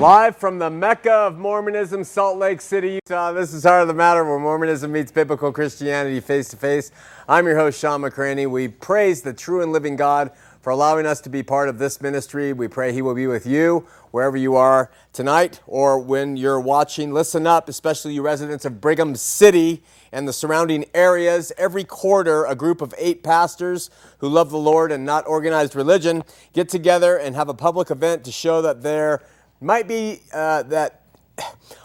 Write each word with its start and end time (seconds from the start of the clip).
Live 0.00 0.38
from 0.38 0.58
the 0.58 0.70
Mecca 0.70 1.12
of 1.12 1.36
Mormonism, 1.36 2.04
Salt 2.04 2.38
Lake 2.38 2.62
City, 2.62 2.92
Utah. 2.92 3.32
This 3.32 3.52
is 3.52 3.64
Heart 3.64 3.82
of 3.82 3.88
the 3.88 3.92
Matter, 3.92 4.24
where 4.24 4.38
Mormonism 4.38 4.90
meets 4.90 5.12
biblical 5.12 5.52
Christianity 5.52 6.20
face 6.20 6.48
to 6.48 6.56
face. 6.56 6.90
I'm 7.28 7.44
your 7.46 7.58
host, 7.58 7.78
Shawn 7.78 8.00
McCraney. 8.00 8.48
We 8.48 8.68
praise 8.68 9.20
the 9.20 9.34
true 9.34 9.62
and 9.62 9.72
living 9.72 9.96
God 9.96 10.30
for 10.62 10.70
allowing 10.70 11.04
us 11.04 11.20
to 11.20 11.28
be 11.28 11.42
part 11.42 11.68
of 11.68 11.78
this 11.78 12.00
ministry. 12.00 12.54
We 12.54 12.66
pray 12.66 12.94
He 12.94 13.02
will 13.02 13.14
be 13.14 13.26
with 13.26 13.44
you 13.44 13.86
wherever 14.10 14.38
you 14.38 14.56
are 14.56 14.90
tonight 15.12 15.60
or 15.66 15.98
when 15.98 16.34
you're 16.34 16.60
watching. 16.60 17.12
Listen 17.12 17.46
up, 17.46 17.68
especially 17.68 18.14
you 18.14 18.22
residents 18.22 18.64
of 18.64 18.80
Brigham 18.80 19.14
City 19.16 19.82
and 20.12 20.26
the 20.26 20.32
surrounding 20.32 20.86
areas. 20.94 21.52
Every 21.58 21.84
quarter, 21.84 22.46
a 22.46 22.54
group 22.54 22.80
of 22.80 22.94
eight 22.96 23.22
pastors 23.22 23.90
who 24.20 24.30
love 24.30 24.48
the 24.48 24.56
Lord 24.56 24.92
and 24.92 25.04
not 25.04 25.26
organized 25.26 25.76
religion 25.76 26.24
get 26.54 26.70
together 26.70 27.18
and 27.18 27.36
have 27.36 27.50
a 27.50 27.54
public 27.54 27.90
event 27.90 28.24
to 28.24 28.32
show 28.32 28.62
that 28.62 28.80
they're 28.80 29.20
might 29.60 29.86
be 29.86 30.20
uh, 30.32 30.62
that 30.64 31.02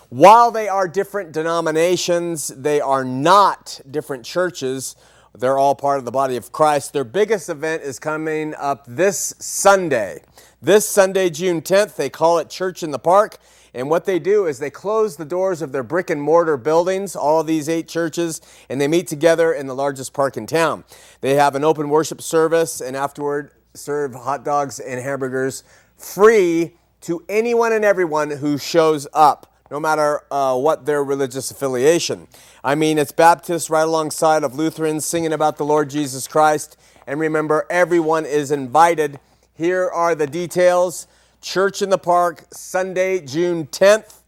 while 0.10 0.52
they 0.52 0.70
are 0.70 0.88
different 0.88 1.32
denominations, 1.32 2.48
they 2.48 2.80
are 2.80 3.04
not 3.04 3.82
different 3.90 4.24
churches. 4.24 4.96
They're 5.34 5.58
all 5.58 5.76
part 5.76 6.00
of 6.00 6.06
the 6.06 6.12
body 6.12 6.38
of 6.38 6.52
Christ. 6.52 6.94
Their 6.94 7.04
biggest 7.04 7.50
event 7.50 7.84
is 7.84 8.00
coming 8.00 8.54
up 8.56 8.86
this 8.88 9.34
Sunday. 9.40 10.22
This 10.62 10.88
Sunday, 10.88 11.30
June 11.30 11.62
10th, 11.62 11.96
they 11.98 12.10
call 12.10 12.40
it 12.40 12.50
Church 12.50 12.82
in 12.82 12.92
the 12.92 13.00
Park. 13.00 13.40
And 13.74 13.90
what 13.90 14.06
they 14.06 14.20
do 14.20 14.46
is 14.46 14.60
they 14.60 14.70
close 14.70 15.18
the 15.18 15.26
doors 15.26 15.62
of 15.62 15.74
their 15.74 15.84
brick 15.84 16.10
and 16.10 16.22
mortar 16.22 16.56
buildings, 16.56 17.14
all 17.14 17.42
of 17.42 17.48
these 17.48 17.68
eight 17.68 17.90
churches, 17.90 18.40
and 18.70 18.80
they 18.80 18.88
meet 18.88 19.08
together 19.08 19.52
in 19.52 19.68
the 19.68 19.76
largest 19.76 20.14
park 20.14 20.38
in 20.38 20.48
town. 20.48 20.86
They 21.20 21.34
have 21.36 21.56
an 21.56 21.66
open 21.66 21.90
worship 21.90 22.22
service 22.22 22.80
and 22.80 22.96
afterward 22.96 23.52
serve 23.74 24.16
hot 24.16 24.46
dogs 24.46 24.80
and 24.80 25.02
hamburgers 25.02 25.66
free 25.98 26.78
to 27.06 27.24
anyone 27.30 27.72
and 27.72 27.86
everyone 27.86 28.32
who 28.32 28.58
shows 28.58 29.08
up, 29.14 29.54
no 29.70 29.80
matter 29.80 30.22
uh, 30.32 30.58
what 30.58 30.88
their 30.88 31.04
religious 31.04 31.52
affiliation. 31.52 32.28
I 32.64 32.74
mean, 32.74 32.98
it's 32.98 33.12
Baptists 33.12 33.70
right 33.70 33.84
alongside 33.84 34.44
of 34.44 34.56
Lutherans 34.56 35.06
singing 35.06 35.32
about 35.32 35.58
the 35.58 35.66
Lord 35.66 35.92
Jesus 35.92 36.28
Christ. 36.28 36.78
And 37.06 37.20
remember, 37.20 37.68
everyone 37.70 38.26
is 38.26 38.50
invited. 38.50 39.20
Here 39.54 39.88
are 39.88 40.16
the 40.16 40.26
details. 40.26 41.06
Church 41.42 41.84
in 41.84 41.92
the 41.92 42.00
Park, 42.00 42.46
Sunday, 42.52 43.20
June 43.20 43.68
10th. 43.68 44.22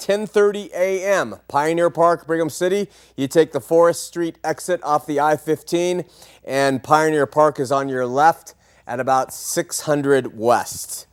10:30 0.00 0.70
a.m. 0.74 1.36
Pioneer 1.46 1.88
Park, 1.88 2.26
Brigham 2.26 2.50
City. 2.50 2.90
You 3.16 3.28
take 3.28 3.52
the 3.52 3.60
Forest 3.60 4.02
Street 4.02 4.38
exit 4.42 4.82
off 4.82 5.06
the 5.06 5.20
I-15 5.20 6.04
and 6.44 6.82
Pioneer 6.82 7.26
Park 7.26 7.60
is 7.60 7.70
on 7.70 7.88
your 7.88 8.04
left 8.04 8.54
at 8.88 8.98
about 8.98 9.32
600 9.32 10.36
West. 10.36 11.06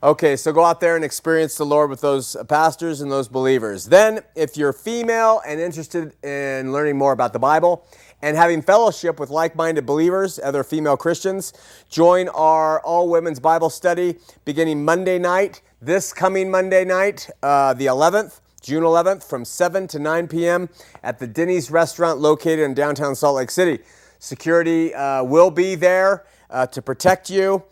Okay, 0.00 0.36
so 0.36 0.52
go 0.52 0.64
out 0.64 0.78
there 0.78 0.94
and 0.94 1.04
experience 1.04 1.56
the 1.56 1.66
Lord 1.66 1.90
with 1.90 2.00
those 2.00 2.36
pastors 2.48 3.00
and 3.00 3.10
those 3.10 3.26
believers. 3.26 3.86
Then, 3.86 4.20
if 4.36 4.56
you're 4.56 4.72
female 4.72 5.42
and 5.44 5.60
interested 5.60 6.14
in 6.24 6.72
learning 6.72 6.96
more 6.96 7.10
about 7.10 7.32
the 7.32 7.40
Bible 7.40 7.84
and 8.22 8.36
having 8.36 8.62
fellowship 8.62 9.18
with 9.18 9.28
like 9.28 9.56
minded 9.56 9.86
believers, 9.86 10.38
other 10.38 10.62
female 10.62 10.96
Christians, 10.96 11.52
join 11.90 12.28
our 12.28 12.80
all 12.82 13.08
women's 13.08 13.40
Bible 13.40 13.70
study 13.70 14.14
beginning 14.44 14.84
Monday 14.84 15.18
night, 15.18 15.62
this 15.82 16.12
coming 16.12 16.48
Monday 16.48 16.84
night, 16.84 17.28
uh, 17.42 17.74
the 17.74 17.86
11th. 17.86 18.38
June 18.62 18.84
11th 18.84 19.24
from 19.24 19.44
7 19.44 19.88
to 19.88 19.98
9 19.98 20.28
p.m. 20.28 20.68
at 21.02 21.18
the 21.18 21.26
Denny's 21.26 21.70
restaurant 21.72 22.20
located 22.20 22.60
in 22.60 22.74
downtown 22.74 23.16
Salt 23.16 23.36
Lake 23.36 23.50
City. 23.50 23.82
Security 24.20 24.94
uh, 24.94 25.24
will 25.24 25.50
be 25.50 25.74
there 25.74 26.24
uh, 26.50 26.66
to 26.66 26.82
protect 26.82 27.30
you. 27.30 27.64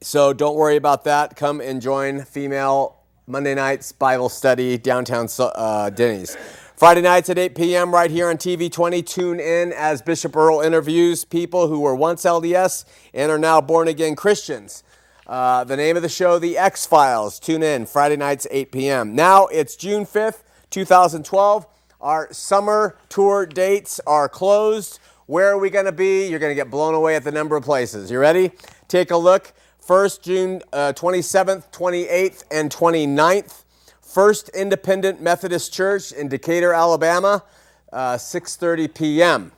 So 0.00 0.32
don't 0.32 0.56
worry 0.56 0.76
about 0.76 1.04
that. 1.04 1.36
Come 1.36 1.60
and 1.60 1.80
join 1.80 2.24
female 2.24 2.98
Monday 3.26 3.54
nights 3.54 3.92
Bible 3.92 4.28
study 4.28 4.76
downtown 4.78 5.28
uh, 5.38 5.90
Denny's. 5.90 6.36
Friday 6.76 7.02
nights 7.02 7.30
at 7.30 7.38
8 7.38 7.54
p.m. 7.54 7.94
right 7.94 8.10
here 8.10 8.28
on 8.28 8.36
TV 8.36 8.70
20. 8.70 9.02
Tune 9.02 9.38
in 9.38 9.72
as 9.72 10.02
Bishop 10.02 10.34
Earl 10.34 10.60
interviews 10.60 11.24
people 11.24 11.68
who 11.68 11.78
were 11.78 11.94
once 11.94 12.24
LDS 12.24 12.84
and 13.14 13.30
are 13.30 13.38
now 13.38 13.60
born 13.60 13.86
again 13.86 14.16
Christians. 14.16 14.82
Uh, 15.24 15.62
the 15.62 15.76
name 15.76 15.94
of 15.94 16.02
the 16.02 16.08
show, 16.08 16.40
The 16.40 16.58
X 16.58 16.84
Files. 16.84 17.38
Tune 17.38 17.62
in 17.62 17.86
Friday 17.86 18.16
nights 18.16 18.48
8 18.50 18.72
p.m. 18.72 19.14
Now 19.14 19.46
it's 19.46 19.76
June 19.76 20.04
5th, 20.04 20.42
2012. 20.70 21.66
Our 22.00 22.32
summer 22.32 22.96
tour 23.08 23.46
dates 23.46 24.00
are 24.04 24.28
closed. 24.28 24.98
Where 25.26 25.50
are 25.50 25.58
we 25.58 25.70
going 25.70 25.84
to 25.84 25.92
be? 25.92 26.26
You're 26.28 26.40
going 26.40 26.50
to 26.50 26.56
get 26.56 26.68
blown 26.68 26.94
away 26.94 27.14
at 27.14 27.22
the 27.22 27.30
number 27.30 27.54
of 27.54 27.62
places. 27.62 28.10
You 28.10 28.18
ready? 28.18 28.50
Take 28.88 29.12
a 29.12 29.16
look. 29.16 29.52
1st 29.92 30.22
June 30.22 30.62
uh, 30.72 30.94
27th, 30.96 31.70
28th, 31.70 32.44
and 32.50 32.70
29th. 32.70 33.64
First 34.00 34.48
Independent 34.48 35.20
Methodist 35.20 35.70
Church 35.70 36.12
in 36.12 36.28
Decatur, 36.28 36.72
Alabama, 36.72 37.44
uh, 37.92 38.14
6:30 38.14 38.94
p.m. 38.94 39.52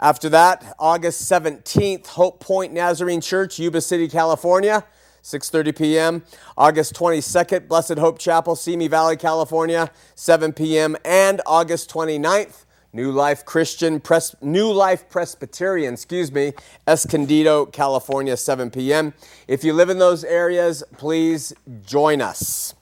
After 0.00 0.28
that, 0.30 0.74
August 0.80 1.30
17th, 1.30 2.08
Hope 2.08 2.40
Point 2.40 2.72
Nazarene 2.72 3.20
Church, 3.20 3.60
Yuba 3.60 3.80
City, 3.80 4.08
California, 4.08 4.84
6:30 5.22 5.76
p.m. 5.78 6.24
August 6.56 6.94
22nd, 6.94 7.68
Blessed 7.68 7.98
Hope 7.98 8.18
Chapel, 8.18 8.56
Simi 8.56 8.88
Valley, 8.88 9.16
California, 9.16 9.92
7 10.16 10.54
p.m. 10.54 10.96
And 11.04 11.40
August 11.46 11.88
29th, 11.88 12.64
New 12.98 13.12
Life 13.12 13.44
Christian, 13.44 14.00
Pres- 14.00 14.34
New 14.42 14.72
Life 14.72 15.08
Presbyterian, 15.08 15.94
excuse 15.94 16.32
me, 16.32 16.52
Escondido, 16.88 17.64
California, 17.64 18.36
7 18.36 18.72
p.m. 18.72 19.14
If 19.46 19.62
you 19.62 19.72
live 19.72 19.88
in 19.88 20.00
those 20.00 20.24
areas, 20.24 20.82
please 20.96 21.52
join 21.86 22.20
us. 22.20 22.74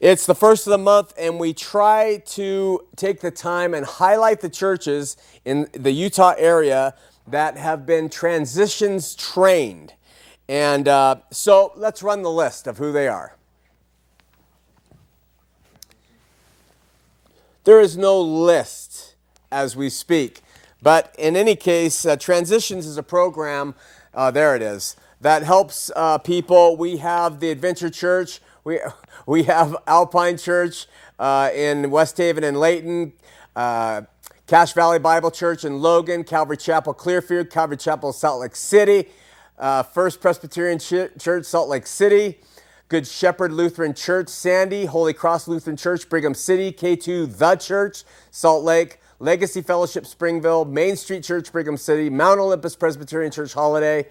It's 0.00 0.24
the 0.24 0.34
first 0.34 0.66
of 0.66 0.70
the 0.70 0.78
month, 0.78 1.12
and 1.18 1.38
we 1.38 1.52
try 1.52 2.22
to 2.28 2.86
take 2.96 3.20
the 3.20 3.30
time 3.30 3.74
and 3.74 3.84
highlight 3.84 4.40
the 4.40 4.48
churches 4.48 5.18
in 5.44 5.68
the 5.74 5.92
Utah 5.92 6.32
area 6.38 6.94
that 7.26 7.58
have 7.58 7.84
been 7.84 8.08
transitions 8.08 9.14
trained. 9.14 9.92
And 10.48 10.88
uh, 10.88 11.16
so 11.30 11.74
let's 11.76 12.02
run 12.02 12.22
the 12.22 12.30
list 12.30 12.66
of 12.66 12.78
who 12.78 12.92
they 12.92 13.08
are. 13.08 13.36
There 17.64 17.78
is 17.78 17.98
no 17.98 18.18
list 18.18 18.89
as 19.50 19.76
we 19.76 19.90
speak. 19.90 20.42
But 20.82 21.14
in 21.18 21.36
any 21.36 21.56
case, 21.56 22.06
uh, 22.06 22.16
Transitions 22.16 22.86
is 22.86 22.96
a 22.96 23.02
program, 23.02 23.74
uh, 24.14 24.30
there 24.30 24.56
it 24.56 24.62
is, 24.62 24.96
that 25.20 25.42
helps 25.42 25.90
uh, 25.94 26.18
people. 26.18 26.76
We 26.76 26.98
have 26.98 27.40
the 27.40 27.50
Adventure 27.50 27.90
Church, 27.90 28.40
we, 28.64 28.80
we 29.26 29.44
have 29.44 29.76
Alpine 29.86 30.38
Church 30.38 30.86
uh, 31.18 31.50
in 31.54 31.90
West 31.90 32.16
Haven 32.16 32.44
and 32.44 32.58
Layton, 32.58 33.12
uh, 33.54 34.02
Cache 34.46 34.72
Valley 34.72 34.98
Bible 34.98 35.30
Church 35.30 35.64
in 35.64 35.80
Logan, 35.80 36.24
Calvary 36.24 36.56
Chapel 36.56 36.94
Clearfield, 36.94 37.50
Calvary 37.50 37.76
Chapel 37.76 38.12
Salt 38.12 38.40
Lake 38.40 38.56
City, 38.56 39.08
uh, 39.58 39.82
First 39.82 40.20
Presbyterian 40.20 40.78
Church 40.78 41.44
Salt 41.44 41.68
Lake 41.68 41.86
City, 41.86 42.40
Good 42.88 43.06
Shepherd 43.06 43.52
Lutheran 43.52 43.94
Church 43.94 44.28
Sandy, 44.28 44.86
Holy 44.86 45.12
Cross 45.12 45.46
Lutheran 45.46 45.76
Church 45.76 46.08
Brigham 46.08 46.34
City, 46.34 46.72
K2 46.72 47.36
The 47.36 47.54
Church 47.56 48.02
Salt 48.32 48.64
Lake, 48.64 48.99
Legacy 49.22 49.60
Fellowship 49.60 50.06
Springville, 50.06 50.64
Main 50.64 50.96
Street 50.96 51.22
Church 51.22 51.52
Brigham 51.52 51.76
City, 51.76 52.08
Mount 52.08 52.40
Olympus 52.40 52.74
Presbyterian 52.74 53.30
Church 53.30 53.52
Holladay, 53.52 54.06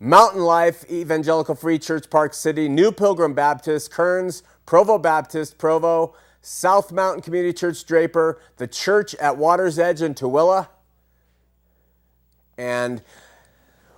Mountain 0.00 0.40
Life 0.40 0.90
Evangelical 0.90 1.54
Free 1.54 1.78
Church 1.78 2.08
Park 2.08 2.32
City, 2.32 2.66
New 2.66 2.90
Pilgrim 2.90 3.34
Baptist, 3.34 3.90
Kearns, 3.90 4.42
Provo 4.64 4.96
Baptist, 4.96 5.58
Provo, 5.58 6.14
South 6.40 6.92
Mountain 6.92 7.20
Community 7.22 7.52
Church 7.52 7.84
Draper, 7.84 8.40
the 8.56 8.66
church 8.66 9.14
at 9.16 9.36
Water's 9.36 9.78
Edge 9.78 10.00
in 10.00 10.14
Tooele, 10.14 10.66
and 12.56 13.02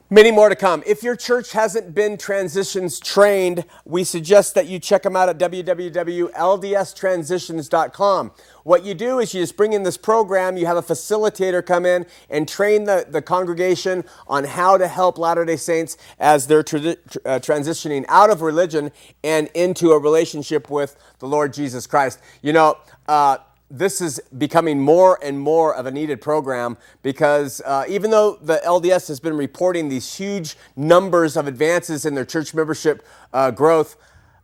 Many 0.09 0.31
more 0.31 0.49
to 0.49 0.55
come. 0.55 0.85
If 0.87 1.03
your 1.03 1.17
church 1.17 1.51
hasn't 1.51 1.93
been 1.93 2.17
transitions 2.17 3.01
trained, 3.01 3.65
we 3.85 4.05
suggest 4.05 4.55
that 4.55 4.69
you 4.69 4.79
check 4.79 5.03
them 5.03 5.17
out 5.17 5.29
at 5.29 5.37
www.ldstransitions.com. 5.37 8.33
What 8.63 8.85
you 8.85 8.95
do 8.95 9.19
is 9.19 9.35
you 9.35 9.43
just 9.43 9.57
bring 9.57 9.73
in 9.73 9.83
this 9.83 9.97
program, 9.97 10.57
you 10.57 10.67
have 10.67 10.77
a 10.77 10.83
facilitator 10.83 11.67
come 11.67 11.85
in 11.85 12.07
and 12.31 12.49
train 12.49 12.85
the, 12.85 13.05
the 13.09 13.21
congregation 13.21 14.05
on 14.29 14.45
how 14.45 14.79
to 14.79 14.87
help 14.87 15.19
Latter 15.19 15.45
day 15.45 15.57
Saints 15.57 15.97
as 16.21 16.47
they're 16.47 16.63
tra- 16.63 16.81
uh, 16.81 17.41
transitioning 17.41 18.05
out 18.07 18.31
of 18.31 18.43
religion 18.43 18.93
and 19.25 19.49
into 19.55 19.91
a 19.91 19.99
relationship 19.99 20.71
with 20.71 20.97
the 21.19 21.27
Lord 21.27 21.53
Jesus 21.53 21.85
Christ. 21.85 22.21
You 22.43 22.53
know, 22.53 22.79
uh, 23.09 23.39
this 23.71 24.01
is 24.01 24.21
becoming 24.39 24.81
more 24.81 25.19
and 25.23 25.39
more 25.39 25.75
of 25.75 25.87
a 25.87 25.91
needed 25.91 26.21
program 26.21 26.77
because 27.03 27.61
uh, 27.63 27.85
even 27.89 28.11
though 28.11 28.37
the 28.37 28.61
LDS 28.65 29.09
has 29.09 29.19
been 29.19 29.37
reporting 29.37 29.89
these 29.89 30.15
huge 30.17 30.57
numbers 30.77 31.37
of 31.37 31.47
advances 31.47 32.07
in 32.07 32.15
their 32.15 32.25
church 32.25 32.55
membership 32.55 33.05
uh, 33.33 33.51
growth, 33.51 33.97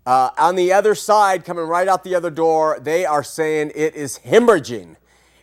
uh, 0.04 0.30
on 0.36 0.56
the 0.56 0.72
other 0.72 0.96
side, 0.96 1.44
coming 1.44 1.64
right 1.64 1.86
out 1.86 2.02
the 2.02 2.14
other 2.14 2.30
door, 2.30 2.78
they 2.80 3.04
are 3.04 3.22
saying 3.22 3.70
it 3.74 3.94
is 3.94 4.18
hemorrhaging. 4.20 4.96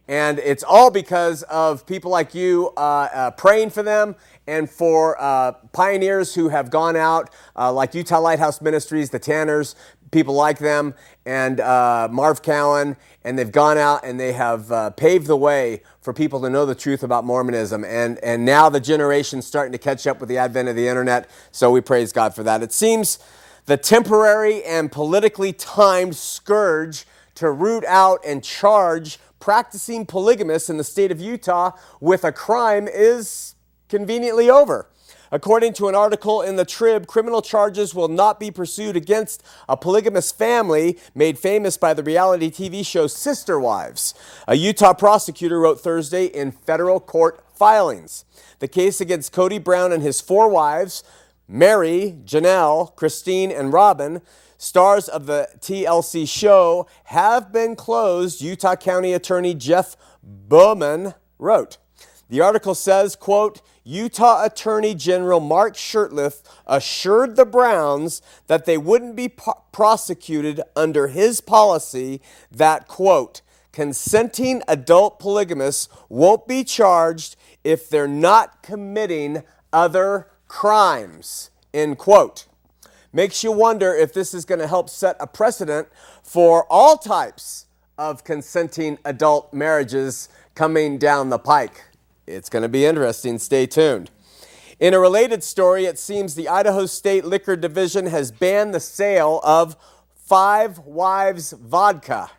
And 0.10 0.40
it's 0.40 0.64
all 0.64 0.92
because 0.92 1.44
of 1.44 1.86
people 1.86 2.12
like 2.12 2.34
you 2.34 2.74
uh, 2.76 3.08
uh, 3.14 3.32
praying 3.32 3.70
for 3.70 3.84
them 3.84 4.16
and 4.48 4.70
for 4.70 5.16
uh, 5.22 5.54
pioneers 5.72 6.34
who 6.34 6.50
have 6.50 6.72
gone 6.72 6.96
out, 6.96 7.30
like 7.56 7.94
Utah 7.94 8.20
Lighthouse 8.20 8.60
Ministries, 8.60 9.12
the 9.12 9.20
Tanners, 9.20 9.76
people 10.12 10.34
like 10.34 10.58
them, 10.58 10.96
and 11.28 11.58
Marv 12.12 12.42
Cowan, 12.42 12.98
and 13.24 13.38
they've 13.38 13.52
gone 13.52 13.78
out 13.78 14.04
and 14.04 14.20
they 14.20 14.34
have 14.34 14.72
uh, 14.72 14.90
paved 14.92 15.28
the 15.28 15.36
way 15.36 15.82
for 16.02 16.14
people 16.14 16.42
to 16.42 16.50
know 16.50 16.66
the 16.66 16.76
truth 16.76 17.04
about 17.04 17.26
Mormonism. 17.26 17.84
And, 17.84 18.18
and 18.20 18.46
now 18.46 18.70
the 18.70 18.80
generation's 18.80 19.46
starting 19.46 19.72
to 19.74 19.78
catch 19.78 20.08
up 20.08 20.20
with 20.20 20.30
the 20.30 20.38
advent 20.38 20.70
of 20.70 20.76
the 20.76 20.88
internet, 20.88 21.30
so 21.52 21.72
we 21.72 21.82
praise 21.82 22.12
God 22.12 22.34
for 22.34 22.44
that. 22.44 22.64
It 22.64 22.72
seems 22.72 23.20
the 23.66 23.78
temporary 23.78 24.64
and 24.64 24.92
politically 24.92 25.54
timed 25.54 26.16
scourge 26.16 27.06
to 27.36 27.52
root 27.52 27.86
out 27.86 28.20
and 28.26 28.44
charge 28.44 29.20
practicing 29.40 30.06
polygamists 30.06 30.70
in 30.70 30.78
the 30.78 30.84
state 30.84 31.12
of 31.12 31.22
Utah 31.22 31.72
with 32.00 32.24
a 32.24 32.32
crime 32.32 32.88
is 32.88 33.56
conveniently 33.88 34.50
over. 34.50 34.90
According 35.32 35.74
to 35.74 35.88
an 35.88 35.96
article 35.96 36.42
in 36.42 36.56
the 36.56 36.66
Trib, 36.66 37.06
criminal 37.06 37.42
charges 37.42 37.94
will 37.94 38.08
not 38.08 38.40
be 38.40 38.50
pursued 38.50 38.96
against 38.96 39.44
a 39.68 39.78
polygamous 39.78 40.32
family 40.32 40.98
made 41.14 41.38
famous 41.38 41.78
by 41.78 41.94
the 41.94 42.04
reality 42.04 42.50
TV 42.50 42.86
show 42.86 43.08
Sister 43.08 43.60
Wives. 43.60 44.14
A 44.48 44.56
Utah 44.56 44.94
prosecutor 44.94 45.60
wrote 45.60 45.82
Thursday 45.82 46.26
in 46.26 46.52
federal 46.52 47.00
court 47.00 47.44
filings. 47.54 48.26
The 48.60 48.68
case 48.68 49.00
against 49.00 49.32
Cody 49.32 49.60
Brown 49.60 49.92
and 49.92 50.02
his 50.02 50.20
four 50.22 50.50
wives, 50.50 51.04
Meri, 51.48 52.18
Janelle, 52.26 52.96
Christine, 52.96 53.52
and 53.52 53.72
Robyn, 53.72 54.22
stars 54.58 55.08
of 55.08 55.26
the 55.26 55.50
TLC 55.60 56.28
show, 56.28 56.88
have 57.06 57.52
been 57.52 57.76
closed, 57.76 58.42
Utah 58.42 58.76
County 58.76 59.14
Attorney 59.14 59.54
Jeff 59.54 59.96
Buhman 60.48 61.16
wrote. 61.38 61.78
The 62.30 62.42
article 62.42 62.76
says, 62.76 63.16
quote, 63.16 63.62
Utah 63.84 64.46
Attorney 64.46 64.94
General 64.94 65.40
Mark 65.40 65.74
Shurtleff 65.74 66.44
assured 66.68 67.36
the 67.36 67.46
Browns 67.46 68.22
that 68.46 68.66
they 68.66 68.78
wouldn't 68.78 69.16
be 69.16 69.34
prosecuted 69.72 70.62
under 70.76 71.08
his 71.08 71.42
policy 71.42 72.22
that, 72.52 72.88
quote, 72.88 73.42
consenting 73.72 74.62
adult 74.68 75.20
polygamists 75.20 75.90
won't 76.08 76.48
be 76.48 76.64
charged 76.64 77.36
if 77.64 77.90
they're 77.90 78.08
not 78.08 78.62
committing 78.62 79.44
other 79.74 80.28
crimes, 80.48 81.50
end 81.74 81.98
quote. 81.98 82.46
Makes 83.12 83.44
you 83.44 83.52
wonder 83.52 83.96
if 83.96 84.14
this 84.14 84.36
is 84.36 84.46
going 84.46 84.60
to 84.60 84.68
help 84.68 84.88
set 84.88 85.16
a 85.20 85.26
precedent 85.26 85.88
for 86.22 86.68
all 86.70 86.96
types 86.96 87.66
of 87.98 88.24
consenting 88.24 89.00
adult 89.04 89.52
marriages 89.52 90.30
coming 90.54 91.00
down 91.00 91.30
the 91.30 91.40
pike. 91.40 91.86
It's 92.30 92.50
going 92.50 92.62
to 92.62 92.70
be 92.70 92.86
interesting. 92.86 93.40
Stay 93.40 93.66
tuned. 93.66 94.12
In 94.80 94.94
a 94.94 95.00
related 95.00 95.44
story, 95.44 95.86
it 95.86 95.98
seems 95.98 96.36
the 96.36 96.48
Idaho 96.48 96.86
State 96.86 97.26
Liquor 97.26 97.56
Division 97.56 98.06
has 98.06 98.32
banned 98.32 98.74
the 98.74 98.80
sale 98.80 99.42
of 99.44 99.76
Five 100.14 100.78
Wives 100.80 101.54
vodka 101.54 102.30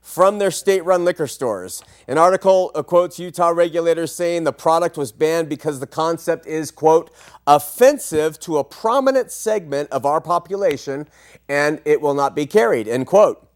from 0.00 0.38
their 0.38 0.50
state 0.50 0.82
run 0.84 1.04
liquor 1.04 1.26
stores. 1.26 1.82
An 2.08 2.16
article 2.16 2.70
uh, 2.74 2.82
quotes 2.82 3.18
Utah 3.18 3.50
regulators 3.50 4.14
saying 4.14 4.44
the 4.44 4.52
product 4.52 4.96
was 4.96 5.12
banned 5.12 5.50
because 5.50 5.78
the 5.78 5.86
concept 5.86 6.46
is, 6.46 6.70
quote, 6.70 7.10
offensive 7.46 8.40
to 8.40 8.56
a 8.56 8.64
prominent 8.64 9.30
segment 9.30 9.90
of 9.90 10.06
our 10.06 10.22
population 10.22 11.06
and 11.50 11.82
it 11.84 12.00
will 12.00 12.14
not 12.14 12.34
be 12.34 12.46
carried, 12.46 12.88
end 12.88 13.06
quote. 13.06 13.46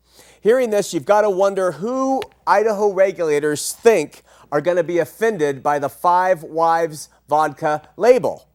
Hearing 0.41 0.71
this, 0.71 0.93
you've 0.95 1.05
got 1.07 1.23
to 1.23 1.31
wonder 1.31 1.73
who 1.73 2.23
Idaho 2.47 2.93
regulators 2.93 3.73
think 3.73 4.23
are 4.51 4.61
going 4.61 4.77
to 4.77 4.85
be 4.85 4.99
offended 4.99 5.63
by 5.63 5.79
the 5.79 5.89
Five 5.89 6.43
Wives 6.43 7.09
vodka 7.29 7.83
label. 7.97 8.49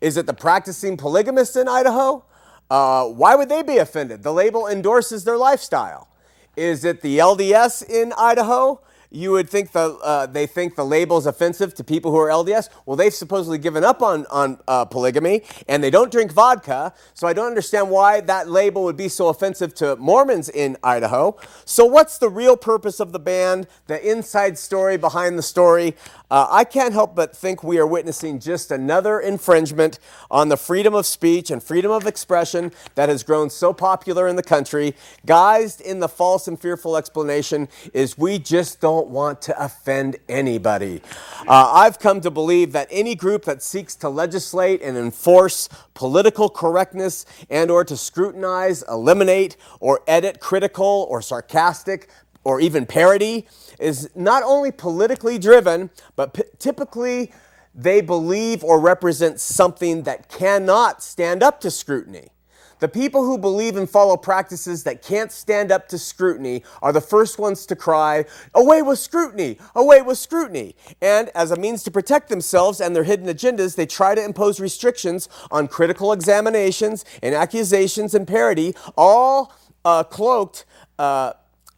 Is 0.00 0.16
it 0.16 0.26
the 0.26 0.34
practicing 0.34 0.96
polygamists 0.96 1.56
in 1.56 1.68
Idaho? 1.68 2.24
Uh, 2.70 3.06
why 3.06 3.34
would 3.34 3.48
they 3.48 3.62
be 3.62 3.78
offended? 3.78 4.22
The 4.22 4.32
label 4.32 4.66
endorses 4.66 5.24
their 5.24 5.36
lifestyle. 5.36 6.08
Is 6.56 6.84
it 6.84 7.00
the 7.00 7.18
LDS 7.18 7.88
in 7.88 8.12
Idaho? 8.16 8.80
You 9.10 9.32
would 9.32 9.48
think 9.50 9.72
the, 9.72 9.96
uh, 10.02 10.26
they 10.26 10.46
think 10.46 10.76
the 10.76 10.84
label 10.84 11.18
is 11.18 11.26
offensive 11.26 11.74
to 11.74 11.84
people 11.84 12.10
who 12.12 12.18
are 12.18 12.28
LDS. 12.28 12.68
Well, 12.86 12.96
they've 12.96 13.12
supposedly 13.12 13.58
given 13.58 13.84
up 13.84 14.02
on, 14.02 14.26
on 14.30 14.58
uh, 14.68 14.84
polygamy 14.84 15.42
and 15.68 15.82
they 15.82 15.90
don't 15.90 16.12
drink 16.12 16.32
vodka. 16.32 16.92
So 17.14 17.26
I 17.26 17.32
don't 17.32 17.46
understand 17.46 17.90
why 17.90 18.20
that 18.22 18.48
label 18.48 18.84
would 18.84 18.96
be 18.96 19.08
so 19.08 19.28
offensive 19.28 19.74
to 19.76 19.96
Mormons 19.96 20.48
in 20.48 20.76
Idaho. 20.82 21.36
So, 21.64 21.84
what's 21.84 22.18
the 22.18 22.28
real 22.28 22.56
purpose 22.56 23.00
of 23.00 23.12
the 23.12 23.18
ban? 23.18 23.66
The 23.86 24.08
inside 24.08 24.58
story 24.58 24.96
behind 24.96 25.38
the 25.38 25.42
story? 25.42 25.96
Uh, 26.30 26.46
I 26.48 26.64
can't 26.64 26.92
help 26.92 27.16
but 27.16 27.36
think 27.36 27.64
we 27.64 27.78
are 27.78 27.86
witnessing 27.86 28.38
just 28.38 28.70
another 28.70 29.18
infringement 29.18 29.98
on 30.30 30.48
the 30.48 30.56
freedom 30.56 30.94
of 30.94 31.04
speech 31.04 31.50
and 31.50 31.60
freedom 31.60 31.90
of 31.90 32.06
expression 32.06 32.70
that 32.94 33.08
has 33.08 33.24
grown 33.24 33.50
so 33.50 33.72
popular 33.72 34.28
in 34.28 34.36
the 34.36 34.42
country. 34.42 34.94
Guised 35.26 35.80
in 35.80 35.98
the 35.98 36.08
false 36.08 36.46
and 36.46 36.60
fearful 36.60 36.96
explanation 36.96 37.68
is 37.92 38.16
we 38.16 38.38
just 38.38 38.80
don't 38.80 38.99
want 39.08 39.42
to 39.42 39.62
offend 39.62 40.16
anybody. 40.28 41.02
Uh, 41.46 41.72
I've 41.72 41.98
come 41.98 42.20
to 42.20 42.30
believe 42.30 42.72
that 42.72 42.88
any 42.90 43.14
group 43.14 43.44
that 43.44 43.62
seeks 43.62 43.96
to 43.96 44.08
legislate 44.08 44.82
and 44.82 44.96
enforce 44.96 45.68
political 45.94 46.48
correctness 46.48 47.24
and 47.48 47.70
or 47.70 47.84
to 47.84 47.96
scrutinize, 47.96 48.82
eliminate, 48.88 49.56
or 49.80 50.00
edit 50.06 50.40
critical 50.40 51.06
or 51.08 51.22
sarcastic 51.22 52.08
or 52.44 52.60
even 52.60 52.86
parody 52.86 53.46
is 53.78 54.10
not 54.14 54.42
only 54.42 54.72
politically 54.72 55.38
driven, 55.38 55.90
but 56.16 56.34
p- 56.34 56.42
typically 56.58 57.32
they 57.74 58.00
believe 58.00 58.64
or 58.64 58.80
represent 58.80 59.40
something 59.40 60.02
that 60.02 60.28
cannot 60.28 61.02
stand 61.02 61.42
up 61.42 61.60
to 61.60 61.70
scrutiny. 61.70 62.28
The 62.80 62.88
people 62.88 63.24
who 63.24 63.38
believe 63.38 63.76
and 63.76 63.88
follow 63.88 64.16
practices 64.16 64.84
that 64.84 65.02
can't 65.02 65.30
stand 65.30 65.70
up 65.70 65.86
to 65.88 65.98
scrutiny 65.98 66.64
are 66.82 66.92
the 66.92 67.00
first 67.00 67.38
ones 67.38 67.66
to 67.66 67.76
cry, 67.76 68.24
Away 68.54 68.82
with 68.82 68.98
scrutiny! 68.98 69.58
Away 69.74 70.02
with 70.02 70.18
scrutiny! 70.18 70.74
And 71.00 71.28
as 71.34 71.50
a 71.50 71.56
means 71.56 71.82
to 71.84 71.90
protect 71.90 72.30
themselves 72.30 72.80
and 72.80 72.96
their 72.96 73.04
hidden 73.04 73.26
agendas, 73.26 73.76
they 73.76 73.86
try 73.86 74.14
to 74.14 74.24
impose 74.24 74.60
restrictions 74.60 75.28
on 75.50 75.68
critical 75.68 76.12
examinations 76.12 77.04
and 77.22 77.34
accusations 77.34 78.14
and 78.14 78.26
parody, 78.26 78.74
all 78.96 79.54
uh, 79.84 80.02
cloaked 80.02 80.64
uh, 80.98 81.34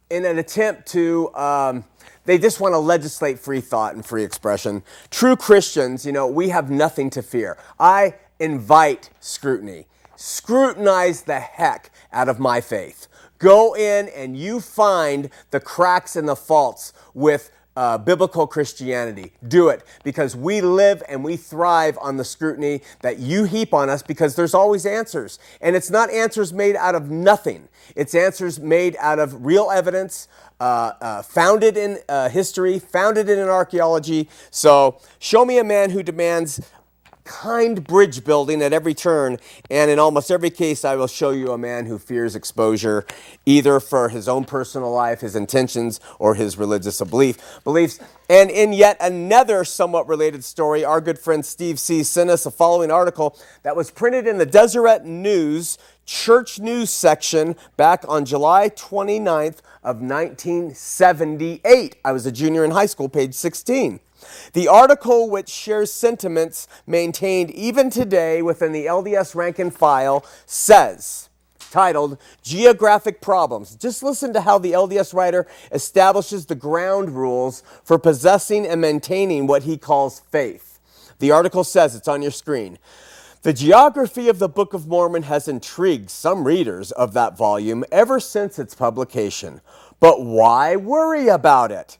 in 0.09 0.25
an 0.25 0.39
attempt 0.39 0.87
to. 0.87 1.33
Um, 1.35 1.83
they 2.25 2.37
just 2.37 2.61
want 2.61 2.73
to 2.73 2.77
legislate 2.77 3.37
free 3.37 3.59
thought 3.59 3.95
and 3.95 4.05
free 4.05 4.23
expression. 4.23 4.83
True 5.11 5.35
Christians, 5.35 6.05
you 6.05 6.13
know, 6.13 6.25
we 6.25 6.49
have 6.49 6.71
nothing 6.71 7.09
to 7.09 7.21
fear. 7.21 7.57
I 7.77 8.15
invite 8.39 9.09
scrutiny. 9.19 9.87
Scrutinize 10.25 11.23
the 11.23 11.41
heck 11.41 11.91
out 12.13 12.29
of 12.29 12.39
my 12.39 12.61
faith. 12.61 13.09
Go 13.39 13.75
in 13.75 14.07
and 14.07 14.37
you 14.37 14.61
find 14.61 15.29
the 15.51 15.59
cracks 15.59 16.15
and 16.15 16.29
the 16.29 16.35
faults 16.37 16.93
with 17.13 17.51
uh, 17.75 17.97
biblical 17.97 18.47
Christianity. 18.47 19.33
Do 19.45 19.67
it 19.67 19.83
because 20.05 20.33
we 20.33 20.61
live 20.61 21.03
and 21.09 21.25
we 21.25 21.35
thrive 21.35 21.97
on 21.99 22.15
the 22.15 22.23
scrutiny 22.23 22.83
that 23.01 23.19
you 23.19 23.43
heap 23.43 23.73
on 23.73 23.89
us 23.89 24.01
because 24.01 24.37
there's 24.37 24.53
always 24.53 24.85
answers. 24.85 25.39
And 25.59 25.75
it's 25.75 25.89
not 25.89 26.09
answers 26.09 26.53
made 26.53 26.77
out 26.77 26.95
of 26.95 27.11
nothing, 27.11 27.67
it's 27.93 28.15
answers 28.15 28.61
made 28.61 28.95
out 28.99 29.19
of 29.19 29.45
real 29.45 29.71
evidence. 29.71 30.29
Uh, 30.61 30.93
uh, 31.01 31.21
founded 31.21 31.75
in 31.75 31.97
uh, 32.07 32.29
history, 32.29 32.79
founded 32.79 33.27
in 33.27 33.37
archaeology. 33.39 34.29
So, 34.49 34.97
show 35.19 35.43
me 35.43 35.57
a 35.57 35.63
man 35.63 35.89
who 35.89 36.01
demands 36.01 36.61
kind 37.23 37.83
bridge 37.83 38.23
building 38.23 38.61
at 38.61 38.73
every 38.73 38.93
turn. 38.93 39.37
And 39.69 39.89
in 39.89 39.99
almost 39.99 40.31
every 40.31 40.49
case, 40.49 40.85
I 40.85 40.95
will 40.95 41.07
show 41.07 41.31
you 41.31 41.51
a 41.51 41.57
man 41.57 41.85
who 41.85 41.97
fears 41.97 42.35
exposure, 42.35 43.05
either 43.45 43.79
for 43.79 44.09
his 44.09 44.27
own 44.27 44.45
personal 44.45 44.91
life, 44.91 45.21
his 45.21 45.35
intentions, 45.35 45.99
or 46.19 46.35
his 46.35 46.57
religious 46.57 46.99
belief, 47.01 47.37
beliefs. 47.63 47.99
And 48.29 48.49
in 48.49 48.73
yet 48.73 48.97
another 48.99 49.63
somewhat 49.63 50.07
related 50.07 50.43
story, 50.43 50.83
our 50.85 51.01
good 51.01 51.19
friend 51.19 51.45
Steve 51.45 51.79
C. 51.79 52.03
sent 52.03 52.29
us 52.29 52.45
a 52.45 52.51
following 52.51 52.91
article 52.91 53.37
that 53.63 53.75
was 53.75 53.91
printed 53.91 54.27
in 54.27 54.37
the 54.37 54.45
Deseret 54.45 55.05
News 55.05 55.77
Church 56.05 56.59
News 56.59 56.89
section 56.89 57.55
back 57.77 58.03
on 58.07 58.25
July 58.25 58.69
29th 58.69 59.59
of 59.83 60.01
1978. 60.01 61.95
I 62.03 62.11
was 62.11 62.25
a 62.25 62.31
junior 62.31 62.65
in 62.65 62.71
high 62.71 62.87
school, 62.87 63.07
page 63.07 63.33
16. 63.33 63.99
The 64.53 64.67
article, 64.67 65.29
which 65.29 65.49
shares 65.49 65.91
sentiments 65.91 66.67
maintained 66.85 67.51
even 67.51 67.89
today 67.89 68.41
within 68.41 68.71
the 68.71 68.85
LDS 68.85 69.35
rank 69.35 69.59
and 69.59 69.73
file, 69.73 70.25
says, 70.45 71.29
titled 71.71 72.19
Geographic 72.43 73.19
Problems. 73.19 73.75
Just 73.75 74.03
listen 74.03 74.31
to 74.33 74.41
how 74.41 74.59
the 74.59 74.73
LDS 74.73 75.13
writer 75.13 75.47
establishes 75.71 76.45
the 76.45 76.55
ground 76.55 77.15
rules 77.15 77.63
for 77.83 77.97
possessing 77.97 78.67
and 78.67 78.79
maintaining 78.79 79.47
what 79.47 79.63
he 79.63 79.77
calls 79.77 80.19
faith. 80.19 80.79
The 81.19 81.31
article 81.31 81.63
says, 81.63 81.95
it's 81.95 82.07
on 82.07 82.21
your 82.21 82.31
screen. 82.31 82.77
The 83.41 83.53
geography 83.53 84.29
of 84.29 84.39
the 84.39 84.47
Book 84.47 84.73
of 84.73 84.87
Mormon 84.87 85.23
has 85.23 85.47
intrigued 85.47 86.09
some 86.09 86.45
readers 86.45 86.91
of 86.93 87.13
that 87.13 87.35
volume 87.37 87.83
ever 87.91 88.19
since 88.19 88.57
its 88.59 88.75
publication. 88.75 89.59
But 89.99 90.23
why 90.23 90.75
worry 90.75 91.27
about 91.27 91.71
it? 91.71 91.97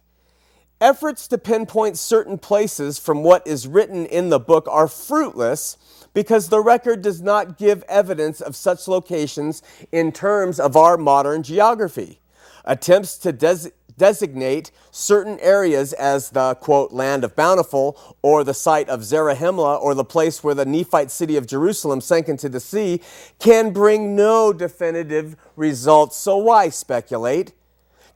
Efforts 0.83 1.29
to 1.29 1.37
pinpoint 1.37 1.97
certain 1.97 2.37
places 2.37 2.99
from 2.99 3.23
what 3.23 3.47
is 3.47 3.69
written 3.69 4.05
in 4.05 4.27
the 4.27 4.37
book 4.37 4.67
are 4.69 4.89
fruitless 4.89 5.77
because 6.13 6.49
the 6.49 6.59
record 6.59 7.01
does 7.01 7.21
not 7.21 7.57
give 7.57 7.85
evidence 7.87 8.41
of 8.41 8.53
such 8.53 8.85
locations 8.89 9.63
in 9.93 10.11
terms 10.11 10.59
of 10.59 10.75
our 10.75 10.97
modern 10.97 11.41
geography. 11.41 12.19
Attempts 12.65 13.17
to 13.19 13.31
des- 13.31 13.71
designate 13.97 14.71
certain 14.91 15.39
areas 15.39 15.93
as 15.93 16.31
the 16.31 16.55
quote 16.55 16.91
land 16.91 17.23
of 17.23 17.33
bountiful 17.33 17.97
or 18.21 18.43
the 18.43 18.53
site 18.53 18.89
of 18.89 18.99
Zarahemla 19.05 19.81
or 19.81 19.95
the 19.95 20.03
place 20.03 20.43
where 20.43 20.53
the 20.53 20.65
Nephite 20.65 21.11
city 21.11 21.37
of 21.37 21.47
Jerusalem 21.47 22.01
sank 22.01 22.27
into 22.27 22.49
the 22.49 22.59
sea 22.59 22.99
can 23.39 23.71
bring 23.71 24.17
no 24.17 24.51
definitive 24.51 25.37
results. 25.55 26.17
So 26.17 26.35
why 26.35 26.67
speculate? 26.67 27.53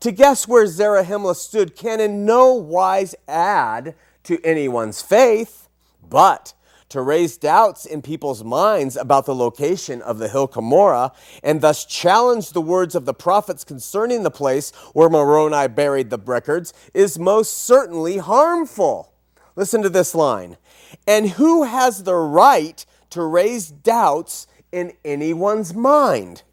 To 0.01 0.11
guess 0.11 0.47
where 0.47 0.65
Zarahemla 0.65 1.35
stood 1.35 1.75
can 1.75 1.99
in 1.99 2.25
no 2.25 2.53
wise 2.53 3.15
add 3.27 3.95
to 4.23 4.39
anyone's 4.43 5.01
faith, 5.01 5.67
but 6.07 6.53
to 6.89 7.01
raise 7.01 7.37
doubts 7.37 7.85
in 7.85 8.01
people's 8.01 8.43
minds 8.43 8.95
about 8.95 9.25
the 9.25 9.35
location 9.35 10.01
of 10.01 10.19
the 10.19 10.29
hill 10.29 10.47
Cumorah 10.47 11.13
and 11.43 11.61
thus 11.61 11.83
challenge 11.83 12.51
the 12.51 12.61
words 12.61 12.95
of 12.95 13.05
the 13.05 13.13
prophets 13.13 13.63
concerning 13.63 14.23
the 14.23 14.31
place 14.31 14.71
where 14.93 15.09
Moroni 15.09 15.67
buried 15.67 16.09
the 16.09 16.17
records 16.17 16.73
is 16.93 17.19
most 17.19 17.65
certainly 17.65 18.17
harmful. 18.17 19.13
Listen 19.55 19.81
to 19.81 19.89
this 19.89 20.15
line. 20.15 20.57
And 21.05 21.31
who 21.31 21.63
has 21.63 22.03
the 22.03 22.15
right 22.15 22.85
to 23.09 23.23
raise 23.23 23.69
doubts 23.69 24.47
in 24.71 24.93
anyone's 25.03 25.73
mind? 25.73 26.43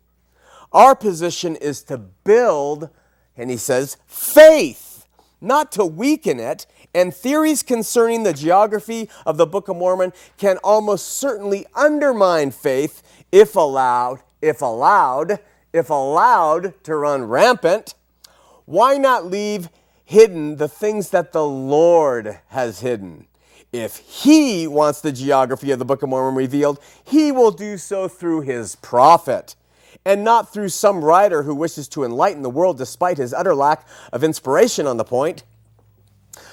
Our 0.73 0.97
position 0.97 1.55
is 1.55 1.83
to 1.85 1.99
build 1.99 2.91
and 3.37 3.51
he 3.51 3.57
says, 3.57 3.97
faith, 4.07 5.07
not 5.41 5.73
to 5.73 5.85
weaken 5.85 6.41
it. 6.41 6.67
And 6.95 7.13
theories 7.13 7.65
concerning 7.65 8.23
the 8.23 8.33
geography 8.33 9.09
of 9.27 9.37
the 9.37 9.47
Book 9.47 9.69
of 9.69 9.77
Mormon 9.77 10.13
can 10.39 10.59
almost 10.59 11.09
certainly 11.09 11.67
undermine 11.75 12.53
faith 12.53 13.03
if 13.33 13.57
allowed, 13.57 14.21
if 14.41 14.63
allowed, 14.63 15.41
if 15.73 15.91
allowed 15.91 16.73
to 16.85 16.95
run 16.95 17.25
rampant. 17.25 17.95
Why 18.65 18.97
not 18.97 19.27
leave 19.27 19.71
hidden 20.05 20.57
the 20.57 20.69
things 20.69 21.11
that 21.11 21.33
the 21.33 21.45
Lord 21.45 22.39
has 22.49 22.81
hidden? 22.81 23.27
If 23.73 23.97
he 23.97 24.69
wants 24.69 25.01
the 25.01 25.11
geography 25.11 25.73
of 25.73 25.81
the 25.81 25.85
Book 25.85 26.05
of 26.05 26.09
Mormon 26.09 26.37
revealed, 26.37 26.79
he 27.03 27.33
will 27.33 27.51
do 27.51 27.77
so 27.77 28.07
through 28.07 28.43
his 28.43 28.77
prophet 28.77 29.57
and 30.05 30.23
not 30.23 30.53
through 30.53 30.69
some 30.69 31.05
writer 31.05 31.43
who 31.43 31.55
wishes 31.55 31.89
to 31.89 32.05
enlighten 32.05 32.43
the 32.43 32.51
world 32.51 32.79
despite 32.79 33.19
his 33.19 33.33
utter 33.33 33.55
lack 33.55 33.87
of 34.13 34.23
inspiration 34.23 34.87
on 34.87 34.97
the 34.97 35.05
point. 35.05 35.45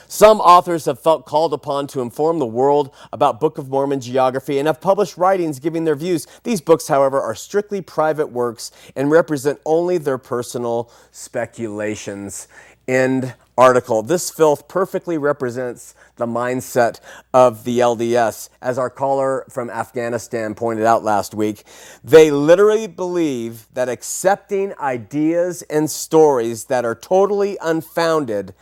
Some 0.07 0.41
authors 0.41 0.85
have 0.85 0.99
felt 0.99 1.25
called 1.25 1.53
upon 1.53 1.87
to 1.87 2.01
inform 2.01 2.39
the 2.39 2.45
world 2.45 2.93
about 3.13 3.39
Book 3.39 3.57
of 3.57 3.69
Mormon 3.69 4.01
geography 4.01 4.59
and 4.59 4.67
have 4.67 4.81
published 4.81 5.15
writings 5.15 5.57
giving 5.57 5.85
their 5.85 5.95
views. 5.95 6.27
These 6.43 6.59
books, 6.59 6.89
however, 6.89 7.21
are 7.21 7.33
strictly 7.33 7.81
private 7.81 8.27
works 8.27 8.71
and 8.93 9.09
represent 9.09 9.61
only 9.65 9.97
their 9.97 10.17
personal 10.17 10.91
speculations. 11.11 12.49
End 12.91 13.35
article. 13.57 14.03
This 14.03 14.29
filth 14.29 14.67
perfectly 14.67 15.17
represents 15.17 15.95
the 16.17 16.25
mindset 16.25 16.99
of 17.33 17.63
the 17.63 17.79
LDS. 17.79 18.49
As 18.61 18.77
our 18.77 18.89
caller 18.89 19.45
from 19.49 19.69
Afghanistan 19.69 20.55
pointed 20.55 20.83
out 20.85 21.01
last 21.01 21.33
week, 21.33 21.63
they 22.03 22.31
literally 22.31 22.87
believe 22.87 23.67
that 23.73 23.87
accepting 23.87 24.73
ideas 24.77 25.61
and 25.69 25.89
stories 25.89 26.65
that 26.65 26.83
are 26.83 26.93
totally 26.93 27.57
unfounded 27.61 28.53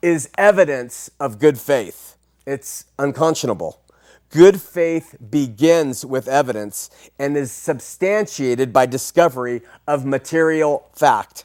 is 0.00 0.30
evidence 0.38 1.10
of 1.20 1.38
good 1.38 1.58
faith. 1.58 2.16
It's 2.46 2.86
unconscionable. 2.98 3.82
Good 4.30 4.62
faith 4.62 5.14
begins 5.30 6.06
with 6.06 6.26
evidence 6.26 6.88
and 7.18 7.36
is 7.36 7.52
substantiated 7.52 8.72
by 8.72 8.86
discovery 8.86 9.60
of 9.86 10.06
material 10.06 10.88
fact. 10.94 11.44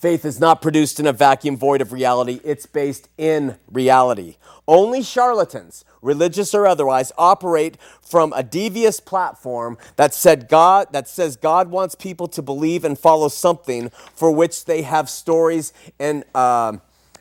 Faith 0.00 0.24
is 0.24 0.40
not 0.40 0.62
produced 0.62 0.98
in 0.98 1.06
a 1.06 1.12
vacuum 1.12 1.58
void 1.58 1.82
of 1.82 1.92
reality, 1.92 2.40
it's 2.42 2.64
based 2.64 3.10
in 3.18 3.58
reality. 3.70 4.36
Only 4.66 5.02
charlatans, 5.02 5.84
religious 6.00 6.54
or 6.54 6.66
otherwise, 6.66 7.12
operate 7.18 7.76
from 8.00 8.32
a 8.32 8.42
devious 8.42 8.98
platform 8.98 9.76
that 9.96 10.14
said 10.14 10.48
God 10.48 10.88
that 10.92 11.06
says 11.06 11.36
God 11.36 11.70
wants 11.70 11.94
people 11.94 12.28
to 12.28 12.40
believe 12.40 12.82
and 12.82 12.98
follow 12.98 13.28
something 13.28 13.90
for 14.14 14.30
which 14.30 14.64
they 14.64 14.80
have 14.80 15.10
stories 15.10 15.74
and 15.98 16.24
uh, 16.34 16.78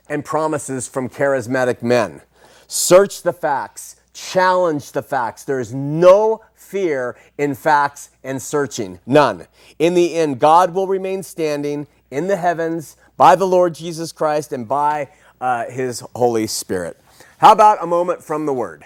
and 0.07 0.23
promises 0.23 0.87
from 0.87 1.09
charismatic 1.09 1.83
men. 1.83 2.21
Search 2.69 3.23
the 3.23 3.33
facts, 3.33 3.97
challenge 4.13 4.93
the 4.93 5.03
facts. 5.03 5.43
There 5.43 5.59
is 5.59 5.73
no 5.73 6.45
fear 6.55 7.17
in 7.37 7.55
facts 7.55 8.11
and 8.23 8.41
searching, 8.41 8.99
none. 9.05 9.47
In 9.79 9.95
the 9.95 10.15
end, 10.15 10.39
God 10.39 10.73
will 10.73 10.87
remain 10.87 11.23
standing 11.23 11.85
in 12.11 12.27
the 12.27 12.37
heavens 12.37 12.97
by 13.17 13.35
the 13.35 13.45
Lord 13.45 13.75
Jesus 13.75 14.11
Christ 14.11 14.53
and 14.53 14.67
by 14.67 15.09
uh, 15.41 15.65
his 15.65 16.03
Holy 16.15 16.47
Spirit. 16.47 16.99
How 17.37 17.51
about 17.51 17.81
a 17.81 17.87
moment 17.87 18.23
from 18.23 18.45
the 18.45 18.53
Word? 18.53 18.85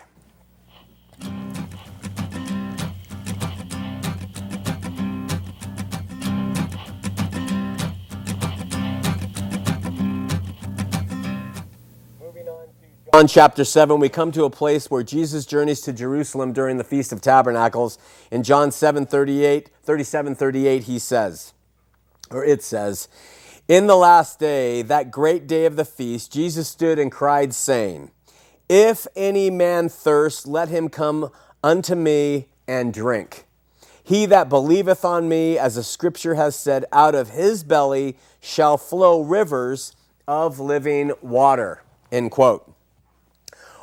John 13.13 13.27
chapter 13.27 13.63
7, 13.63 13.99
we 13.99 14.09
come 14.09 14.31
to 14.31 14.43
a 14.43 14.49
place 14.49 14.89
where 14.89 15.03
Jesus 15.03 15.45
journeys 15.45 15.81
to 15.81 15.93
Jerusalem 15.93 16.51
during 16.51 16.77
the 16.77 16.83
Feast 16.83 17.13
of 17.13 17.21
Tabernacles. 17.21 17.99
In 18.31 18.41
John 18.41 18.71
7 18.71 19.05
38, 19.05 19.69
37 19.83 20.33
38, 20.33 20.83
he 20.85 20.97
says, 20.97 21.53
or 22.33 22.43
it 22.43 22.63
says, 22.63 23.07
In 23.67 23.87
the 23.87 23.95
last 23.95 24.39
day, 24.39 24.81
that 24.81 25.11
great 25.11 25.47
day 25.47 25.65
of 25.65 25.75
the 25.75 25.85
feast, 25.85 26.31
Jesus 26.31 26.67
stood 26.67 26.99
and 26.99 27.11
cried, 27.11 27.53
saying, 27.53 28.11
If 28.67 29.07
any 29.15 29.49
man 29.49 29.89
thirst, 29.89 30.47
let 30.47 30.69
him 30.69 30.89
come 30.89 31.31
unto 31.63 31.95
me 31.95 32.47
and 32.67 32.93
drink. 32.93 33.45
He 34.03 34.25
that 34.25 34.49
believeth 34.49 35.05
on 35.05 35.29
me, 35.29 35.57
as 35.57 35.75
the 35.75 35.83
scripture 35.83 36.35
has 36.35 36.55
said, 36.55 36.85
out 36.91 37.15
of 37.15 37.29
his 37.29 37.63
belly 37.63 38.17
shall 38.41 38.77
flow 38.77 39.21
rivers 39.21 39.95
of 40.27 40.59
living 40.59 41.13
water. 41.21 41.81
End 42.11 42.31
quote. 42.31 42.72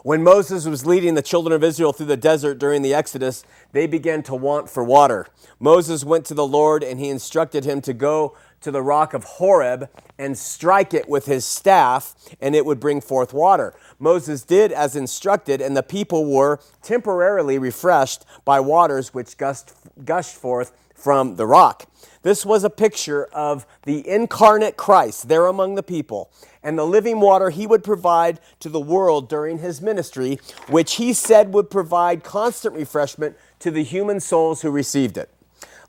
When 0.02 0.22
Moses 0.22 0.64
was 0.64 0.86
leading 0.86 1.14
the 1.14 1.20
children 1.20 1.52
of 1.52 1.62
Israel 1.62 1.92
through 1.92 2.06
the 2.06 2.16
desert 2.16 2.58
during 2.58 2.80
the 2.80 2.94
Exodus, 2.94 3.44
they 3.72 3.86
began 3.86 4.22
to 4.22 4.34
want 4.34 4.70
for 4.70 4.82
water. 4.82 5.26
Moses 5.58 6.04
went 6.04 6.24
to 6.26 6.34
the 6.34 6.46
Lord 6.46 6.82
and 6.82 6.98
he 6.98 7.10
instructed 7.10 7.66
him 7.66 7.82
to 7.82 7.92
go 7.92 8.34
to 8.62 8.70
the 8.70 8.80
rock 8.80 9.12
of 9.12 9.24
Horeb 9.24 9.90
and 10.18 10.38
strike 10.38 10.94
it 10.94 11.06
with 11.06 11.26
his 11.26 11.44
staff, 11.44 12.14
and 12.40 12.54
it 12.54 12.64
would 12.64 12.80
bring 12.80 13.02
forth 13.02 13.34
water. 13.34 13.74
Moses 13.98 14.42
did 14.42 14.72
as 14.72 14.96
instructed, 14.96 15.60
and 15.60 15.76
the 15.76 15.82
people 15.82 16.30
were 16.30 16.60
temporarily 16.82 17.58
refreshed 17.58 18.24
by 18.44 18.60
waters 18.60 19.12
which 19.12 19.36
gushed, 19.36 19.72
gushed 20.04 20.34
forth 20.34 20.72
from 20.94 21.36
the 21.36 21.46
rock. 21.46 21.86
This 22.22 22.44
was 22.44 22.64
a 22.64 22.70
picture 22.70 23.24
of 23.32 23.66
the 23.84 24.06
incarnate 24.06 24.76
Christ 24.76 25.28
there 25.28 25.46
among 25.46 25.74
the 25.74 25.82
people 25.82 26.30
and 26.62 26.78
the 26.78 26.86
living 26.86 27.20
water 27.20 27.50
he 27.50 27.66
would 27.66 27.84
provide 27.84 28.40
to 28.60 28.68
the 28.68 28.80
world 28.80 29.28
during 29.28 29.58
his 29.58 29.80
ministry, 29.80 30.38
which 30.68 30.94
he 30.94 31.12
said 31.12 31.52
would 31.52 31.70
provide 31.70 32.22
constant 32.24 32.74
refreshment 32.74 33.36
to 33.58 33.70
the 33.70 33.84
human 33.84 34.20
souls 34.20 34.62
who 34.62 34.70
received 34.70 35.16
it. 35.16 35.30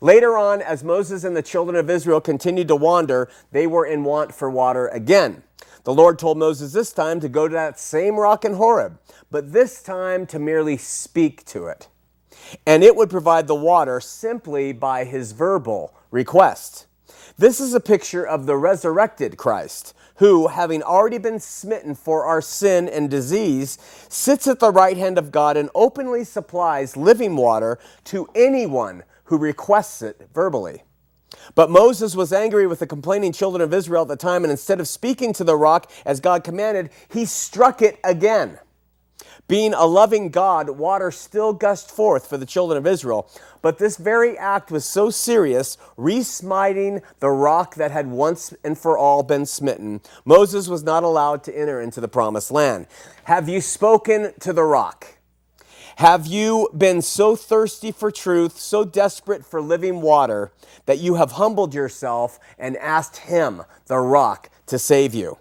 Later 0.00 0.36
on, 0.36 0.60
as 0.60 0.82
Moses 0.82 1.22
and 1.22 1.36
the 1.36 1.42
children 1.42 1.76
of 1.76 1.88
Israel 1.88 2.20
continued 2.20 2.68
to 2.68 2.76
wander, 2.76 3.30
they 3.52 3.66
were 3.66 3.86
in 3.86 4.02
want 4.02 4.34
for 4.34 4.50
water 4.50 4.88
again. 4.88 5.44
The 5.84 5.94
Lord 5.94 6.18
told 6.18 6.38
Moses 6.38 6.72
this 6.72 6.92
time 6.92 7.20
to 7.20 7.28
go 7.28 7.48
to 7.48 7.54
that 7.54 7.78
same 7.78 8.16
rock 8.16 8.44
in 8.44 8.54
Horeb, 8.54 8.98
but 9.30 9.52
this 9.52 9.82
time 9.82 10.26
to 10.26 10.38
merely 10.38 10.76
speak 10.76 11.44
to 11.46 11.66
it. 11.66 11.88
And 12.66 12.82
it 12.82 12.96
would 12.96 13.10
provide 13.10 13.46
the 13.46 13.54
water 13.54 14.00
simply 14.00 14.72
by 14.72 15.04
his 15.04 15.32
verbal 15.32 15.94
request. 16.10 16.86
This 17.38 17.60
is 17.60 17.74
a 17.74 17.80
picture 17.80 18.26
of 18.26 18.46
the 18.46 18.56
resurrected 18.56 19.36
Christ, 19.36 19.94
who, 20.16 20.48
having 20.48 20.82
already 20.82 21.18
been 21.18 21.40
smitten 21.40 21.94
for 21.94 22.24
our 22.24 22.40
sin 22.40 22.88
and 22.88 23.10
disease, 23.10 23.78
sits 24.08 24.46
at 24.46 24.60
the 24.60 24.70
right 24.70 24.96
hand 24.96 25.18
of 25.18 25.30
God 25.30 25.56
and 25.56 25.70
openly 25.74 26.24
supplies 26.24 26.96
living 26.96 27.36
water 27.36 27.78
to 28.04 28.28
anyone 28.34 29.04
who 29.24 29.38
requests 29.38 30.02
it 30.02 30.28
verbally. 30.34 30.82
But 31.54 31.70
Moses 31.70 32.14
was 32.14 32.32
angry 32.32 32.66
with 32.66 32.78
the 32.78 32.86
complaining 32.86 33.32
children 33.32 33.62
of 33.62 33.72
Israel 33.72 34.02
at 34.02 34.08
the 34.08 34.16
time, 34.16 34.44
and 34.44 34.50
instead 34.50 34.80
of 34.80 34.88
speaking 34.88 35.32
to 35.34 35.44
the 35.44 35.56
rock 35.56 35.90
as 36.04 36.20
God 36.20 36.44
commanded, 36.44 36.90
he 37.08 37.24
struck 37.24 37.82
it 37.82 37.98
again. 38.04 38.58
Being 39.48 39.74
a 39.74 39.84
loving 39.84 40.30
God, 40.30 40.70
water 40.70 41.10
still 41.10 41.52
gushed 41.52 41.90
forth 41.90 42.26
for 42.26 42.38
the 42.38 42.46
children 42.46 42.78
of 42.78 42.86
Israel. 42.86 43.28
But 43.60 43.78
this 43.78 43.96
very 43.96 44.38
act 44.38 44.70
was 44.70 44.84
so 44.84 45.10
serious, 45.10 45.76
resmiting 45.96 47.02
the 47.20 47.30
rock 47.30 47.74
that 47.74 47.90
had 47.90 48.06
once 48.06 48.54
and 48.64 48.78
for 48.78 48.96
all 48.96 49.22
been 49.22 49.44
smitten, 49.44 50.00
Moses 50.24 50.68
was 50.68 50.82
not 50.82 51.02
allowed 51.02 51.44
to 51.44 51.58
enter 51.58 51.80
into 51.80 52.00
the 52.00 52.08
promised 52.08 52.50
land. 52.50 52.86
Have 53.24 53.48
you 53.48 53.60
spoken 53.60 54.32
to 54.40 54.52
the 54.52 54.64
rock? 54.64 55.18
Have 55.96 56.26
you 56.26 56.70
been 56.76 57.02
so 57.02 57.36
thirsty 57.36 57.92
for 57.92 58.10
truth, 58.10 58.58
so 58.58 58.84
desperate 58.84 59.44
for 59.44 59.60
living 59.60 60.00
water, 60.00 60.50
that 60.86 60.98
you 60.98 61.16
have 61.16 61.32
humbled 61.32 61.74
yourself 61.74 62.40
and 62.58 62.76
asked 62.78 63.18
Him, 63.18 63.62
the 63.86 63.98
rock, 63.98 64.48
to 64.66 64.78
save 64.78 65.14
you? 65.14 65.38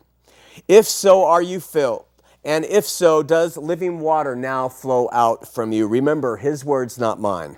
If 0.68 0.86
so, 0.86 1.24
are 1.24 1.42
you 1.42 1.62
filled? 1.62 2.06
And 2.44 2.66
if 2.66 2.86
so, 2.86 3.22
does 3.22 3.58
living 3.58 4.00
water 4.00 4.36
now 4.36 4.68
flow 4.68 5.10
out 5.12 5.48
from 5.48 5.72
you? 5.72 5.88
Remember, 5.88 6.38
his 6.38 6.66
words, 6.66 6.98
not 6.98 7.20
mine. 7.20 7.58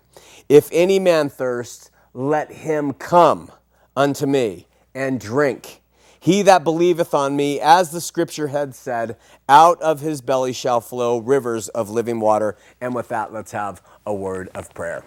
If 0.50 0.70
any 0.72 1.00
man 1.00 1.30
thirst, 1.30 1.90
let 2.14 2.52
him 2.52 2.94
come 2.94 3.52
unto 3.96 4.26
me 4.26 4.68
and 4.94 5.20
drink. 5.20 5.82
He 6.20 6.42
that 6.44 6.64
believeth 6.64 7.14
on 7.14 7.36
me, 7.36 7.60
as 7.60 7.92
the 7.92 8.00
scripture 8.00 8.48
had 8.48 8.76
said, 8.76 9.18
out 9.50 9.82
of 9.82 10.00
his 10.00 10.22
belly 10.22 10.54
shall 10.54 10.80
flow 10.80 11.18
rivers 11.18 11.68
of 11.70 11.90
living 11.90 12.20
water. 12.20 12.56
And 12.80 12.96
with 12.96 13.10
that, 13.10 13.34
let's 13.34 13.52
have 13.52 13.82
a 14.06 14.14
word 14.14 14.50
of 14.56 14.74
prayer. 14.74 15.04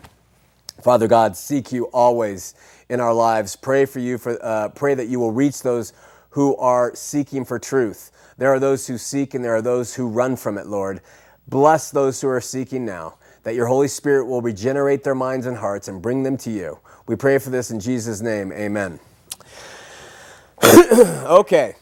Father 0.82 1.08
God, 1.08 1.36
seek 1.36 1.72
you 1.72 1.84
always 1.86 2.54
in 2.88 3.00
our 3.00 3.14
lives. 3.14 3.56
Pray 3.56 3.86
for 3.86 3.98
you 3.98 4.18
for 4.18 4.38
uh, 4.42 4.68
pray 4.70 4.94
that 4.94 5.08
you 5.08 5.18
will 5.18 5.32
reach 5.32 5.62
those 5.62 5.94
who 6.30 6.54
are 6.56 6.94
seeking 6.94 7.46
for 7.46 7.58
truth. 7.58 8.10
There 8.38 8.52
are 8.52 8.60
those 8.60 8.86
who 8.86 8.98
seek 8.98 9.34
and 9.34 9.44
there 9.44 9.54
are 9.54 9.62
those 9.62 9.94
who 9.94 10.08
run 10.08 10.36
from 10.36 10.58
it, 10.58 10.66
Lord. 10.66 11.00
Bless 11.48 11.90
those 11.90 12.20
who 12.20 12.28
are 12.28 12.40
seeking 12.40 12.84
now, 12.84 13.14
that 13.44 13.54
your 13.54 13.66
Holy 13.66 13.88
Spirit 13.88 14.26
will 14.26 14.42
regenerate 14.42 15.04
their 15.04 15.14
minds 15.14 15.46
and 15.46 15.56
hearts 15.56 15.88
and 15.88 16.02
bring 16.02 16.22
them 16.22 16.36
to 16.38 16.50
you. 16.50 16.78
We 17.06 17.16
pray 17.16 17.38
for 17.38 17.50
this 17.50 17.70
in 17.70 17.80
Jesus' 17.80 18.20
name. 18.20 18.52
Amen. 18.52 18.98
okay. 20.64 21.76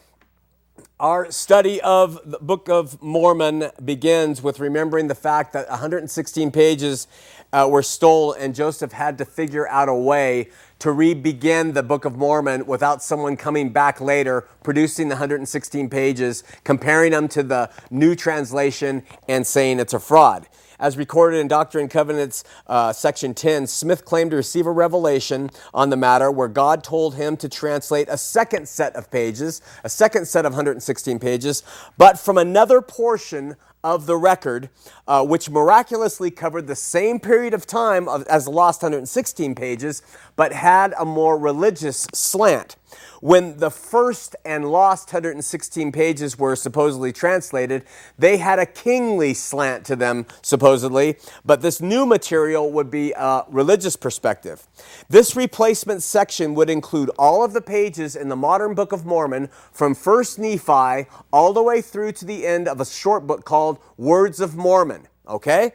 Our 0.97 1.29
study 1.29 1.81
of 1.81 2.21
the 2.23 2.37
Book 2.39 2.69
of 2.69 3.01
Mormon 3.01 3.69
begins 3.83 4.41
with 4.41 4.61
remembering 4.61 5.07
the 5.07 5.15
fact 5.15 5.51
that 5.51 5.69
116 5.69 6.51
pages 6.51 7.07
uh, 7.51 7.67
were 7.69 7.83
stolen, 7.83 8.39
and 8.39 8.55
Joseph 8.55 8.93
had 8.93 9.17
to 9.17 9.25
figure 9.25 9.67
out 9.67 9.89
a 9.89 9.93
way 9.93 10.51
to 10.85 10.91
re-begin 10.91 11.73
the 11.73 11.81
Book 11.81 12.05
of 12.05 12.15
Mormon 12.15 12.67
without 12.67 13.01
someone 13.01 13.35
coming 13.37 13.69
back 13.69 13.99
later, 13.99 14.47
producing 14.61 15.07
the 15.07 15.15
116 15.15 15.89
pages, 15.89 16.43
comparing 16.63 17.11
them 17.11 17.27
to 17.29 17.41
the 17.41 17.71
new 17.89 18.13
translation, 18.13 19.01
and 19.27 19.47
saying 19.47 19.79
it's 19.79 19.95
a 19.95 19.99
fraud. 19.99 20.47
As 20.77 20.95
recorded 20.95 21.39
in 21.39 21.47
Doctrine 21.47 21.85
and 21.85 21.89
Covenants, 21.89 22.43
uh, 22.67 22.93
section 22.93 23.33
10, 23.33 23.65
Smith 23.65 24.05
claimed 24.05 24.29
to 24.29 24.37
receive 24.37 24.67
a 24.67 24.71
revelation 24.71 25.49
on 25.73 25.89
the 25.89 25.97
matter 25.97 26.29
where 26.29 26.47
God 26.47 26.83
told 26.83 27.15
him 27.15 27.35
to 27.37 27.49
translate 27.49 28.07
a 28.07 28.17
second 28.17 28.67
set 28.69 28.95
of 28.95 29.09
pages, 29.09 29.63
a 29.83 29.89
second 29.89 30.27
set 30.27 30.45
of 30.45 30.51
116 30.51 31.17
pages, 31.17 31.63
but 31.97 32.19
from 32.19 32.37
another 32.37 32.79
portion 32.79 33.55
of 33.85 34.07
the 34.07 34.17
record, 34.17 34.67
uh, 35.07 35.23
which 35.23 35.47
miraculously 35.47 36.31
covered 36.31 36.65
the 36.65 36.75
same 36.75 37.19
period 37.19 37.53
of 37.53 37.67
time 37.67 38.09
of, 38.09 38.23
as 38.23 38.45
the 38.45 38.51
lost 38.51 38.81
116 38.81 39.53
pages, 39.53 40.01
but 40.35 40.51
had 40.51 40.91
a 40.97 41.05
more 41.05 41.37
religious 41.37 42.07
slant. 42.11 42.77
When 43.21 43.57
the 43.57 43.71
first 43.71 44.35
and 44.45 44.71
lost 44.71 45.11
116 45.11 45.91
pages 45.91 46.37
were 46.37 46.55
supposedly 46.55 47.11
translated, 47.11 47.83
they 48.17 48.37
had 48.37 48.59
a 48.59 48.65
kingly 48.65 49.33
slant 49.33 49.85
to 49.85 49.95
them, 49.95 50.25
supposedly, 50.41 51.17
but 51.43 51.61
this 51.61 51.81
new 51.81 52.05
material 52.05 52.71
would 52.71 52.91
be 52.91 53.13
a 53.13 53.43
religious 53.49 53.95
perspective. 53.95 54.67
This 55.09 55.35
replacement 55.35 56.03
section 56.03 56.55
would 56.55 56.69
include 56.69 57.09
all 57.17 57.43
of 57.43 57.53
the 57.53 57.61
pages 57.61 58.15
in 58.15 58.29
the 58.29 58.35
modern 58.35 58.75
Book 58.75 58.91
of 58.91 59.05
Mormon 59.05 59.49
from 59.71 59.95
1st 59.95 60.39
Nephi 60.39 61.09
all 61.31 61.53
the 61.53 61.63
way 61.63 61.81
through 61.81 62.11
to 62.13 62.25
the 62.25 62.45
end 62.45 62.67
of 62.67 62.79
a 62.79 62.85
short 62.85 63.25
book 63.25 63.45
called 63.75 63.97
Words 63.97 64.39
of 64.39 64.55
Mormon. 64.55 65.07
Okay? 65.27 65.73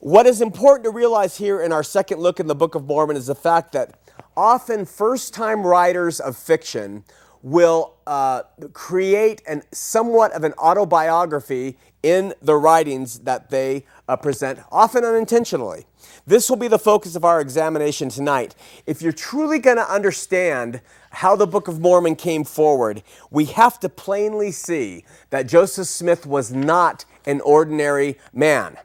What 0.00 0.26
is 0.26 0.40
important 0.40 0.84
to 0.84 0.90
realize 0.90 1.38
here 1.38 1.60
in 1.60 1.72
our 1.72 1.82
second 1.82 2.20
look 2.20 2.38
in 2.38 2.46
the 2.46 2.54
Book 2.54 2.74
of 2.74 2.84
Mormon 2.84 3.16
is 3.16 3.26
the 3.26 3.34
fact 3.34 3.72
that 3.72 3.98
often 4.36 4.84
first 4.84 5.34
time 5.34 5.66
writers 5.66 6.20
of 6.20 6.36
fiction 6.36 7.04
will 7.42 7.94
uh, 8.06 8.42
create 8.72 9.42
an, 9.46 9.62
somewhat 9.72 10.32
of 10.32 10.44
an 10.44 10.52
autobiography 10.54 11.76
in 12.02 12.32
the 12.40 12.54
writings 12.54 13.20
that 13.20 13.50
they 13.50 13.84
uh, 14.08 14.16
present, 14.16 14.60
often 14.70 15.04
unintentionally. 15.04 15.86
This 16.26 16.48
will 16.48 16.56
be 16.56 16.68
the 16.68 16.78
focus 16.78 17.16
of 17.16 17.24
our 17.24 17.40
examination 17.40 18.08
tonight. 18.08 18.54
If 18.86 19.02
you're 19.02 19.12
truly 19.12 19.58
going 19.58 19.78
to 19.78 19.90
understand 19.90 20.80
how 21.10 21.36
the 21.36 21.46
Book 21.46 21.68
of 21.68 21.80
Mormon 21.80 22.16
came 22.16 22.44
forward, 22.44 23.02
we 23.30 23.46
have 23.46 23.80
to 23.80 23.88
plainly 23.88 24.52
see 24.52 25.04
that 25.30 25.48
Joseph 25.48 25.88
Smith 25.88 26.26
was 26.26 26.52
not 26.52 27.04
an 27.28 27.40
ordinary 27.42 28.18
man. 28.32 28.76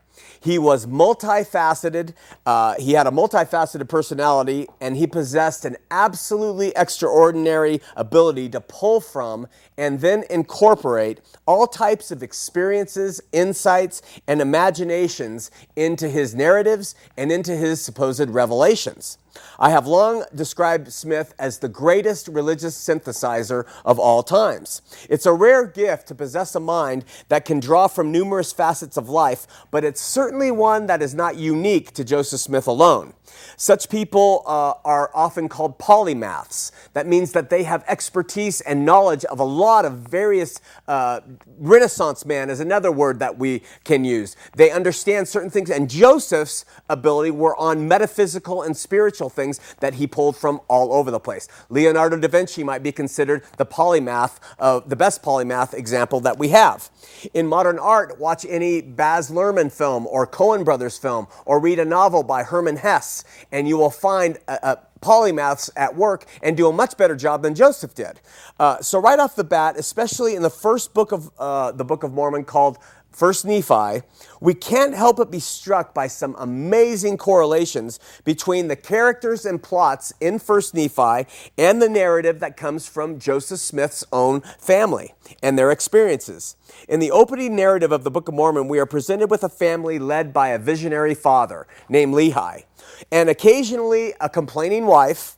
He 0.43 0.59
was 0.59 0.85
multifaceted. 0.85 2.13
Uh, 2.45 2.75
he 2.77 2.91
had 2.91 3.07
a 3.07 3.11
multifaceted 3.11 3.87
personality, 3.87 4.67
and 4.81 4.97
he 4.97 5.07
possessed 5.07 5.63
an 5.63 5.77
absolutely 5.89 6.73
extraordinary 6.75 7.79
ability 7.95 8.49
to 8.49 8.59
pull 8.59 8.99
from 8.99 9.47
and 9.77 10.01
then 10.01 10.25
incorporate 10.29 11.21
all 11.45 11.65
types 11.65 12.11
of 12.11 12.21
experiences, 12.21 13.21
insights, 13.31 14.01
and 14.27 14.41
imaginations 14.41 15.49
into 15.77 16.09
his 16.09 16.35
narratives 16.35 16.93
and 17.15 17.31
into 17.31 17.55
his 17.55 17.81
supposed 17.81 18.29
revelations. 18.29 19.17
I 19.59 19.69
have 19.69 19.87
long 19.87 20.25
described 20.33 20.91
Smith 20.91 21.33
as 21.39 21.59
the 21.59 21.69
greatest 21.69 22.27
religious 22.27 22.77
synthesizer 22.77 23.65
of 23.85 23.99
all 23.99 24.23
times. 24.23 24.81
It's 25.09 25.25
a 25.25 25.33
rare 25.33 25.65
gift 25.65 26.07
to 26.07 26.15
possess 26.15 26.55
a 26.55 26.59
mind 26.59 27.05
that 27.29 27.45
can 27.45 27.59
draw 27.59 27.87
from 27.87 28.11
numerous 28.11 28.53
facets 28.53 28.97
of 28.97 29.09
life, 29.09 29.47
but 29.71 29.83
it's 29.83 30.01
certainly 30.01 30.51
one 30.51 30.87
that 30.87 31.01
is 31.01 31.13
not 31.13 31.35
unique 31.35 31.93
to 31.93 32.03
Joseph 32.03 32.39
Smith 32.39 32.67
alone. 32.67 33.13
Such 33.57 33.89
people 33.89 34.43
uh, 34.45 34.73
are 34.85 35.09
often 35.13 35.49
called 35.49 35.79
polymaths. 35.79 36.71
That 36.93 37.07
means 37.07 37.31
that 37.31 37.49
they 37.49 37.63
have 37.63 37.83
expertise 37.87 38.61
and 38.61 38.85
knowledge 38.85 39.25
of 39.25 39.39
a 39.39 39.43
lot 39.43 39.85
of 39.85 39.93
various. 39.93 40.59
Uh, 40.87 41.21
Renaissance 41.57 42.25
man 42.25 42.49
is 42.49 42.59
another 42.59 42.91
word 42.91 43.19
that 43.19 43.37
we 43.37 43.63
can 43.83 44.03
use. 44.03 44.35
They 44.55 44.71
understand 44.71 45.27
certain 45.27 45.49
things, 45.49 45.69
and 45.69 45.89
Joseph's 45.89 46.65
ability 46.89 47.31
were 47.31 47.55
on 47.57 47.87
metaphysical 47.87 48.61
and 48.61 48.75
spiritual 48.75 49.22
things 49.29 49.59
that 49.79 49.95
he 49.95 50.07
pulled 50.07 50.35
from 50.35 50.61
all 50.67 50.93
over 50.93 51.11
the 51.11 51.19
place. 51.19 51.47
Leonardo 51.69 52.17
da 52.17 52.27
Vinci 52.27 52.63
might 52.63 52.83
be 52.83 52.91
considered 52.91 53.43
the 53.57 53.65
polymath, 53.65 54.39
uh, 54.59 54.79
the 54.85 54.95
best 54.95 55.21
polymath 55.23 55.73
example 55.73 56.19
that 56.19 56.37
we 56.37 56.49
have. 56.49 56.89
In 57.33 57.47
modern 57.47 57.79
art, 57.79 58.19
watch 58.19 58.45
any 58.47 58.81
Baz 58.81 59.29
Luhrmann 59.31 59.71
film 59.71 60.07
or 60.07 60.27
Coen 60.27 60.63
Brothers 60.65 60.97
film, 60.97 61.27
or 61.45 61.59
read 61.59 61.79
a 61.79 61.85
novel 61.85 62.23
by 62.23 62.43
Herman 62.43 62.77
Hesse 62.77 63.23
and 63.51 63.67
you 63.67 63.77
will 63.77 63.89
find 63.89 64.37
a 64.47 64.77
polymaths 65.01 65.69
at 65.75 65.95
work 65.95 66.25
and 66.41 66.55
do 66.55 66.67
a 66.67 66.73
much 66.73 66.97
better 66.97 67.15
job 67.15 67.41
than 67.41 67.53
Joseph 67.53 67.93
did. 67.93 68.21
Uh, 68.59 68.79
so, 68.81 68.99
right 68.99 69.19
off 69.19 69.35
the 69.35 69.43
bat, 69.43 69.75
especially 69.77 70.35
in 70.35 70.41
the 70.41 70.49
first 70.49 70.93
book 70.93 71.11
of 71.11 71.29
uh, 71.37 71.71
the 71.71 71.83
Book 71.83 72.03
of 72.03 72.13
Mormon 72.13 72.45
called 72.45 72.77
First 73.13 73.45
Nephi, 73.45 74.01
we 74.41 74.55
can't 74.55 74.95
help 74.95 75.17
but 75.17 75.29
be 75.29 75.39
struck 75.39 75.93
by 75.93 76.07
some 76.07 76.35
amazing 76.39 77.17
correlations 77.17 77.99
between 78.23 78.67
the 78.67 78.75
characters 78.75 79.45
and 79.45 79.61
plots 79.61 80.11
in 80.19 80.39
First 80.39 80.73
Nephi 80.73 81.27
and 81.55 81.79
the 81.79 81.89
narrative 81.89 82.39
that 82.39 82.57
comes 82.57 82.87
from 82.87 83.19
Joseph 83.19 83.59
Smith's 83.59 84.03
own 84.11 84.41
family 84.57 85.13
and 85.43 85.59
their 85.59 85.69
experiences. 85.69 86.55
In 86.89 86.99
the 86.99 87.11
opening 87.11 87.55
narrative 87.55 87.91
of 87.91 88.03
the 88.03 88.09
Book 88.09 88.27
of 88.27 88.33
Mormon, 88.33 88.67
we 88.67 88.79
are 88.79 88.87
presented 88.87 89.29
with 89.29 89.43
a 89.43 89.49
family 89.49 89.99
led 89.99 90.33
by 90.33 90.49
a 90.49 90.57
visionary 90.57 91.13
father 91.13 91.67
named 91.87 92.15
Lehi, 92.15 92.63
and 93.11 93.29
occasionally 93.29 94.15
a 94.19 94.27
complaining 94.27 94.87
wife, 94.87 95.37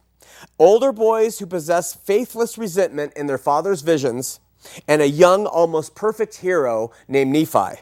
older 0.57 0.93
boys 0.93 1.39
who 1.39 1.45
possess 1.45 1.93
faithless 1.93 2.57
resentment 2.57 3.11
in 3.17 3.27
their 3.27 3.37
father's 3.37 3.81
visions 3.81 4.39
and 4.87 5.01
a 5.01 5.07
young, 5.07 5.45
almost 5.45 5.95
perfect 5.95 6.37
hero 6.37 6.91
named 7.07 7.31
Nephi. 7.31 7.81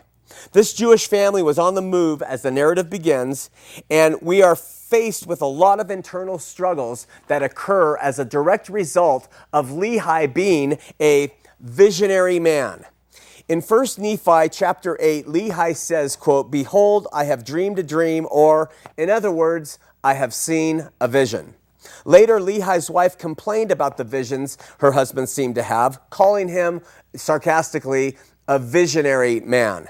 This 0.52 0.74
Jewish 0.74 1.08
family 1.08 1.43
was 1.43 1.60
on 1.60 1.76
the 1.76 1.82
move 1.82 2.22
as 2.22 2.41
the 2.41 2.52
narrative 2.52 2.89
begins, 2.89 3.50
and 3.89 4.17
we 4.22 4.41
are 4.41 4.56
faced 4.56 5.28
with 5.28 5.41
a 5.41 5.48
lot 5.48 5.80
of 5.80 5.89
internal 5.89 6.39
struggles 6.39 7.08
that 7.28 7.43
occur 7.43 7.98
as 7.98 8.19
a 8.19 8.26
direct 8.26 8.69
result 8.69 9.28
of 9.52 9.69
Lehi 9.69 10.32
being 10.34 10.78
a 11.00 11.34
visionary 11.60 12.39
man. 12.39 12.86
In 13.48 13.62
1 13.62 13.86
Nephi 13.98 14.50
chapter 14.50 14.98
8, 15.00 15.26
Lehi 15.26 15.76
says, 15.76 16.15
quote, 16.15 16.50
Behold, 16.50 17.08
I 17.12 17.26
have 17.26 17.43
dreamed 17.43 17.80
a 17.80 17.84
dream, 17.84 18.28
or 18.32 18.69
in 18.98 19.10
other 19.10 19.32
words, 19.32 19.80
I 20.04 20.13
have 20.13 20.34
seen 20.34 20.89
a 21.02 21.08
vision. 21.08 21.56
Later, 22.06 22.39
Lehi's 22.39 22.89
wife 22.89 23.17
complained 23.17 23.72
about 23.72 23.98
the 23.98 24.04
visions 24.04 24.58
her 24.80 24.93
husband 24.93 25.30
seemed 25.30 25.56
to 25.56 25.63
have, 25.63 26.00
calling 26.10 26.48
him 26.48 26.82
sarcastically 27.15 28.17
a 28.48 28.60
visionary 28.60 29.39
man. 29.39 29.88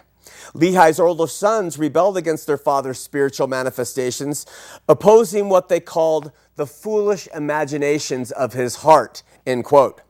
Lehi's 0.54 1.00
older 1.00 1.28
sons 1.28 1.80
rebelled 1.80 2.18
against 2.18 2.46
their 2.46 2.58
father's 2.58 3.00
spiritual 3.00 3.48
manifestations, 3.48 4.46
opposing 4.88 5.50
what 5.50 5.70
they 5.70 5.80
called 5.80 6.32
the 6.56 6.68
foolish 6.68 7.28
imaginations 7.34 8.32
of 8.32 8.54
his 8.54 8.78
heart, 8.78 9.24
end 9.46 9.64
quote. 9.64 10.02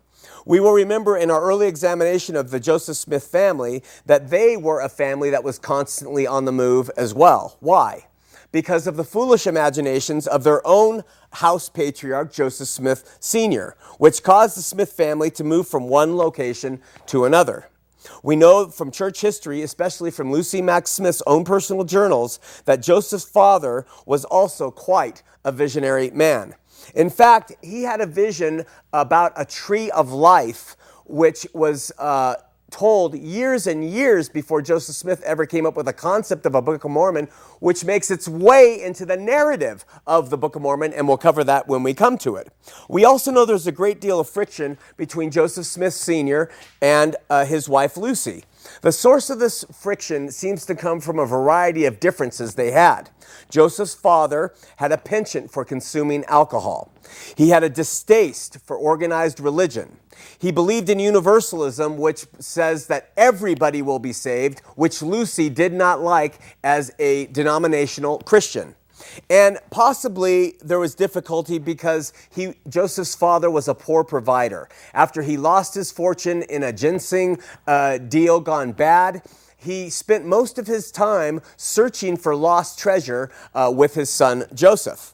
We 0.45 0.59
will 0.59 0.73
remember 0.73 1.15
in 1.15 1.31
our 1.31 1.41
early 1.41 1.67
examination 1.67 2.35
of 2.35 2.51
the 2.51 2.59
Joseph 2.59 2.97
Smith 2.97 3.23
family 3.23 3.81
that 4.05 4.29
they 4.29 4.57
were 4.57 4.81
a 4.81 4.89
family 4.89 5.29
that 5.29 5.43
was 5.43 5.57
constantly 5.57 6.27
on 6.27 6.43
the 6.43 6.51
move 6.51 6.91
as 6.97 7.13
well. 7.13 7.57
Why? 7.61 8.07
Because 8.53 8.85
of 8.85 8.97
the 8.97 9.03
foolish 9.03 9.47
imaginations 9.47 10.27
of 10.27 10.43
their 10.43 10.65
own 10.65 11.03
house 11.33 11.69
patriarch, 11.69 12.31
Joseph 12.31 12.67
Smith 12.67 13.17
Sr., 13.19 13.75
which 13.97 14.21
caused 14.21 14.55
the 14.55 14.61
Smith 14.61 14.93
family 14.93 15.31
to 15.31 15.43
move 15.43 15.67
from 15.67 15.89
one 15.89 16.15
location 16.15 16.79
to 17.07 17.25
another. 17.25 17.67
We 18.21 18.35
know 18.35 18.67
from 18.67 18.91
church 18.91 19.21
history, 19.21 19.63
especially 19.63 20.11
from 20.11 20.31
Lucy 20.31 20.61
Mack 20.61 20.87
Smith's 20.87 21.23
own 21.25 21.45
personal 21.45 21.83
journals, 21.83 22.39
that 22.65 22.83
Joseph's 22.83 23.25
father 23.25 23.87
was 24.05 24.23
also 24.23 24.69
quite 24.69 25.23
a 25.43 25.51
visionary 25.51 26.11
man. 26.11 26.53
In 26.93 27.09
fact, 27.09 27.53
he 27.63 27.81
had 27.81 28.01
a 28.01 28.05
vision 28.05 28.65
about 28.91 29.33
a 29.35 29.45
tree 29.45 29.89
of 29.89 30.11
life, 30.11 30.75
which 31.05 31.47
was 31.53 31.91
uh, 31.97 32.35
told 32.73 33.13
years 33.15 33.67
and 33.67 33.87
years 33.87 34.29
before 34.29 34.59
Joseph 34.59 34.95
Smith 34.95 35.21
ever 35.21 35.45
came 35.45 35.65
up 35.67 35.77
with 35.77 35.87
a 35.87 35.93
concept 35.93 36.45
of 36.47 36.55
a 36.55 36.61
Book 36.61 36.83
of 36.83 36.89
Mormon, 36.89 37.27
which 37.59 37.85
makes 37.85 38.09
its 38.09 38.27
way 38.27 38.81
into 38.81 39.05
the 39.05 39.15
narrative 39.15 39.85
of 40.07 40.31
the 40.31 40.37
Book 40.37 40.55
of 40.55 40.63
Mormon, 40.63 40.91
and 40.91 41.07
we'll 41.07 41.17
cover 41.17 41.43
that 41.43 41.67
when 41.67 41.83
we 41.83 41.93
come 41.93 42.17
to 42.17 42.35
it. 42.35 42.51
We 42.89 43.05
also 43.05 43.31
know 43.31 43.45
there's 43.45 43.67
a 43.67 43.71
great 43.71 44.01
deal 44.01 44.19
of 44.19 44.27
friction 44.27 44.79
between 44.97 45.29
Joseph 45.29 45.67
Smith 45.67 45.93
Sr. 45.93 46.49
and 46.81 47.15
uh, 47.29 47.45
his 47.45 47.69
wife 47.69 47.95
Lucy. 47.95 48.43
The 48.83 48.91
source 48.91 49.29
of 49.29 49.39
this 49.39 49.63
friction 49.71 50.29
seems 50.29 50.65
to 50.65 50.75
come 50.75 50.99
from 50.99 51.17
a 51.17 51.25
variety 51.25 51.85
of 51.85 52.01
differences 52.01 52.55
they 52.55 52.71
had. 52.71 53.09
Joseph's 53.49 53.95
father 53.95 54.53
had 54.75 54.91
a 54.91 54.97
penchant 54.97 55.49
for 55.49 55.63
consuming 55.63 56.25
alcohol. 56.25 56.91
He 57.37 57.47
had 57.47 57.63
a 57.63 57.69
distaste 57.69 58.57
for 58.59 58.75
organized 58.75 59.39
religion. 59.39 59.99
He 60.37 60.51
believed 60.51 60.89
in 60.89 60.99
universalism, 60.99 61.97
which 61.97 62.25
says 62.39 62.87
that 62.87 63.13
everybody 63.15 63.81
will 63.81 63.99
be 63.99 64.11
saved, 64.11 64.59
which 64.75 65.01
Lucy 65.01 65.49
did 65.49 65.71
not 65.71 66.01
like 66.01 66.41
as 66.61 66.91
a 66.99 67.27
denominational 67.27 68.19
Christian. 68.19 68.75
And 69.29 69.59
possibly 69.69 70.55
there 70.63 70.79
was 70.79 70.95
difficulty 70.95 71.59
because 71.59 72.13
he, 72.33 72.55
Joseph's 72.67 73.15
father 73.15 73.49
was 73.49 73.67
a 73.67 73.75
poor 73.75 74.03
provider. 74.03 74.69
After 74.93 75.21
he 75.21 75.37
lost 75.37 75.75
his 75.75 75.91
fortune 75.91 76.43
in 76.43 76.63
a 76.63 76.73
ginseng 76.73 77.39
uh, 77.67 77.97
deal 77.97 78.39
gone 78.39 78.71
bad, 78.71 79.21
he 79.57 79.89
spent 79.89 80.25
most 80.25 80.57
of 80.59 80.67
his 80.67 80.91
time 80.91 81.41
searching 81.55 82.17
for 82.17 82.35
lost 82.35 82.77
treasure 82.77 83.31
uh, 83.53 83.71
with 83.73 83.95
his 83.95 84.09
son 84.09 84.45
Joseph. 84.53 85.13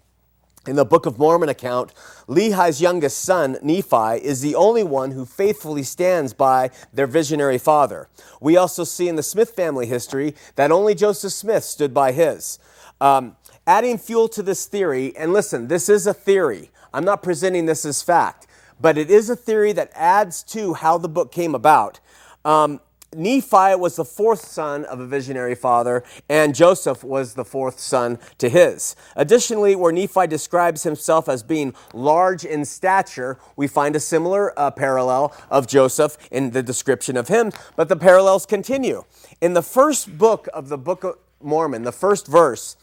In 0.68 0.76
the 0.76 0.86
Book 0.86 1.06
of 1.06 1.18
Mormon 1.18 1.50
account, 1.50 1.94
Lehi's 2.28 2.82
youngest 2.82 3.20
son, 3.20 3.58
Nephi, 3.64 4.24
is 4.24 4.42
the 4.42 4.56
only 4.56 4.84
one 4.84 5.12
who 5.12 5.26
faithfully 5.26 5.84
stands 5.84 6.34
by 6.34 6.70
their 6.92 7.08
visionary 7.08 7.58
father. 7.58 8.10
We 8.42 8.58
also 8.58 8.84
see 8.84 9.08
in 9.08 9.16
the 9.16 9.24
Smith 9.24 9.52
family 9.52 9.88
history 9.88 10.36
that 10.56 10.72
only 10.72 10.96
Joseph 10.96 11.32
Smith 11.32 11.64
stood 11.64 11.94
by 11.94 12.12
his. 12.12 12.60
Um, 13.00 13.38
adding 13.70 14.00
fuel 14.00 14.28
to 14.28 14.42
this 14.42 14.66
theory, 14.66 15.16
and 15.16 15.32
listen, 15.32 15.68
this 15.68 15.90
is 15.90 16.08
a 16.08 16.14
theory. 16.14 16.72
I'm 16.92 17.06
not 17.06 17.22
presenting 17.22 17.68
this 17.68 17.86
as 17.86 18.02
fact, 18.02 18.48
but 18.82 18.98
it 18.98 19.12
is 19.12 19.30
a 19.30 19.36
theory 19.36 19.74
that 19.74 19.92
adds 19.94 20.42
to 20.46 20.74
how 20.74 20.98
the 20.98 21.08
book 21.08 21.32
came 21.32 21.54
about. 21.54 22.00
Um, 22.44 22.80
Nephi 23.16 23.76
was 23.76 23.96
the 23.96 24.06
fourth 24.06 24.42
son 24.42 24.86
of 24.86 25.00
a 25.00 25.06
visionary 25.06 25.54
father, 25.54 26.04
and 26.28 26.56
Joseph 26.56 27.04
was 27.04 27.36
the 27.36 27.46
fourth 27.46 27.80
son 27.80 28.18
to 28.40 28.50
his. 28.50 28.96
Additionally, 29.16 29.76
where 29.76 29.92
Nephi 29.92 30.26
describes 30.26 30.82
himself 30.82 31.30
as 31.30 31.44
being 31.44 31.76
large 31.94 32.46
in 32.46 32.66
stature, 32.66 33.38
we 33.56 33.68
find 33.68 33.96
a 33.96 34.00
similar 34.00 34.58
uh, 34.60 34.72
parallel 34.72 35.32
of 35.52 35.68
Joseph 35.68 36.18
in 36.32 36.52
the 36.52 36.64
description 36.64 37.16
of 37.16 37.28
him, 37.28 37.52
but 37.76 37.88
the 37.88 37.96
parallels 37.96 38.48
continue. 38.48 39.04
In 39.42 39.54
the 39.54 39.62
first 39.62 40.18
book 40.18 40.50
of 40.56 40.70
the 40.70 40.78
Book 40.78 41.04
of 41.04 41.18
Mormon, 41.40 41.84
the 41.84 41.92
first 41.92 42.26
verse, 42.26 42.76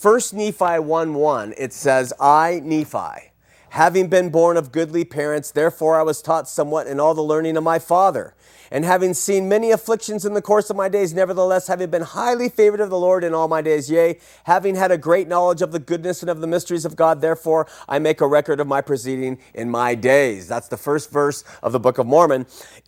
1 0.00 0.20
Nephi 0.32 0.78
1 0.80 1.14
1, 1.14 1.54
it 1.56 1.72
says, 1.72 2.12
I, 2.18 2.60
Nephi, 2.64 3.32
having 3.70 4.08
been 4.08 4.28
born 4.28 4.56
of 4.56 4.72
goodly 4.72 5.04
parents, 5.04 5.52
therefore 5.52 5.98
I 5.98 6.02
was 6.02 6.20
taught 6.20 6.48
somewhat 6.48 6.88
in 6.88 6.98
all 6.98 7.14
the 7.14 7.22
learning 7.22 7.56
of 7.56 7.62
my 7.62 7.78
father. 7.78 8.34
And 8.72 8.84
having 8.84 9.14
seen 9.14 9.48
many 9.48 9.70
afflictions 9.70 10.24
in 10.24 10.34
the 10.34 10.42
course 10.42 10.68
of 10.68 10.74
my 10.74 10.88
days, 10.88 11.14
nevertheless, 11.14 11.68
having 11.68 11.90
been 11.90 12.02
highly 12.02 12.48
favored 12.48 12.80
of 12.80 12.90
the 12.90 12.98
Lord 12.98 13.22
in 13.22 13.32
all 13.32 13.46
my 13.46 13.62
days, 13.62 13.88
yea, 13.88 14.18
having 14.44 14.74
had 14.74 14.90
a 14.90 14.98
great 14.98 15.28
knowledge 15.28 15.62
of 15.62 15.70
the 15.70 15.78
goodness 15.78 16.22
and 16.22 16.30
of 16.30 16.40
the 16.40 16.48
mysteries 16.48 16.84
of 16.84 16.96
God, 16.96 17.20
therefore 17.20 17.68
I 17.88 18.00
make 18.00 18.20
a 18.20 18.26
record 18.26 18.58
of 18.58 18.66
my 18.66 18.80
proceeding 18.80 19.38
in 19.54 19.70
my 19.70 19.94
days. 19.94 20.48
That's 20.48 20.66
the 20.66 20.76
first 20.76 21.12
verse 21.12 21.44
of 21.62 21.70
the 21.70 21.78
Book 21.78 21.98
of 21.98 22.06
Mormon. 22.06 22.46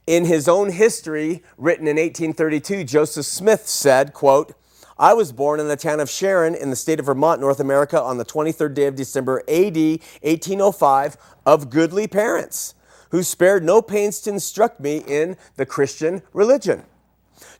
In 0.09 0.25
his 0.25 0.49
own 0.49 0.73
history, 0.73 1.45
written 1.57 1.87
in 1.87 1.97
1832, 1.99 2.83
Joseph 2.83 3.27
Smith 3.27 3.69
said, 3.69 4.12
quote, 4.12 4.55
I 4.98 5.12
was 5.12 5.30
born 5.30 5.61
in 5.61 5.68
the 5.68 5.76
town 5.76 6.00
of 6.00 6.09
Sharon 6.09 6.54
in 6.54 6.70
the 6.70 6.76
state 6.76 6.98
of 6.98 7.06
Vermont, 7.06 7.38
North 7.38 7.61
America, 7.61 8.00
on 8.00 8.16
the 8.16 8.24
23rd 8.24 8.72
day 8.72 8.87
of 8.87 8.94
December, 8.94 9.42
AD 9.46 9.76
1805, 9.76 11.18
of 11.44 11.68
goodly 11.68 12.06
parents 12.06 12.74
who 13.11 13.22
spared 13.22 13.62
no 13.62 13.82
pains 13.82 14.20
to 14.22 14.30
instruct 14.30 14.80
me 14.80 15.04
in 15.06 15.37
the 15.56 15.66
Christian 15.66 16.22
religion. 16.32 16.85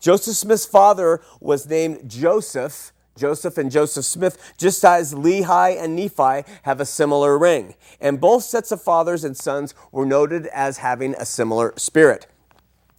Joseph 0.01 0.35
Smith's 0.35 0.65
father 0.65 1.21
was 1.41 1.69
named 1.69 2.09
Joseph. 2.09 2.93
Joseph 3.19 3.57
and 3.57 3.71
Joseph 3.71 4.05
Smith, 4.05 4.55
just 4.59 4.85
as 4.85 5.15
Lehi 5.15 5.83
and 5.83 5.97
Nephi 5.97 6.47
have 6.65 6.81
a 6.81 6.85
similar 6.85 7.39
ring. 7.39 7.75
And 7.99 8.21
both 8.21 8.45
sets 8.45 8.71
of 8.73 8.83
fathers 8.83 9.25
and 9.25 9.35
sons 9.35 9.75
were 9.91 10.05
noted 10.05 10.47
as 10.49 10.79
having 10.79 11.15
a 11.15 11.25
similar 11.25 11.73
spirit 11.77 12.27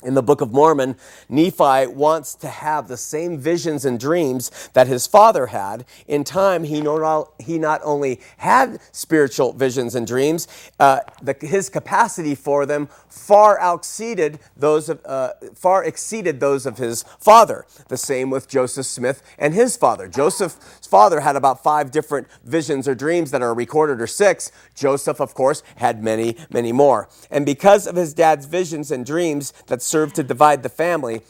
in 0.08 0.14
the 0.14 0.24
Book 0.24 0.40
of 0.40 0.54
Mormon, 0.54 0.96
Nephi 1.28 1.86
wants 1.88 2.34
to 2.36 2.48
have 2.48 2.88
the 2.88 2.96
same 2.96 3.38
visions 3.38 3.84
and 3.84 4.00
dreams 4.00 4.70
that 4.74 4.88
his 4.88 5.06
father 5.06 5.48
had. 5.48 5.86
In 6.08 6.24
time, 6.24 6.64
he 6.64 6.82
not, 6.82 7.82
only 7.84 8.22
had 8.38 8.80
spiritual 8.94 9.52
visions 9.52 9.96
and 9.96 10.08
dreams, 10.08 10.48
uh, 10.80 11.02
the, 11.22 11.36
his 11.42 11.70
capacity 11.70 12.36
for 12.36 12.66
them 12.66 12.88
far 13.10 13.60
exceeded 13.76 14.40
those 14.56 14.88
of, 14.88 15.06
uh, 15.06 15.34
far 15.54 15.84
exceeded 15.84 16.40
those 16.40 16.66
of 16.66 16.78
his 16.78 17.04
father. 17.20 17.66
The 17.90 17.98
same 17.98 18.30
with 18.30 18.48
Joseph 18.48 18.86
Smith 18.86 19.22
and 19.38 19.54
his 19.54 19.76
father. 19.76 20.08
Joseph's 20.08 20.88
father 20.88 21.20
had 21.20 21.36
about 21.36 21.62
five 21.62 21.92
different 21.92 22.28
visions 22.46 22.88
or 22.88 22.96
dreams 22.96 23.32
that 23.32 23.42
are 23.42 23.54
recorded, 23.54 24.00
or 24.00 24.08
six. 24.08 24.52
Joseph, 24.74 25.20
of 25.20 25.34
course, 25.34 25.64
had 25.76 26.02
many, 26.02 26.38
many 26.50 26.72
more. 26.72 27.10
And 27.30 27.46
because 27.46 27.88
of 27.88 27.96
his 27.98 28.14
dad's 28.14 28.46
visions 28.46 28.90
and 28.92 29.06
dreams 29.06 29.52
that 29.68 29.82
served 29.98 30.14
to 30.14 30.22
divide 30.22 30.62
the 30.62 30.70
family, 30.70 31.24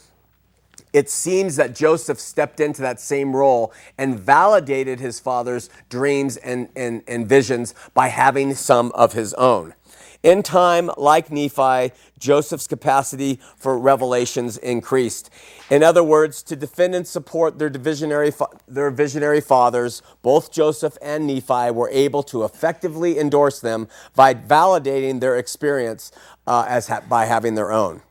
it 0.92 1.08
seems 1.08 1.56
that 1.56 1.74
Joseph 1.74 2.20
stepped 2.20 2.60
into 2.60 2.82
that 2.82 3.00
same 3.00 3.34
role 3.34 3.72
and 3.96 4.20
validated 4.20 5.00
his 5.00 5.18
father's 5.18 5.70
dreams 5.88 6.36
and, 6.36 6.68
and, 6.76 7.02
and 7.08 7.26
visions 7.26 7.74
by 7.94 8.08
having 8.08 8.54
some 8.54 8.92
of 8.92 9.14
his 9.14 9.32
own. 9.34 9.72
In 10.22 10.42
time, 10.42 10.90
like 10.98 11.30
Nephi, 11.30 11.92
Joseph's 12.18 12.66
capacity 12.66 13.40
for 13.56 13.78
revelations 13.78 14.58
increased. 14.58 15.30
In 15.70 15.82
other 15.82 16.04
words, 16.04 16.42
to 16.42 16.54
defend 16.54 16.94
and 16.94 17.06
support 17.06 17.58
their 17.58 17.70
visionary, 17.70 18.32
their 18.66 18.90
visionary 18.90 19.40
fathers, 19.40 20.02
both 20.20 20.52
Joseph 20.52 20.98
and 21.00 21.26
Nephi 21.26 21.70
were 21.70 21.88
able 21.90 22.22
to 22.24 22.44
effectively 22.44 23.18
endorse 23.18 23.60
them 23.60 23.88
by 24.14 24.34
validating 24.34 25.20
their 25.20 25.38
experience 25.38 26.12
uh, 26.46 26.66
as 26.68 26.88
ha- 26.88 27.02
by 27.08 27.24
having 27.24 27.54
their 27.54 27.72
own. 27.72 28.02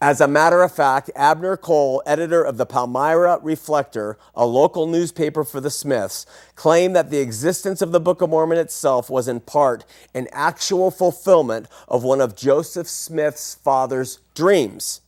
As 0.00 0.20
a 0.20 0.28
matter 0.28 0.62
of 0.62 0.70
fact, 0.70 1.10
Abner 1.16 1.56
Cole, 1.56 2.04
editor 2.06 2.40
of 2.40 2.56
the 2.56 2.66
Palmyra 2.66 3.40
Reflector, 3.42 4.16
a 4.32 4.46
local 4.46 4.86
newspaper 4.86 5.42
for 5.42 5.60
the 5.60 5.70
Smiths, 5.70 6.24
claimed 6.54 6.94
that 6.94 7.10
the 7.10 7.18
existence 7.18 7.82
of 7.82 7.90
the 7.90 7.98
Book 7.98 8.22
of 8.22 8.30
Mormon 8.30 8.58
itself 8.58 9.10
was 9.10 9.26
in 9.26 9.40
part 9.40 9.84
an 10.14 10.28
actual 10.30 10.92
fulfillment 10.92 11.66
of 11.88 12.04
one 12.04 12.20
of 12.20 12.36
Joseph 12.36 12.86
Smith's 12.86 13.56
father's 13.56 14.20
dreams. 14.34 15.00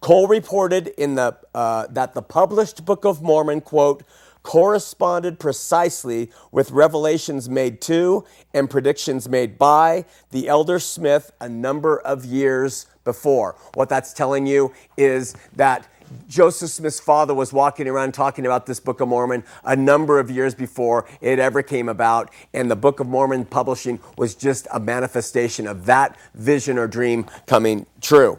Cole 0.00 0.26
reported 0.26 0.88
in 0.96 1.16
the, 1.16 1.36
uh, 1.54 1.86
that 1.90 2.14
the 2.14 2.22
published 2.22 2.86
Book 2.86 3.04
of 3.04 3.20
Mormon, 3.20 3.60
quote, 3.60 4.04
corresponded 4.42 5.38
precisely 5.38 6.30
with 6.50 6.70
revelations 6.70 7.46
made 7.50 7.78
to 7.82 8.24
and 8.54 8.70
predictions 8.70 9.28
made 9.28 9.58
by 9.58 10.06
the 10.30 10.48
elder 10.48 10.78
Smith 10.78 11.30
a 11.42 11.48
number 11.48 12.00
of 12.00 12.24
years 12.24 12.86
before. 13.12 13.56
What 13.74 13.88
that's 13.88 14.12
telling 14.12 14.46
you 14.46 14.72
is 14.96 15.34
that 15.56 15.88
Joseph 16.28 16.70
Smith's 16.70 17.00
father 17.00 17.34
was 17.34 17.52
walking 17.52 17.88
around 17.88 18.14
talking 18.14 18.46
about 18.46 18.66
this 18.66 18.80
Book 18.80 19.00
of 19.00 19.08
Mormon 19.08 19.42
a 19.64 19.76
number 19.76 20.18
of 20.18 20.30
years 20.30 20.54
before 20.54 21.06
it 21.20 21.38
ever 21.38 21.62
came 21.62 21.88
about, 21.88 22.30
and 22.52 22.70
the 22.70 22.76
Book 22.76 23.00
of 23.00 23.06
Mormon 23.06 23.44
publishing 23.44 23.98
was 24.16 24.34
just 24.34 24.66
a 24.72 24.80
manifestation 24.80 25.66
of 25.66 25.86
that 25.86 26.16
vision 26.34 26.78
or 26.78 26.86
dream 26.88 27.26
coming 27.46 27.86
true. 28.00 28.38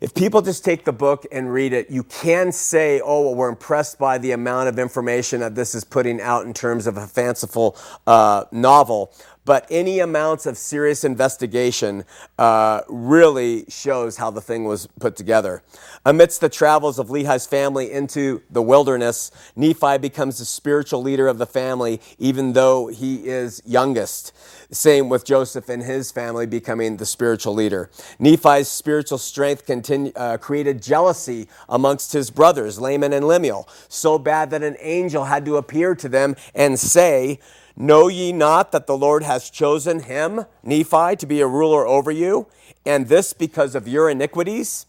if 0.00 0.14
people 0.14 0.40
just 0.40 0.64
take 0.64 0.84
the 0.84 0.92
book 0.92 1.26
and 1.30 1.52
read 1.52 1.72
it, 1.72 1.90
you 1.90 2.02
can 2.04 2.52
say, 2.52 3.00
oh, 3.04 3.22
well, 3.22 3.34
we're 3.34 3.48
impressed 3.50 3.98
by 3.98 4.16
the 4.18 4.32
amount 4.32 4.68
of 4.68 4.78
information 4.78 5.40
that 5.40 5.54
this 5.54 5.74
is 5.74 5.84
putting 5.84 6.20
out 6.20 6.46
in 6.46 6.54
terms 6.54 6.86
of 6.86 6.96
a 6.96 7.06
fanciful 7.06 7.76
uh, 8.06 8.44
novel. 8.50 9.12
But 9.50 9.66
any 9.68 9.98
amounts 9.98 10.46
of 10.46 10.56
serious 10.56 11.02
investigation 11.02 12.04
uh, 12.38 12.82
really 12.88 13.64
shows 13.68 14.16
how 14.16 14.30
the 14.30 14.40
thing 14.40 14.62
was 14.62 14.86
put 15.00 15.16
together. 15.16 15.64
Amidst 16.06 16.40
the 16.40 16.48
travels 16.48 17.00
of 17.00 17.10
Lehi's 17.10 17.48
family 17.48 17.90
into 17.90 18.42
the 18.48 18.62
wilderness, 18.62 19.32
Nephi 19.56 19.98
becomes 19.98 20.38
the 20.38 20.44
spiritual 20.44 21.02
leader 21.02 21.26
of 21.26 21.38
the 21.38 21.46
family, 21.46 22.00
even 22.20 22.52
though 22.52 22.86
he 22.86 23.26
is 23.26 23.60
youngest. 23.66 24.32
Same 24.70 25.08
with 25.08 25.24
Joseph 25.24 25.68
and 25.68 25.82
his 25.82 26.12
family 26.12 26.46
becoming 26.46 26.98
the 26.98 27.04
spiritual 27.04 27.52
leader. 27.52 27.90
Nephi's 28.20 28.68
spiritual 28.68 29.18
strength 29.18 29.66
continue, 29.66 30.12
uh, 30.14 30.36
created 30.36 30.80
jealousy 30.80 31.48
amongst 31.68 32.12
his 32.12 32.30
brothers, 32.30 32.80
Laman 32.80 33.12
and 33.12 33.26
Lemuel, 33.26 33.68
so 33.88 34.16
bad 34.16 34.50
that 34.50 34.62
an 34.62 34.76
angel 34.78 35.24
had 35.24 35.44
to 35.46 35.56
appear 35.56 35.96
to 35.96 36.08
them 36.08 36.36
and 36.54 36.78
say, 36.78 37.40
Know 37.76 38.08
ye 38.08 38.32
not 38.32 38.72
that 38.72 38.86
the 38.86 38.96
Lord 38.96 39.22
has 39.22 39.48
chosen 39.48 40.00
him, 40.00 40.44
Nephi, 40.62 41.16
to 41.16 41.26
be 41.26 41.40
a 41.40 41.46
ruler 41.46 41.86
over 41.86 42.10
you, 42.10 42.48
and 42.84 43.08
this 43.08 43.32
because 43.32 43.74
of 43.74 43.88
your 43.88 44.10
iniquities? 44.10 44.86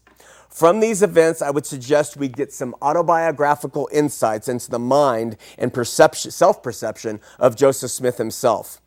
From 0.52 0.80
these 0.80 1.02
events, 1.02 1.40
I 1.40 1.50
would 1.50 1.64
suggest 1.64 2.18
we 2.18 2.28
get 2.28 2.52
some 2.52 2.74
autobiographical 2.82 3.88
insights 3.90 4.48
into 4.48 4.70
the 4.70 4.78
mind 4.78 5.38
and 5.56 5.72
perception, 5.72 6.30
self 6.30 6.62
perception 6.62 7.20
of 7.38 7.56
Joseph 7.56 7.90
Smith 7.90 8.18
himself. 8.18 8.81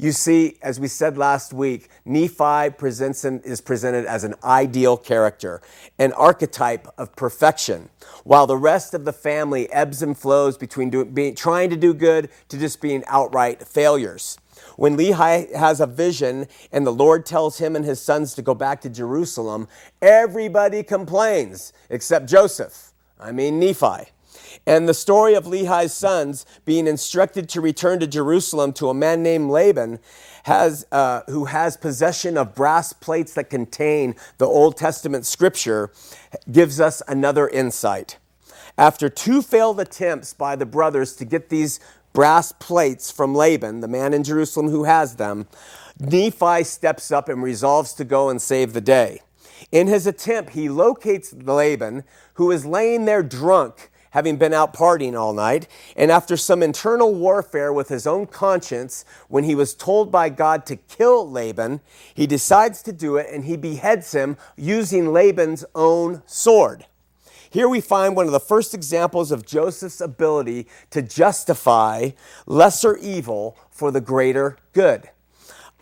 You 0.00 0.12
see, 0.12 0.56
as 0.62 0.80
we 0.80 0.88
said 0.88 1.18
last 1.18 1.52
week, 1.52 1.90
Nephi 2.06 2.70
presents 2.70 3.22
him, 3.22 3.42
is 3.44 3.60
presented 3.60 4.06
as 4.06 4.24
an 4.24 4.34
ideal 4.42 4.96
character, 4.96 5.60
an 5.98 6.14
archetype 6.14 6.88
of 6.96 7.14
perfection, 7.16 7.90
while 8.24 8.46
the 8.46 8.56
rest 8.56 8.94
of 8.94 9.04
the 9.04 9.12
family 9.12 9.70
ebbs 9.70 10.00
and 10.00 10.16
flows 10.16 10.56
between 10.56 10.88
do, 10.88 11.04
being, 11.04 11.34
trying 11.34 11.68
to 11.68 11.76
do 11.76 11.92
good 11.92 12.30
to 12.48 12.56
just 12.56 12.80
being 12.80 13.04
outright 13.08 13.62
failures. 13.68 14.38
When 14.76 14.96
Lehi 14.96 15.54
has 15.54 15.82
a 15.82 15.86
vision 15.86 16.48
and 16.72 16.86
the 16.86 16.94
Lord 16.94 17.26
tells 17.26 17.58
him 17.58 17.76
and 17.76 17.84
his 17.84 18.00
sons 18.00 18.32
to 18.36 18.42
go 18.42 18.54
back 18.54 18.80
to 18.80 18.88
Jerusalem, 18.88 19.68
everybody 20.00 20.82
complains 20.82 21.74
except 21.90 22.26
Joseph. 22.26 22.94
I 23.18 23.32
mean, 23.32 23.60
Nephi. 23.60 24.12
And 24.66 24.88
the 24.88 24.94
story 24.94 25.34
of 25.34 25.46
Lehi's 25.46 25.92
sons 25.92 26.46
being 26.64 26.86
instructed 26.86 27.48
to 27.50 27.60
return 27.60 28.00
to 28.00 28.06
Jerusalem 28.06 28.72
to 28.74 28.88
a 28.88 28.94
man 28.94 29.22
named 29.22 29.50
Laban, 29.50 29.98
has, 30.44 30.86
uh, 30.90 31.22
who 31.28 31.46
has 31.46 31.76
possession 31.76 32.36
of 32.36 32.54
brass 32.54 32.92
plates 32.92 33.34
that 33.34 33.50
contain 33.50 34.14
the 34.38 34.46
Old 34.46 34.76
Testament 34.76 35.26
scripture, 35.26 35.90
gives 36.50 36.80
us 36.80 37.02
another 37.06 37.48
insight. 37.48 38.18
After 38.78 39.08
two 39.08 39.42
failed 39.42 39.80
attempts 39.80 40.32
by 40.32 40.56
the 40.56 40.66
brothers 40.66 41.14
to 41.16 41.24
get 41.24 41.48
these 41.48 41.80
brass 42.12 42.52
plates 42.52 43.10
from 43.10 43.34
Laban, 43.34 43.80
the 43.80 43.88
man 43.88 44.14
in 44.14 44.24
Jerusalem 44.24 44.68
who 44.70 44.84
has 44.84 45.16
them, 45.16 45.46
Nephi 45.98 46.64
steps 46.64 47.12
up 47.12 47.28
and 47.28 47.42
resolves 47.42 47.92
to 47.94 48.04
go 48.04 48.30
and 48.30 48.40
save 48.40 48.72
the 48.72 48.80
day. 48.80 49.20
In 49.70 49.86
his 49.86 50.06
attempt, 50.06 50.50
he 50.50 50.70
locates 50.70 51.32
Laban, 51.34 52.04
who 52.34 52.50
is 52.50 52.64
laying 52.64 53.04
there 53.04 53.22
drunk 53.22 53.89
having 54.10 54.36
been 54.36 54.52
out 54.52 54.74
partying 54.74 55.18
all 55.18 55.32
night, 55.32 55.66
and 55.96 56.10
after 56.10 56.36
some 56.36 56.62
internal 56.62 57.14
warfare 57.14 57.72
with 57.72 57.88
his 57.88 58.06
own 58.06 58.26
conscience, 58.26 59.04
when 59.28 59.44
he 59.44 59.54
was 59.54 59.74
told 59.74 60.10
by 60.10 60.28
God 60.28 60.66
to 60.66 60.76
kill 60.76 61.28
Laban, 61.30 61.80
he 62.14 62.26
decides 62.26 62.82
to 62.82 62.92
do 62.92 63.16
it 63.16 63.28
and 63.32 63.44
he 63.44 63.56
beheads 63.56 64.12
him 64.12 64.36
using 64.56 65.12
Laban's 65.12 65.64
own 65.74 66.22
sword. 66.26 66.86
Here 67.48 67.68
we 67.68 67.80
find 67.80 68.14
one 68.14 68.26
of 68.26 68.32
the 68.32 68.38
first 68.38 68.74
examples 68.74 69.32
of 69.32 69.44
Joseph's 69.44 70.00
ability 70.00 70.68
to 70.90 71.02
justify 71.02 72.10
lesser 72.46 72.96
evil 72.98 73.56
for 73.70 73.90
the 73.90 74.00
greater 74.00 74.56
good. 74.72 75.10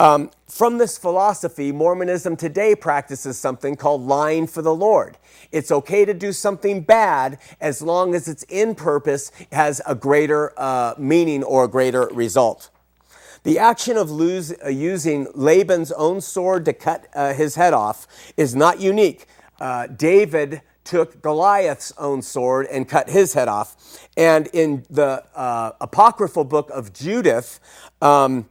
Um, 0.00 0.30
from 0.46 0.78
this 0.78 0.96
philosophy, 0.96 1.72
Mormonism 1.72 2.36
today 2.36 2.76
practices 2.76 3.36
something 3.36 3.74
called 3.74 4.02
lying 4.02 4.46
for 4.46 4.62
the 4.62 4.74
Lord. 4.74 5.18
It's 5.50 5.72
okay 5.72 6.04
to 6.04 6.14
do 6.14 6.32
something 6.32 6.82
bad 6.82 7.38
as 7.60 7.82
long 7.82 8.14
as 8.14 8.28
its 8.28 8.44
in 8.44 8.76
purpose 8.76 9.32
has 9.50 9.82
a 9.86 9.96
greater 9.96 10.52
uh, 10.56 10.94
meaning 10.98 11.42
or 11.42 11.64
a 11.64 11.68
greater 11.68 12.06
result. 12.12 12.70
The 13.42 13.58
action 13.58 13.96
of 13.96 14.08
lose, 14.08 14.54
uh, 14.64 14.68
using 14.68 15.26
Laban's 15.34 15.90
own 15.92 16.20
sword 16.20 16.64
to 16.66 16.72
cut 16.72 17.08
uh, 17.14 17.34
his 17.34 17.56
head 17.56 17.74
off 17.74 18.06
is 18.36 18.54
not 18.54 18.80
unique. 18.80 19.26
Uh, 19.60 19.88
David 19.88 20.62
took 20.84 21.20
Goliath's 21.22 21.92
own 21.98 22.22
sword 22.22 22.66
and 22.70 22.88
cut 22.88 23.10
his 23.10 23.34
head 23.34 23.48
off. 23.48 24.08
And 24.16 24.46
in 24.52 24.84
the 24.88 25.24
uh, 25.34 25.72
apocryphal 25.80 26.44
book 26.44 26.70
of 26.70 26.92
Judith, 26.92 27.58
um, 28.00 28.48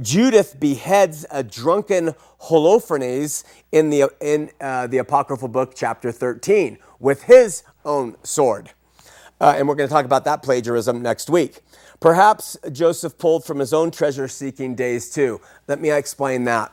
Judith 0.00 0.58
beheads 0.58 1.24
a 1.30 1.42
drunken 1.42 2.14
Holofernes 2.42 3.44
in 3.72 3.90
the, 3.90 4.10
in, 4.20 4.50
uh, 4.60 4.86
the 4.86 4.98
apocryphal 4.98 5.48
book, 5.48 5.74
chapter 5.74 6.10
13, 6.10 6.78
with 6.98 7.24
his 7.24 7.62
own 7.84 8.16
sword. 8.22 8.70
Uh, 9.40 9.54
and 9.56 9.68
we're 9.68 9.74
going 9.74 9.88
to 9.88 9.92
talk 9.92 10.04
about 10.04 10.24
that 10.24 10.42
plagiarism 10.42 11.02
next 11.02 11.30
week. 11.30 11.60
Perhaps 12.00 12.56
Joseph 12.72 13.16
pulled 13.18 13.44
from 13.44 13.58
his 13.58 13.72
own 13.72 13.90
treasure 13.90 14.28
seeking 14.28 14.74
days 14.74 15.10
too. 15.10 15.40
Let 15.68 15.80
me 15.80 15.90
explain 15.90 16.44
that. 16.44 16.72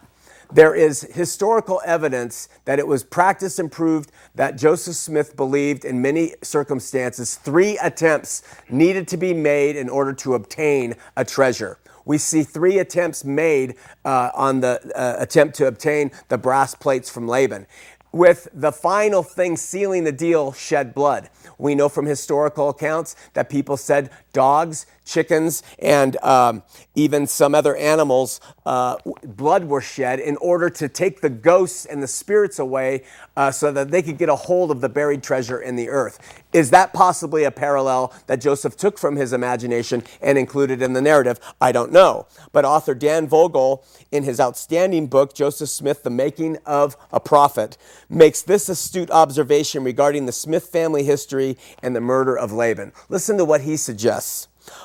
There 0.51 0.75
is 0.75 1.01
historical 1.01 1.81
evidence 1.85 2.47
that 2.65 2.77
it 2.77 2.87
was 2.87 3.03
practiced 3.03 3.59
and 3.59 3.71
proved 3.71 4.11
that 4.35 4.57
Joseph 4.57 4.95
Smith 4.95 5.35
believed 5.35 5.83
in 5.83 6.01
many 6.01 6.33
circumstances 6.43 7.35
three 7.35 7.77
attempts 7.79 8.43
needed 8.69 9.07
to 9.09 9.17
be 9.17 9.33
made 9.33 9.75
in 9.75 9.89
order 9.89 10.13
to 10.13 10.35
obtain 10.35 10.95
a 11.17 11.25
treasure 11.25 11.79
we 12.05 12.17
see 12.17 12.43
three 12.43 12.79
attempts 12.79 13.23
made 13.23 13.75
uh, 14.05 14.31
on 14.33 14.61
the 14.61 14.79
uh, 14.95 15.15
attempt 15.19 15.55
to 15.57 15.67
obtain 15.67 16.11
the 16.29 16.37
brass 16.37 16.75
plates 16.75 17.09
from 17.09 17.27
Laban, 17.27 17.67
with 18.11 18.47
the 18.53 18.71
final 18.71 19.23
thing 19.23 19.57
sealing 19.57 20.03
the 20.03 20.11
deal 20.11 20.51
shed 20.51 20.93
blood. 20.93 21.29
We 21.57 21.75
know 21.75 21.89
from 21.89 22.05
historical 22.05 22.69
accounts 22.69 23.15
that 23.33 23.49
people 23.49 23.77
said 23.77 24.11
dogs, 24.33 24.85
chickens, 25.05 25.63
and 25.79 26.17
um, 26.17 26.63
even 26.95 27.27
some 27.27 27.55
other 27.55 27.75
animals, 27.75 28.41
uh, 28.65 28.97
blood 29.23 29.65
were 29.65 29.81
shed 29.81 30.19
in 30.19 30.37
order 30.37 30.69
to 30.69 30.87
take 30.89 31.21
the 31.21 31.29
ghosts 31.29 31.85
and 31.85 32.01
the 32.01 32.07
spirits 32.07 32.59
away 32.59 33.03
uh, 33.35 33.51
so 33.51 33.71
that 33.71 33.91
they 33.91 34.01
could 34.01 34.17
get 34.17 34.29
a 34.29 34.35
hold 34.35 34.71
of 34.71 34.81
the 34.81 34.89
buried 34.89 35.23
treasure 35.23 35.59
in 35.59 35.75
the 35.75 35.89
earth. 35.89 36.43
Is 36.53 36.69
that 36.69 36.93
possibly 36.93 37.43
a 37.43 37.51
parallel 37.51 38.13
that 38.27 38.39
Joseph 38.39 38.77
took 38.77 38.97
from 38.97 39.15
his 39.15 39.33
imagination 39.33 40.03
and 40.21 40.37
included 40.37 40.81
in 40.81 40.93
the 40.93 41.01
narrative? 41.01 41.39
I 41.59 41.71
don't 41.71 41.91
know. 41.91 42.27
But 42.51 42.65
author 42.65 42.93
Dan 42.93 43.27
Vogel, 43.27 43.83
in 44.11 44.23
his 44.23 44.39
outstanding 44.39 45.07
book, 45.07 45.33
Joseph 45.33 45.69
Smith, 45.69 46.03
The 46.03 46.09
Making 46.09 46.57
of 46.65 46.95
a 47.11 47.19
Prophet, 47.19 47.77
makes 48.09 48.41
this 48.41 48.69
astute 48.69 49.11
observation 49.11 49.83
regarding 49.83 50.25
the 50.25 50.31
Smith 50.31 50.67
family 50.67 51.03
history 51.03 51.57
and 51.81 51.95
the 51.95 52.01
murder 52.01 52.37
of 52.37 52.51
Laban. 52.51 52.93
Listen 53.09 53.37
to 53.37 53.45
what 53.45 53.61
he 53.61 53.75
suggests. 53.75 54.22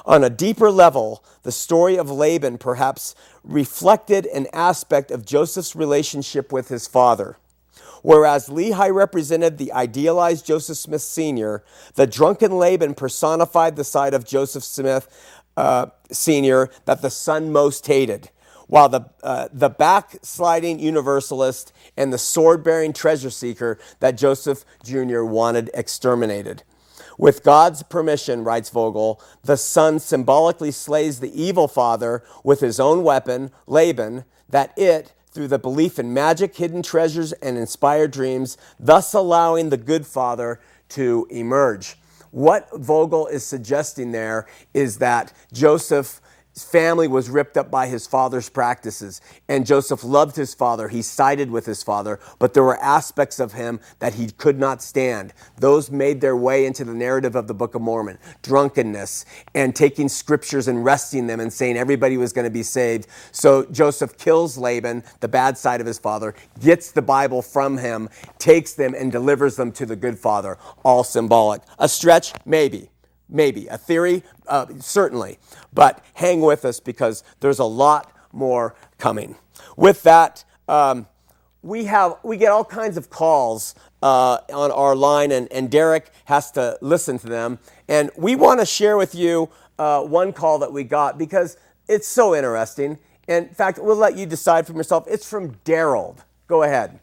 On 0.04 0.24
a 0.24 0.30
deeper 0.30 0.70
level, 0.70 1.24
the 1.42 1.52
story 1.52 1.96
of 1.96 2.10
Laban 2.10 2.58
perhaps 2.58 3.14
reflected 3.44 4.26
an 4.26 4.46
aspect 4.52 5.10
of 5.10 5.24
Joseph's 5.24 5.76
relationship 5.76 6.52
with 6.52 6.68
his 6.68 6.86
father. 6.86 7.36
Whereas 8.02 8.48
Lehi 8.48 8.92
represented 8.94 9.58
the 9.58 9.72
idealized 9.72 10.46
Joseph 10.46 10.78
Smith 10.78 11.02
Sr., 11.02 11.64
the 11.94 12.06
drunken 12.06 12.56
Laban 12.56 12.94
personified 12.94 13.76
the 13.76 13.84
side 13.84 14.14
of 14.14 14.24
Joseph 14.24 14.64
Smith 14.64 15.08
uh, 15.56 15.86
Sr. 16.10 16.70
that 16.84 17.02
the 17.02 17.10
son 17.10 17.50
most 17.50 17.86
hated, 17.86 18.30
while 18.68 18.88
the, 18.88 19.10
uh, 19.22 19.48
the 19.52 19.68
backsliding 19.68 20.78
universalist 20.78 21.72
and 21.96 22.12
the 22.12 22.18
sword 22.18 22.62
bearing 22.62 22.92
treasure 22.92 23.30
seeker 23.30 23.78
that 24.00 24.16
Joseph 24.16 24.64
Jr. 24.84 25.22
wanted 25.22 25.70
exterminated. 25.74 26.62
With 27.18 27.42
God's 27.42 27.82
permission, 27.82 28.44
writes 28.44 28.70
Vogel, 28.70 29.20
the 29.42 29.56
son 29.56 29.98
symbolically 29.98 30.70
slays 30.70 31.18
the 31.18 31.42
evil 31.42 31.66
father 31.66 32.22
with 32.44 32.60
his 32.60 32.78
own 32.78 33.02
weapon, 33.02 33.50
Laban, 33.66 34.24
that 34.48 34.72
it, 34.78 35.12
through 35.32 35.48
the 35.48 35.58
belief 35.58 35.98
in 35.98 36.14
magic, 36.14 36.56
hidden 36.56 36.80
treasures, 36.80 37.32
and 37.34 37.58
inspired 37.58 38.12
dreams, 38.12 38.56
thus 38.78 39.14
allowing 39.14 39.70
the 39.70 39.76
good 39.76 40.06
father 40.06 40.60
to 40.90 41.26
emerge. 41.28 41.96
What 42.30 42.68
Vogel 42.72 43.26
is 43.26 43.44
suggesting 43.44 44.12
there 44.12 44.46
is 44.72 44.98
that 44.98 45.32
Joseph 45.52 46.20
family 46.64 47.08
was 47.08 47.30
ripped 47.30 47.56
up 47.56 47.70
by 47.70 47.86
his 47.86 48.06
father's 48.06 48.48
practices. 48.48 49.20
And 49.48 49.66
Joseph 49.66 50.04
loved 50.04 50.36
his 50.36 50.54
father. 50.54 50.88
He 50.88 51.02
sided 51.02 51.50
with 51.50 51.66
his 51.66 51.82
father, 51.82 52.20
but 52.38 52.54
there 52.54 52.62
were 52.62 52.82
aspects 52.82 53.40
of 53.40 53.52
him 53.52 53.80
that 53.98 54.14
he 54.14 54.30
could 54.30 54.58
not 54.58 54.82
stand. 54.82 55.32
Those 55.56 55.90
made 55.90 56.20
their 56.20 56.36
way 56.36 56.66
into 56.66 56.84
the 56.84 56.94
narrative 56.94 57.34
of 57.34 57.46
the 57.46 57.54
Book 57.54 57.74
of 57.74 57.82
Mormon 57.82 58.18
drunkenness 58.42 59.24
and 59.54 59.74
taking 59.74 60.08
scriptures 60.08 60.68
and 60.68 60.84
resting 60.84 61.26
them 61.26 61.40
and 61.40 61.52
saying 61.52 61.76
everybody 61.76 62.16
was 62.16 62.32
going 62.32 62.44
to 62.44 62.50
be 62.50 62.62
saved. 62.62 63.06
So 63.32 63.64
Joseph 63.66 64.16
kills 64.16 64.58
Laban, 64.58 65.04
the 65.20 65.28
bad 65.28 65.58
side 65.58 65.80
of 65.80 65.86
his 65.86 65.98
father, 65.98 66.34
gets 66.60 66.92
the 66.92 67.02
Bible 67.02 67.42
from 67.42 67.78
him, 67.78 68.08
takes 68.38 68.74
them, 68.74 68.94
and 68.94 69.12
delivers 69.12 69.56
them 69.56 69.72
to 69.72 69.86
the 69.86 69.96
good 69.96 70.18
father. 70.18 70.58
All 70.82 71.04
symbolic. 71.04 71.62
A 71.78 71.88
stretch? 71.88 72.32
Maybe. 72.44 72.90
Maybe. 73.28 73.66
A 73.66 73.78
theory? 73.78 74.22
Uh, 74.46 74.66
certainly. 74.78 75.38
But 75.72 76.02
hang 76.14 76.40
with 76.40 76.64
us 76.64 76.80
because 76.80 77.22
there's 77.40 77.58
a 77.58 77.64
lot 77.64 78.12
more 78.32 78.74
coming. 78.98 79.36
With 79.76 80.02
that, 80.04 80.44
um, 80.68 81.06
we 81.62 81.84
have 81.84 82.16
we 82.22 82.36
get 82.36 82.52
all 82.52 82.64
kinds 82.64 82.96
of 82.96 83.10
calls 83.10 83.74
uh, 84.02 84.38
on 84.52 84.70
our 84.70 84.94
line, 84.94 85.32
and, 85.32 85.50
and 85.52 85.70
Derek 85.70 86.10
has 86.26 86.50
to 86.52 86.78
listen 86.80 87.18
to 87.18 87.26
them. 87.26 87.58
And 87.88 88.10
we 88.16 88.36
want 88.36 88.60
to 88.60 88.66
share 88.66 88.96
with 88.96 89.14
you 89.14 89.48
uh, 89.78 90.02
one 90.02 90.32
call 90.32 90.58
that 90.60 90.72
we 90.72 90.84
got 90.84 91.18
because 91.18 91.56
it's 91.88 92.06
so 92.06 92.34
interesting. 92.34 92.98
In 93.26 93.48
fact, 93.48 93.78
we'll 93.78 93.96
let 93.96 94.16
you 94.16 94.24
decide 94.24 94.66
for 94.66 94.72
yourself. 94.72 95.04
It's 95.08 95.28
from 95.28 95.54
Daryl. 95.64 96.16
Go 96.46 96.62
ahead. 96.62 96.98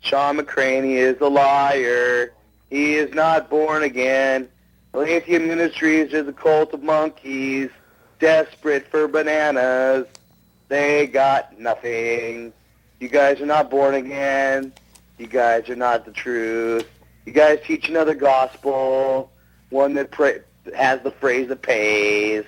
Shawn 0.00 0.38
McCraney 0.38 0.96
is 0.96 1.20
a 1.20 1.28
liar. 1.28 2.32
He 2.70 2.94
is 2.94 3.12
not 3.14 3.50
born 3.50 3.82
again. 3.82 4.48
Lithium 4.94 5.48
Ministries 5.48 6.12
is 6.12 6.26
a 6.26 6.32
cult 6.32 6.72
of 6.72 6.82
monkeys, 6.82 7.70
desperate 8.20 8.86
for 8.88 9.08
bananas. 9.08 10.06
They 10.68 11.08
got 11.08 11.58
nothing. 11.58 12.52
You 13.00 13.08
guys 13.08 13.40
are 13.40 13.46
not 13.46 13.70
born 13.70 13.94
again. 13.94 14.72
You 15.18 15.26
guys 15.26 15.68
are 15.68 15.76
not 15.76 16.04
the 16.04 16.12
truth. 16.12 16.88
You 17.26 17.32
guys 17.32 17.58
teach 17.64 17.88
another 17.88 18.14
gospel, 18.14 19.30
one 19.70 19.94
that 19.94 20.14
has 20.74 21.00
the 21.02 21.10
phrase 21.10 21.48
that 21.48 21.62
pays. 21.62 22.44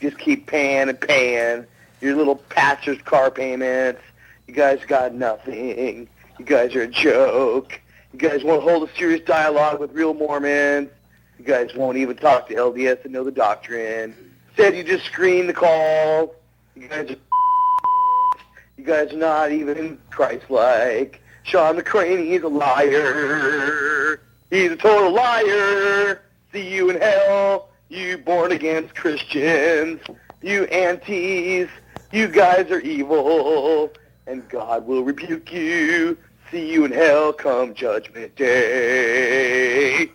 Just 0.00 0.18
keep 0.18 0.46
paying 0.46 0.88
and 0.88 1.00
paying 1.00 1.66
your 2.00 2.16
little 2.16 2.36
pastor's 2.36 3.00
car 3.02 3.30
payments. 3.30 4.00
You 4.46 4.54
guys 4.54 4.80
got 4.86 5.14
nothing. 5.14 6.08
You 6.38 6.44
guys 6.44 6.74
are 6.74 6.82
a 6.82 6.88
joke. 6.88 7.80
You 8.14 8.20
guys 8.28 8.44
won't 8.44 8.62
hold 8.62 8.88
a 8.88 8.94
serious 8.94 9.22
dialogue 9.22 9.80
with 9.80 9.90
real 9.90 10.14
Mormons. 10.14 10.88
You 11.36 11.44
guys 11.44 11.74
won't 11.74 11.96
even 11.96 12.16
talk 12.16 12.46
to 12.46 12.54
LDS 12.54 13.02
and 13.04 13.12
know 13.12 13.24
the 13.24 13.32
doctrine. 13.32 14.14
Instead, 14.50 14.76
you 14.76 14.84
just 14.84 15.04
screen 15.04 15.48
the 15.48 15.52
call. 15.52 16.36
You 16.76 16.86
guys 16.86 17.10
are 17.10 17.16
you 18.76 18.84
guys 18.84 19.12
are 19.12 19.16
not 19.16 19.50
even 19.50 19.98
Christ-like. 20.10 21.20
Shawn 21.42 21.76
McCraney, 21.76 22.30
he's 22.30 22.42
a 22.42 22.48
liar. 22.48 24.20
He's 24.48 24.70
a 24.70 24.76
total 24.76 25.12
liar. 25.12 26.22
See 26.52 26.72
you 26.72 26.90
in 26.90 27.00
hell, 27.00 27.70
you 27.88 28.18
born-again 28.18 28.90
Christians. 28.94 30.00
You 30.40 30.66
antis. 30.66 31.68
You 32.12 32.28
guys 32.28 32.70
are 32.70 32.78
evil. 32.78 33.90
And 34.28 34.48
God 34.48 34.86
will 34.86 35.02
rebuke 35.02 35.52
you. 35.52 36.16
See 36.50 36.72
you 36.72 36.84
in 36.84 36.92
hell 36.92 37.32
come 37.32 37.74
judgment 37.74 38.36
day. 38.36 40.10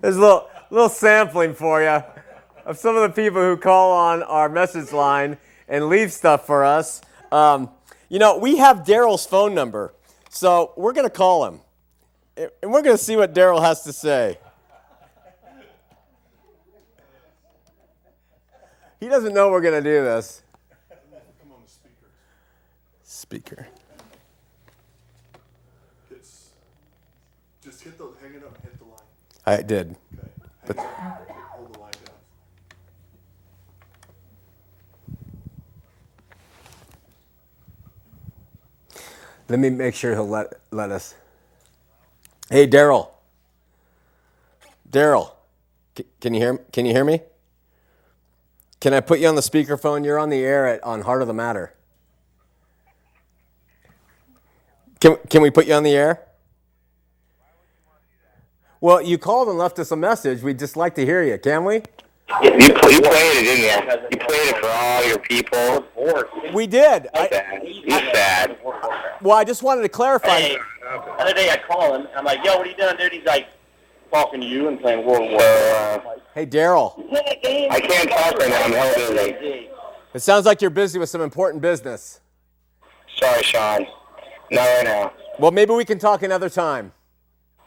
There's 0.00 0.16
a 0.16 0.20
little, 0.20 0.48
little 0.70 0.88
sampling 0.88 1.54
for 1.54 1.82
you 1.82 2.02
of 2.64 2.78
some 2.78 2.96
of 2.96 3.02
the 3.02 3.22
people 3.22 3.40
who 3.40 3.56
call 3.56 3.92
on 3.92 4.22
our 4.22 4.48
message 4.48 4.92
line 4.92 5.38
and 5.68 5.88
leave 5.88 6.12
stuff 6.12 6.46
for 6.46 6.64
us. 6.64 7.00
Um, 7.30 7.70
you 8.08 8.18
know, 8.18 8.38
we 8.38 8.58
have 8.58 8.78
Daryl's 8.78 9.26
phone 9.26 9.54
number, 9.54 9.94
so 10.30 10.72
we're 10.76 10.92
going 10.92 11.06
to 11.06 11.14
call 11.14 11.46
him. 11.46 11.60
And 12.36 12.72
we're 12.72 12.82
going 12.82 12.96
to 12.96 13.02
see 13.02 13.16
what 13.16 13.34
Daryl 13.34 13.60
has 13.62 13.82
to 13.84 13.92
say. 13.92 14.38
He 19.00 19.08
doesn't 19.08 19.34
know 19.34 19.50
we're 19.50 19.60
going 19.60 19.82
to 19.82 19.90
do 19.90 20.02
this. 20.02 20.42
Speaker. 23.02 23.66
It's 26.10 26.50
just 27.62 27.82
hit 27.82 27.98
the 27.98 28.10
hang 28.20 28.34
it 28.34 28.44
up, 28.44 28.60
hit 28.62 28.78
the 28.78 28.84
line. 28.84 29.00
I 29.46 29.62
did. 29.62 29.96
Okay. 30.14 30.28
But- 30.66 30.76
Hang 30.78 31.12
it 31.12 31.30
up, 31.30 31.36
hold 31.52 31.74
the 31.74 31.78
line 31.80 31.92
down. 32.04 32.14
Let 39.48 39.58
me 39.58 39.70
make 39.70 39.94
sure 39.94 40.12
he'll 40.14 40.28
let, 40.28 40.54
let 40.70 40.90
us. 40.90 41.14
Hey, 42.50 42.66
Daryl. 42.68 43.10
Daryl, 44.90 45.32
can 46.20 46.34
you 46.34 46.40
hear 46.40 46.58
can 46.72 46.86
you 46.86 46.92
hear 46.92 47.04
me? 47.04 47.20
Can 48.80 48.94
I 48.94 49.00
put 49.00 49.20
you 49.20 49.28
on 49.28 49.34
the 49.34 49.40
speakerphone? 49.42 50.04
You're 50.04 50.18
on 50.18 50.30
the 50.30 50.44
air 50.44 50.66
at, 50.66 50.84
on 50.84 51.02
Heart 51.02 51.22
of 51.22 51.28
the 51.28 51.34
Matter. 51.34 51.74
Can, 55.00 55.16
can 55.30 55.42
we 55.42 55.50
put 55.50 55.66
you 55.66 55.74
on 55.74 55.82
the 55.82 55.92
air? 55.96 56.20
Well, 58.84 59.00
you 59.00 59.16
called 59.16 59.48
and 59.48 59.56
left 59.56 59.78
us 59.78 59.92
a 59.92 59.96
message. 59.96 60.42
We'd 60.42 60.58
just 60.58 60.76
like 60.76 60.94
to 60.96 61.06
hear 61.06 61.22
you. 61.22 61.38
Can 61.38 61.64
we? 61.64 61.76
You, 61.76 61.80
you 62.42 62.50
played 62.52 62.92
it, 62.92 63.44
didn't 63.46 63.62
you? 63.62 64.08
You 64.10 64.18
played 64.18 64.48
it 64.48 64.58
for 64.58 64.68
all 64.68 65.06
your 65.06 65.18
people. 65.20 66.52
We 66.52 66.66
did. 66.66 67.08
I, 67.14 67.28
Sad. 67.30 67.62
He's 67.62 67.94
sad. 68.12 68.58
well, 69.22 69.38
I 69.38 69.44
just 69.44 69.62
wanted 69.62 69.80
to 69.84 69.88
clarify. 69.88 70.38
Hey, 70.38 70.58
the 70.82 71.12
other 71.12 71.32
day 71.32 71.48
I 71.48 71.56
call 71.66 71.94
him. 71.94 72.08
I'm 72.14 72.26
like, 72.26 72.44
yo, 72.44 72.58
what 72.58 72.66
are 72.66 72.70
you 72.70 72.76
doing, 72.76 72.94
dude? 72.98 73.10
He's 73.10 73.24
like, 73.24 73.46
talking 74.12 74.42
to 74.42 74.46
you 74.46 74.68
and 74.68 74.78
playing 74.78 75.06
World 75.06 75.30
War. 75.30 75.40
Uh, 75.40 76.00
Hey, 76.34 76.44
Daryl. 76.44 76.92
I 77.70 77.80
can't 77.80 78.10
talk 78.10 78.36
right 78.38 78.50
now. 78.50 78.64
I'm 78.64 78.72
held 78.72 78.96
busy. 79.16 79.70
It 80.12 80.20
sounds 80.20 80.44
like 80.44 80.60
you're 80.60 80.68
busy 80.68 80.98
with 80.98 81.08
some 81.08 81.22
important 81.22 81.62
business. 81.62 82.20
Sorry, 83.16 83.42
Shawn. 83.44 83.86
Not 84.50 84.60
right 84.60 84.84
now. 84.84 85.12
Well, 85.38 85.52
maybe 85.52 85.72
we 85.72 85.86
can 85.86 85.98
talk 85.98 86.22
another 86.22 86.50
time. 86.50 86.92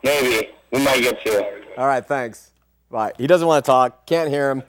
Maybe. 0.04 0.52
We 0.72 0.84
might 0.84 1.02
get 1.02 1.24
to. 1.26 1.46
All 1.78 1.88
right, 1.88 2.06
thanks. 2.06 2.52
Bye. 2.90 3.14
He 3.18 3.28
doesn't 3.28 3.48
want 3.48 3.64
to 3.64 3.70
talk. 3.70 4.06
Can't 4.06 4.30
hear 4.30 4.52
him. 4.52 4.64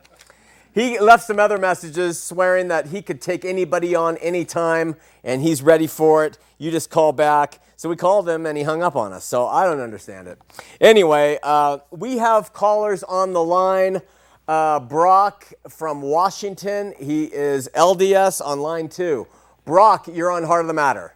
He 0.75 0.99
left 0.99 1.25
some 1.25 1.41
other 1.41 1.59
messages 1.59 2.23
swearing 2.23 2.69
that 2.69 2.89
he 2.89 3.03
could 3.03 3.21
take 3.21 3.45
anybody 3.45 3.95
on 3.95 4.17
anytime 4.19 4.97
and 5.25 5.43
he's 5.43 5.63
ready 5.63 5.87
for 5.87 6.25
it. 6.25 6.39
You 6.59 6.71
just 6.71 6.91
call 6.91 7.13
back. 7.13 7.61
So 7.77 7.89
we 7.89 7.97
called 7.97 8.29
him 8.29 8.47
and 8.47 8.57
he 8.57 8.65
hung 8.65 8.83
up 8.83 8.95
on 8.95 9.13
us. 9.13 9.25
So 9.25 9.47
I 9.47 9.65
don't 9.65 9.81
understand 9.81 10.29
it. 10.29 10.39
Anyway, 10.81 11.39
uh, 11.43 11.79
we 11.91 12.19
have 12.19 12.53
callers 12.53 13.03
on 13.03 13.33
the 13.33 13.43
line. 13.43 14.03
Uh, 14.47 14.81
Brock 14.81 15.53
from 15.69 16.01
Washington. 16.01 16.95
He 16.99 17.25
is 17.25 17.69
LDS 17.75 18.45
on 18.45 18.61
line 18.61 18.89
two. 18.89 19.27
Brock, 19.65 20.09
you're 20.09 20.31
on 20.31 20.45
Heart 20.45 20.63
of 20.63 20.69
the 20.69 20.75
Matter. 20.75 21.15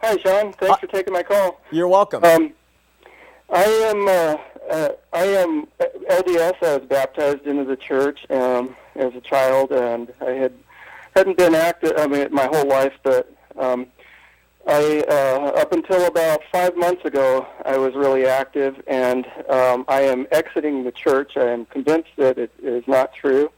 Hi, 0.00 0.16
Shawn. 0.18 0.52
Thanks 0.52 0.80
for 0.80 0.86
taking 0.86 1.12
my 1.12 1.22
call. 1.22 1.60
You're 1.70 1.88
welcome. 1.88 2.22
Um, 2.24 2.52
I 3.48 3.64
am 3.64 4.08
uh, 4.08 4.36
uh, 4.70 4.88
I 5.12 5.24
am 5.24 5.66
LDS. 6.10 6.62
I 6.62 6.78
was 6.78 6.86
baptized 6.88 7.46
into 7.46 7.64
the 7.64 7.76
church 7.76 8.26
um, 8.30 8.74
as 8.96 9.14
a 9.14 9.20
child, 9.20 9.70
and 9.70 10.12
I 10.20 10.30
had 10.30 10.52
hadn't 11.14 11.38
been 11.38 11.54
active. 11.54 11.92
I 11.96 12.06
mean, 12.06 12.28
my 12.32 12.46
whole 12.46 12.66
life, 12.66 12.92
but 13.02 13.32
um, 13.56 13.86
I 14.66 15.04
uh, 15.08 15.60
up 15.60 15.72
until 15.72 16.06
about 16.06 16.42
five 16.50 16.76
months 16.76 17.04
ago, 17.04 17.46
I 17.64 17.78
was 17.78 17.94
really 17.94 18.26
active, 18.26 18.82
and 18.88 19.26
um, 19.48 19.84
I 19.86 20.02
am 20.02 20.26
exiting 20.32 20.82
the 20.82 20.92
church. 20.92 21.36
I 21.36 21.46
am 21.50 21.66
convinced 21.66 22.10
that 22.16 22.38
it 22.38 22.50
is 22.62 22.82
not 22.88 23.14
true. 23.14 23.50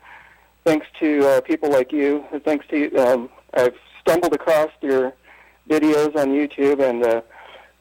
Thanks 0.64 0.87
to 1.01 1.27
uh, 1.27 1.40
people 1.40 1.70
like 1.70 1.92
you, 1.92 2.24
thanks 2.44 2.66
to 2.68 2.94
um, 2.96 3.31
I've 3.55 3.77
stumbled 4.03 4.35
across 4.35 4.70
your 4.83 5.14
videos 5.68 6.14
on 6.14 6.29
YouTube, 6.29 6.81
and 6.81 7.03
uh, 7.05 7.22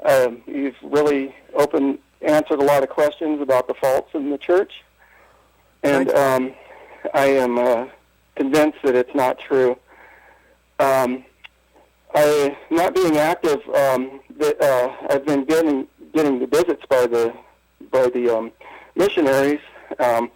um, 0.05 0.41
you've 0.45 0.75
really 0.81 1.35
opened, 1.53 1.99
answered 2.21 2.59
a 2.59 2.63
lot 2.63 2.83
of 2.83 2.89
questions 2.89 3.41
about 3.41 3.67
the 3.67 3.73
faults 3.73 4.09
in 4.13 4.29
the 4.29 4.37
church, 4.37 4.83
and 5.83 6.09
um, 6.11 6.53
I 7.13 7.25
am 7.25 7.57
uh, 7.57 7.87
convinced 8.35 8.79
that 8.83 8.95
it's 8.95 9.13
not 9.15 9.39
true. 9.39 9.77
Um, 10.79 11.25
I, 12.13 12.57
not 12.69 12.95
being 12.95 13.17
active, 13.17 13.59
um, 13.69 14.21
that, 14.37 14.61
uh, 14.61 15.07
I've 15.09 15.25
been 15.25 15.45
getting 15.45 15.87
getting 16.13 16.39
the 16.39 16.47
visits 16.47 16.83
by 16.89 17.05
the 17.05 17.33
by 17.91 18.09
the 18.09 18.35
um, 18.35 18.51
missionaries, 18.95 19.59
um, 19.99 20.31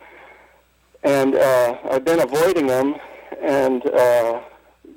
and 1.04 1.36
uh, 1.36 1.78
I've 1.92 2.06
been 2.06 2.20
avoiding 2.20 2.68
them 2.68 2.96
and 3.42 3.86
uh, 3.88 4.42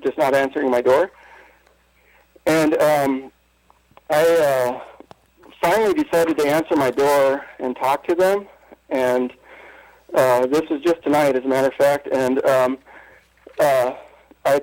just 0.03 0.19
not 0.19 0.35
answering 0.35 0.71
my 0.71 0.81
door. 0.81 1.11
And 2.47 2.75
um, 2.77 3.33
I 4.15 4.23
uh, 4.51 4.81
finally 5.61 5.95
decided 5.95 6.39
to 6.39 6.47
answer 6.47 6.77
my 6.77 6.91
door 6.91 7.45
and 7.59 7.75
talk 7.77 8.07
to 8.09 8.15
them. 8.15 8.47
And 8.91 9.33
Uh, 10.15 10.47
this 10.47 10.63
was 10.71 10.81
just 10.83 11.03
tonight, 11.03 11.35
as 11.35 11.45
a 11.45 11.49
matter 11.49 11.67
of 11.67 11.75
fact, 11.75 12.07
and 12.13 12.39
um, 12.47 12.79
uh, 13.59 13.91
I 14.45 14.61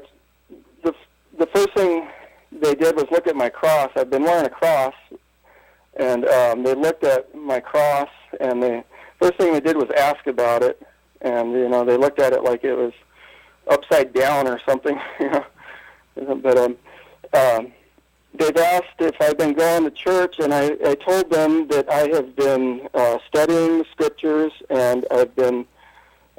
the 0.82 0.93
the 1.38 1.47
first 1.53 1.73
thing 1.76 2.07
they 2.53 2.73
did 2.73 2.95
was 2.95 3.05
look 3.11 3.28
at 3.28 3.36
my 3.36 3.49
cross. 3.49 3.89
I've 3.97 4.09
been 4.09 4.23
wearing 4.23 4.45
a 4.45 4.49
cross, 4.49 4.93
and 5.97 6.26
um, 6.30 6.63
they 6.63 6.73
looked 6.73 7.03
at 7.03 7.36
my 7.36 7.59
cross, 7.59 8.07
and 8.39 8.63
the 8.63 8.84
first 9.19 9.36
thing 9.38 9.51
they 9.51 9.59
did 9.59 9.76
was 9.76 9.89
ask 9.97 10.26
about 10.26 10.63
it, 10.63 10.82
and 11.19 11.51
you 11.51 11.67
know 11.67 11.84
they 11.84 11.97
looked 11.97 12.21
at 12.21 12.32
it 12.32 12.43
like 12.45 12.63
it 12.63 12.76
was 12.76 12.93
upside 13.69 14.13
down 14.13 14.47
or 14.47 14.57
something, 14.65 14.97
you 15.19 15.30
know. 15.30 16.36
But 16.36 16.57
um, 16.57 16.78
um, 17.34 17.73
they've 18.34 18.57
asked 18.57 18.99
if 18.99 19.15
I've 19.21 19.38
been 19.38 19.53
going 19.53 19.84
to 19.84 19.91
church, 19.91 20.39
and 20.39 20.53
I, 20.53 20.77
I 20.86 20.95
told 20.95 21.29
them 21.29 21.67
that 21.67 21.89
I 21.89 22.07
have 22.09 22.36
been 22.36 22.88
uh, 22.93 23.17
studying 23.27 23.79
the 23.79 23.86
scriptures, 23.91 24.51
and 24.69 25.05
I've 25.11 25.36
been 25.36 25.65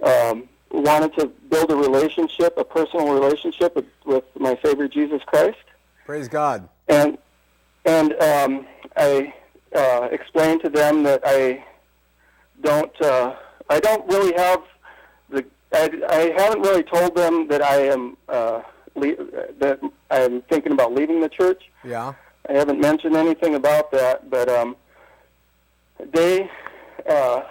um, 0.03 0.49
wanted 0.70 1.14
to 1.18 1.26
build 1.26 1.70
a 1.70 1.76
relationship, 1.76 2.57
a 2.57 2.64
personal 2.64 3.12
relationship 3.12 3.76
with, 3.76 3.86
with 4.05 4.24
my 4.38 4.59
Savior 4.64 4.88
Jesus 4.88 5.22
Christ. 5.26 5.59
Praise 6.07 6.28
God. 6.28 6.68
And 6.88 7.18
and 7.84 8.12
um, 8.20 8.66
I 8.97 9.34
uh, 9.74 10.09
explained 10.11 10.62
to 10.62 10.70
them 10.70 11.03
that 11.03 11.22
I 11.24 11.64
don't 12.62 13.01
uh, 13.01 13.34
I 13.68 13.80
don't 13.80 14.07
really 14.09 14.34
have 14.36 14.62
the 15.30 15.45
I, 15.72 15.90
I 16.09 16.43
haven't 16.43 16.62
really 16.62 16.82
told 16.82 17.16
them 17.16 17.49
that 17.49 17.62
I 17.62 17.86
am 17.86 18.16
uh, 18.28 18.62
le- 18.95 19.16
that 19.59 19.80
I'm 20.11 20.43
thinking 20.43 20.72
about 20.72 20.95
leaving 20.95 21.20
the 21.20 21.28
church. 21.28 21.62
Yeah. 21.84 22.12
I 22.49 22.53
haven't 22.55 22.80
mentioned 22.80 23.16
anything 23.16 23.55
about 23.55 23.93
that, 23.93 24.28
but 24.28 24.49
um, 24.49 24.76
they 26.12 26.51
uh, 27.09 27.43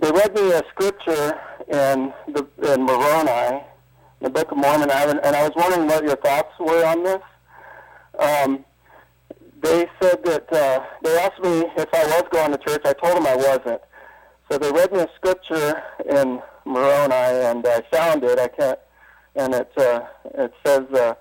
they 0.00 0.10
read 0.10 0.34
me 0.34 0.52
a 0.52 0.62
scripture 0.70 1.38
in 1.68 2.12
the 2.28 2.46
in 2.72 2.82
Moroni, 2.82 3.62
the 4.20 4.30
Book 4.30 4.50
of 4.50 4.58
Mormon, 4.58 4.90
and 4.90 4.92
I, 4.92 5.10
and 5.10 5.36
I 5.36 5.42
was 5.42 5.52
wondering 5.56 5.86
what 5.86 6.04
your 6.04 6.16
thoughts 6.16 6.52
were 6.58 6.84
on 6.84 7.04
this. 7.04 7.22
Um, 8.18 8.64
they 9.62 9.86
said 10.00 10.24
that 10.24 10.52
uh, 10.52 10.84
they 11.02 11.18
asked 11.18 11.40
me 11.42 11.64
if 11.76 11.88
I 11.92 12.04
was 12.06 12.24
going 12.30 12.52
to 12.52 12.58
church. 12.58 12.82
I 12.84 12.92
told 12.92 13.16
them 13.16 13.26
I 13.26 13.36
wasn't. 13.36 13.80
So 14.50 14.58
they 14.58 14.70
read 14.70 14.92
me 14.92 15.00
a 15.00 15.08
scripture 15.16 15.82
in 16.08 16.40
Moroni, 16.64 17.14
and 17.14 17.66
I 17.66 17.82
found 17.90 18.22
it. 18.24 18.38
I 18.38 18.48
can't, 18.48 18.78
and 19.36 19.54
it 19.54 19.70
uh, 19.76 20.00
it 20.34 20.52
says, 20.64 20.84
uh, 20.92 21.14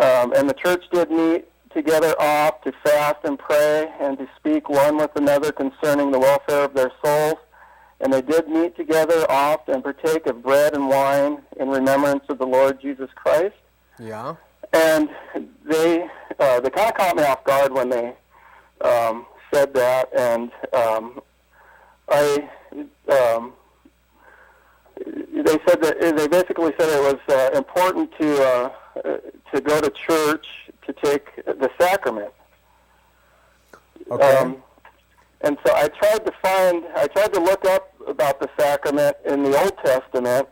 um, 0.00 0.32
and 0.34 0.48
the 0.48 0.54
church 0.54 0.84
did 0.92 1.10
meet 1.10 1.46
together 1.72 2.14
oft 2.18 2.64
to 2.64 2.72
fast 2.84 3.18
and 3.24 3.38
pray, 3.38 3.90
and 4.00 4.18
to 4.18 4.28
speak 4.36 4.68
one 4.68 4.96
with 4.96 5.14
another 5.16 5.52
concerning 5.52 6.10
the 6.10 6.18
welfare 6.18 6.64
of 6.64 6.74
their 6.74 6.92
souls. 7.04 7.38
And 8.00 8.12
they 8.12 8.20
did 8.20 8.48
meet 8.48 8.76
together 8.76 9.24
oft 9.30 9.68
and 9.68 9.82
partake 9.82 10.26
of 10.26 10.42
bread 10.42 10.74
and 10.74 10.88
wine 10.88 11.40
in 11.60 11.68
remembrance 11.68 12.24
of 12.28 12.38
the 12.38 12.46
Lord 12.46 12.80
Jesus 12.80 13.08
Christ. 13.14 13.54
Yeah. 14.00 14.34
And 14.72 15.08
they 15.64 16.08
uh, 16.38 16.60
they 16.60 16.70
kind 16.70 16.88
of 16.90 16.94
caught 16.96 17.16
me 17.16 17.22
off 17.22 17.44
guard 17.44 17.72
when 17.72 17.90
they 17.90 18.12
um, 18.80 19.26
said 19.52 19.72
that, 19.74 20.08
and 20.16 20.50
um, 20.72 21.20
I 22.08 22.48
um, 23.08 23.52
said 25.66 25.82
that 25.82 26.00
they 26.00 26.28
basically 26.28 26.72
said 26.78 26.88
it 26.88 27.02
was 27.02 27.20
uh, 27.28 27.56
important 27.56 28.10
to 28.18 28.42
uh, 28.42 28.72
uh, 29.04 29.16
to 29.54 29.60
go 29.60 29.80
to 29.80 29.90
church 29.90 30.46
to 30.86 30.92
take 30.92 31.44
the 31.44 31.70
sacrament. 31.80 32.32
Okay. 34.10 34.36
Um, 34.36 34.62
and 35.42 35.58
so 35.66 35.74
I 35.74 35.88
tried 35.88 36.24
to 36.24 36.32
find, 36.40 36.84
I 36.94 37.06
tried 37.08 37.32
to 37.34 37.40
look 37.40 37.64
up 37.64 37.92
about 38.06 38.40
the 38.40 38.48
sacrament 38.58 39.16
in 39.24 39.42
the 39.42 39.60
Old 39.60 39.76
Testament, 39.84 40.48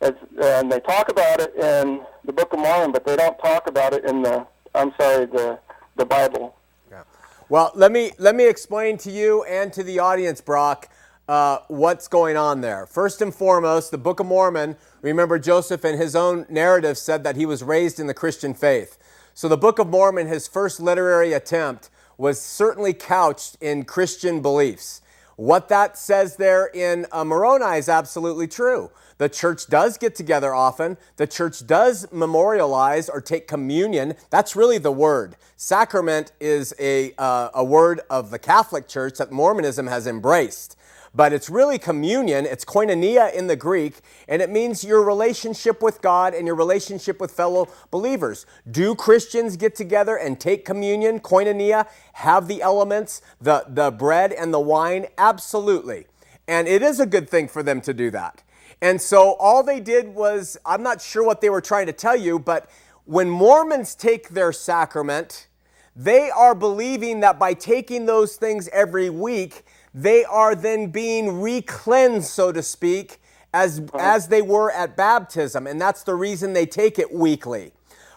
as, 0.00 0.12
and 0.40 0.70
they 0.70 0.80
talk 0.80 1.08
about 1.08 1.40
it 1.40 1.54
in 1.56 2.00
the 2.24 2.32
Book 2.32 2.52
of 2.52 2.60
Mormon, 2.60 2.92
but 2.92 3.04
they 3.04 3.16
don't 3.16 3.38
talk 3.38 3.66
about 3.68 3.92
it 3.92 4.04
in 4.04 4.22
the, 4.22 4.46
I'm 4.74 4.92
sorry, 4.98 5.26
the 5.26 5.58
the 5.96 6.06
Bible. 6.06 6.56
Yeah. 6.90 7.02
Well, 7.48 7.72
let 7.74 7.92
me 7.92 8.12
let 8.18 8.34
me 8.34 8.48
explain 8.48 8.96
to 8.98 9.10
you 9.10 9.44
and 9.44 9.72
to 9.72 9.82
the 9.82 9.98
audience, 9.98 10.40
Brock, 10.40 10.88
uh, 11.30 11.60
what's 11.68 12.08
going 12.08 12.36
on 12.36 12.60
there. 12.60 12.86
First 12.86 13.22
and 13.22 13.32
foremost, 13.32 13.92
the 13.92 13.98
Book 13.98 14.18
of 14.18 14.26
Mormon. 14.26 14.76
Remember, 15.00 15.38
Joseph, 15.38 15.84
in 15.84 15.96
his 15.96 16.16
own 16.16 16.44
narrative, 16.48 16.98
said 16.98 17.22
that 17.22 17.36
he 17.36 17.46
was 17.46 17.62
raised 17.62 18.00
in 18.00 18.08
the 18.08 18.14
Christian 18.14 18.52
faith. 18.52 18.98
So, 19.32 19.46
the 19.46 19.56
Book 19.56 19.78
of 19.78 19.86
Mormon, 19.86 20.26
his 20.26 20.48
first 20.48 20.80
literary 20.80 21.32
attempt, 21.32 21.88
was 22.18 22.40
certainly 22.40 22.92
couched 22.92 23.56
in 23.60 23.84
Christian 23.84 24.42
beliefs. 24.42 25.02
What 25.36 25.68
that 25.68 25.96
says 25.96 26.34
there 26.34 26.66
in 26.66 27.06
uh, 27.12 27.24
Moroni 27.24 27.78
is 27.78 27.88
absolutely 27.88 28.48
true. 28.48 28.90
The 29.18 29.28
church 29.28 29.68
does 29.68 29.98
get 29.98 30.16
together 30.16 30.52
often. 30.52 30.96
The 31.16 31.28
church 31.28 31.64
does 31.64 32.10
memorialize 32.10 33.08
or 33.08 33.20
take 33.20 33.46
communion. 33.46 34.14
That's 34.30 34.56
really 34.56 34.78
the 34.78 34.90
word. 34.90 35.36
Sacrament 35.56 36.32
is 36.40 36.74
a, 36.80 37.12
uh, 37.18 37.50
a 37.54 37.62
word 37.62 38.00
of 38.10 38.30
the 38.30 38.38
Catholic 38.38 38.88
Church 38.88 39.18
that 39.18 39.30
Mormonism 39.30 39.86
has 39.86 40.08
embraced. 40.08 40.76
But 41.12 41.32
it's 41.32 41.50
really 41.50 41.78
communion, 41.78 42.46
it's 42.46 42.64
koinonia 42.64 43.34
in 43.34 43.48
the 43.48 43.56
Greek, 43.56 44.00
and 44.28 44.40
it 44.40 44.48
means 44.48 44.84
your 44.84 45.02
relationship 45.02 45.82
with 45.82 46.00
God 46.02 46.34
and 46.34 46.46
your 46.46 46.54
relationship 46.54 47.20
with 47.20 47.32
fellow 47.32 47.68
believers. 47.90 48.46
Do 48.70 48.94
Christians 48.94 49.56
get 49.56 49.74
together 49.74 50.16
and 50.16 50.38
take 50.38 50.64
communion, 50.64 51.18
koinonia, 51.18 51.88
have 52.12 52.46
the 52.46 52.62
elements, 52.62 53.22
the, 53.40 53.64
the 53.66 53.90
bread 53.90 54.32
and 54.32 54.54
the 54.54 54.60
wine? 54.60 55.06
Absolutely. 55.18 56.06
And 56.46 56.68
it 56.68 56.80
is 56.82 57.00
a 57.00 57.06
good 57.06 57.28
thing 57.28 57.48
for 57.48 57.62
them 57.64 57.80
to 57.82 57.92
do 57.92 58.10
that. 58.12 58.44
And 58.80 59.00
so 59.00 59.32
all 59.34 59.62
they 59.62 59.80
did 59.80 60.14
was, 60.14 60.56
I'm 60.64 60.82
not 60.82 61.02
sure 61.02 61.24
what 61.24 61.40
they 61.40 61.50
were 61.50 61.60
trying 61.60 61.86
to 61.86 61.92
tell 61.92 62.16
you, 62.16 62.38
but 62.38 62.70
when 63.04 63.28
Mormons 63.28 63.94
take 63.94 64.30
their 64.30 64.52
sacrament, 64.52 65.48
they 65.96 66.30
are 66.30 66.54
believing 66.54 67.20
that 67.20 67.38
by 67.38 67.52
taking 67.52 68.06
those 68.06 68.36
things 68.36 68.68
every 68.68 69.10
week, 69.10 69.64
they 69.94 70.24
are 70.24 70.54
then 70.54 70.88
being 70.88 71.40
re-cleansed, 71.40 72.28
so 72.28 72.52
to 72.52 72.62
speak, 72.62 73.20
as, 73.52 73.82
as 73.98 74.28
they 74.28 74.42
were 74.42 74.70
at 74.70 74.96
baptism. 74.96 75.66
And 75.66 75.80
that's 75.80 76.02
the 76.02 76.14
reason 76.14 76.52
they 76.52 76.66
take 76.66 76.98
it 76.98 77.12
weekly. 77.12 77.72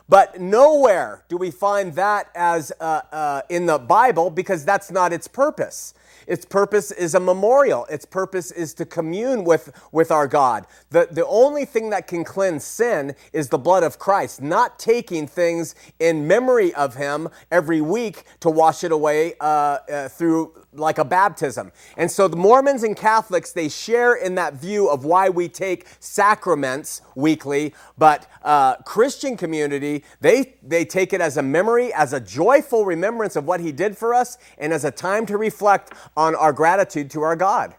But 0.09 0.39
nowhere 0.39 1.23
do 1.29 1.37
we 1.37 1.49
find 1.49 1.95
that 1.95 2.29
as 2.35 2.71
uh, 2.79 3.01
uh, 3.11 3.41
in 3.49 3.65
the 3.65 3.79
Bible 3.79 4.29
because 4.29 4.65
that's 4.65 4.91
not 4.91 5.13
its 5.13 5.27
purpose. 5.27 5.93
Its 6.27 6.45
purpose 6.45 6.91
is 6.91 7.15
a 7.15 7.19
memorial. 7.19 7.85
Its 7.85 8.05
purpose 8.05 8.51
is 8.51 8.73
to 8.75 8.85
commune 8.85 9.43
with, 9.43 9.71
with 9.91 10.11
our 10.11 10.27
God. 10.27 10.65
The, 10.89 11.07
the 11.09 11.25
only 11.25 11.65
thing 11.65 11.89
that 11.89 12.07
can 12.07 12.23
cleanse 12.23 12.63
sin 12.63 13.15
is 13.31 13.49
the 13.49 13.57
blood 13.57 13.83
of 13.83 13.99
Christ, 13.99 14.41
not 14.41 14.79
taking 14.79 15.27
things 15.27 15.75
in 15.99 16.27
memory 16.27 16.73
of 16.75 16.95
Him 16.95 17.29
every 17.51 17.81
week 17.81 18.23
to 18.41 18.49
wash 18.49 18.83
it 18.83 18.91
away 18.91 19.33
uh, 19.39 19.43
uh, 19.91 20.07
through 20.09 20.62
like 20.75 20.97
a 20.97 21.05
baptism. 21.05 21.71
And 21.97 22.11
so 22.11 22.27
the 22.27 22.35
Mormons 22.35 22.83
and 22.83 22.95
Catholics, 22.95 23.51
they 23.51 23.69
share 23.69 24.15
in 24.15 24.35
that 24.35 24.53
view 24.53 24.89
of 24.89 25.05
why 25.05 25.29
we 25.29 25.49
take 25.49 25.87
sacraments 25.99 27.01
weekly, 27.15 27.73
but 27.97 28.27
uh, 28.43 28.75
Christian 28.77 29.37
community, 29.37 30.03
they, 30.21 30.55
they 30.63 30.85
take 30.85 31.13
it 31.13 31.21
as 31.21 31.37
a 31.37 31.43
memory, 31.43 31.93
as 31.93 32.13
a 32.13 32.19
joyful 32.19 32.85
remembrance 32.85 33.35
of 33.35 33.45
what 33.45 33.59
he 33.59 33.71
did 33.71 33.97
for 33.97 34.13
us, 34.13 34.37
and 34.57 34.73
as 34.73 34.83
a 34.83 34.91
time 34.91 35.25
to 35.27 35.37
reflect 35.37 35.93
on 36.17 36.35
our 36.35 36.53
gratitude 36.53 37.09
to 37.11 37.21
our 37.21 37.35
God. 37.35 37.75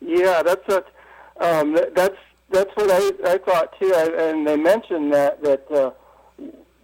Yeah, 0.00 0.42
that's 0.42 0.66
what 0.66 0.88
um, 1.40 1.76
that's 1.94 2.16
that's 2.50 2.70
what 2.76 2.90
I, 2.90 3.32
I 3.32 3.38
thought 3.38 3.78
too. 3.80 3.92
I, 3.94 4.30
and 4.30 4.46
they 4.46 4.56
mentioned 4.56 5.12
that 5.12 5.42
that 5.42 5.70
uh, 5.70 5.90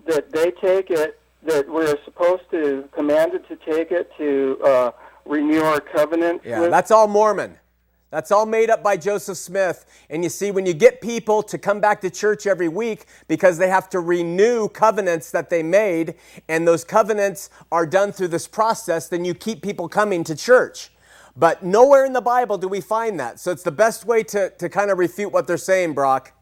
that 0.06 0.32
they 0.32 0.50
take 0.52 0.90
it 0.90 1.19
that 1.44 1.68
we're 1.68 1.96
supposed 2.04 2.42
to 2.50 2.88
commanded 2.92 3.46
to 3.48 3.56
take 3.56 3.90
it 3.90 4.10
to 4.18 4.58
uh, 4.64 4.90
renew 5.24 5.62
our 5.62 5.80
covenant. 5.80 6.42
Yeah, 6.44 6.60
with. 6.60 6.70
that's 6.70 6.90
all 6.90 7.08
Mormon. 7.08 7.56
That's 8.10 8.32
all 8.32 8.44
made 8.44 8.70
up 8.70 8.82
by 8.82 8.96
Joseph 8.96 9.38
Smith. 9.38 9.86
And 10.10 10.24
you 10.24 10.30
see, 10.30 10.50
when 10.50 10.66
you 10.66 10.74
get 10.74 11.00
people 11.00 11.44
to 11.44 11.56
come 11.56 11.80
back 11.80 12.00
to 12.00 12.10
church 12.10 12.44
every 12.44 12.68
week 12.68 13.06
because 13.28 13.56
they 13.56 13.68
have 13.68 13.88
to 13.90 14.00
renew 14.00 14.68
covenants 14.68 15.30
that 15.30 15.48
they 15.48 15.62
made, 15.62 16.16
and 16.48 16.66
those 16.66 16.82
covenants 16.82 17.50
are 17.70 17.86
done 17.86 18.10
through 18.10 18.28
this 18.28 18.48
process, 18.48 19.08
then 19.08 19.24
you 19.24 19.32
keep 19.32 19.62
people 19.62 19.88
coming 19.88 20.24
to 20.24 20.34
church. 20.34 20.90
But 21.36 21.62
nowhere 21.62 22.04
in 22.04 22.12
the 22.12 22.20
Bible 22.20 22.58
do 22.58 22.66
we 22.66 22.80
find 22.80 23.20
that. 23.20 23.38
So 23.38 23.52
it's 23.52 23.62
the 23.62 23.70
best 23.70 24.04
way 24.04 24.24
to, 24.24 24.50
to 24.50 24.68
kind 24.68 24.90
of 24.90 24.98
refute 24.98 25.32
what 25.32 25.46
they're 25.46 25.56
saying, 25.56 25.94
Brock. 25.94 26.32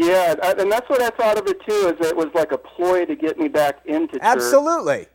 Yeah, 0.00 0.36
I- 0.42 0.52
and 0.52 0.70
that's 0.70 0.88
what 0.88 1.02
I 1.02 1.10
thought 1.10 1.38
of 1.38 1.48
it 1.48 1.60
too. 1.66 1.88
Is 1.98 2.06
it 2.08 2.16
was 2.16 2.28
like 2.32 2.52
a 2.52 2.58
ploy 2.58 3.04
to 3.04 3.16
get 3.16 3.36
me 3.38 3.48
back 3.48 3.80
into 3.84 4.12
church. 4.14 4.22
Absolutely. 4.22 5.06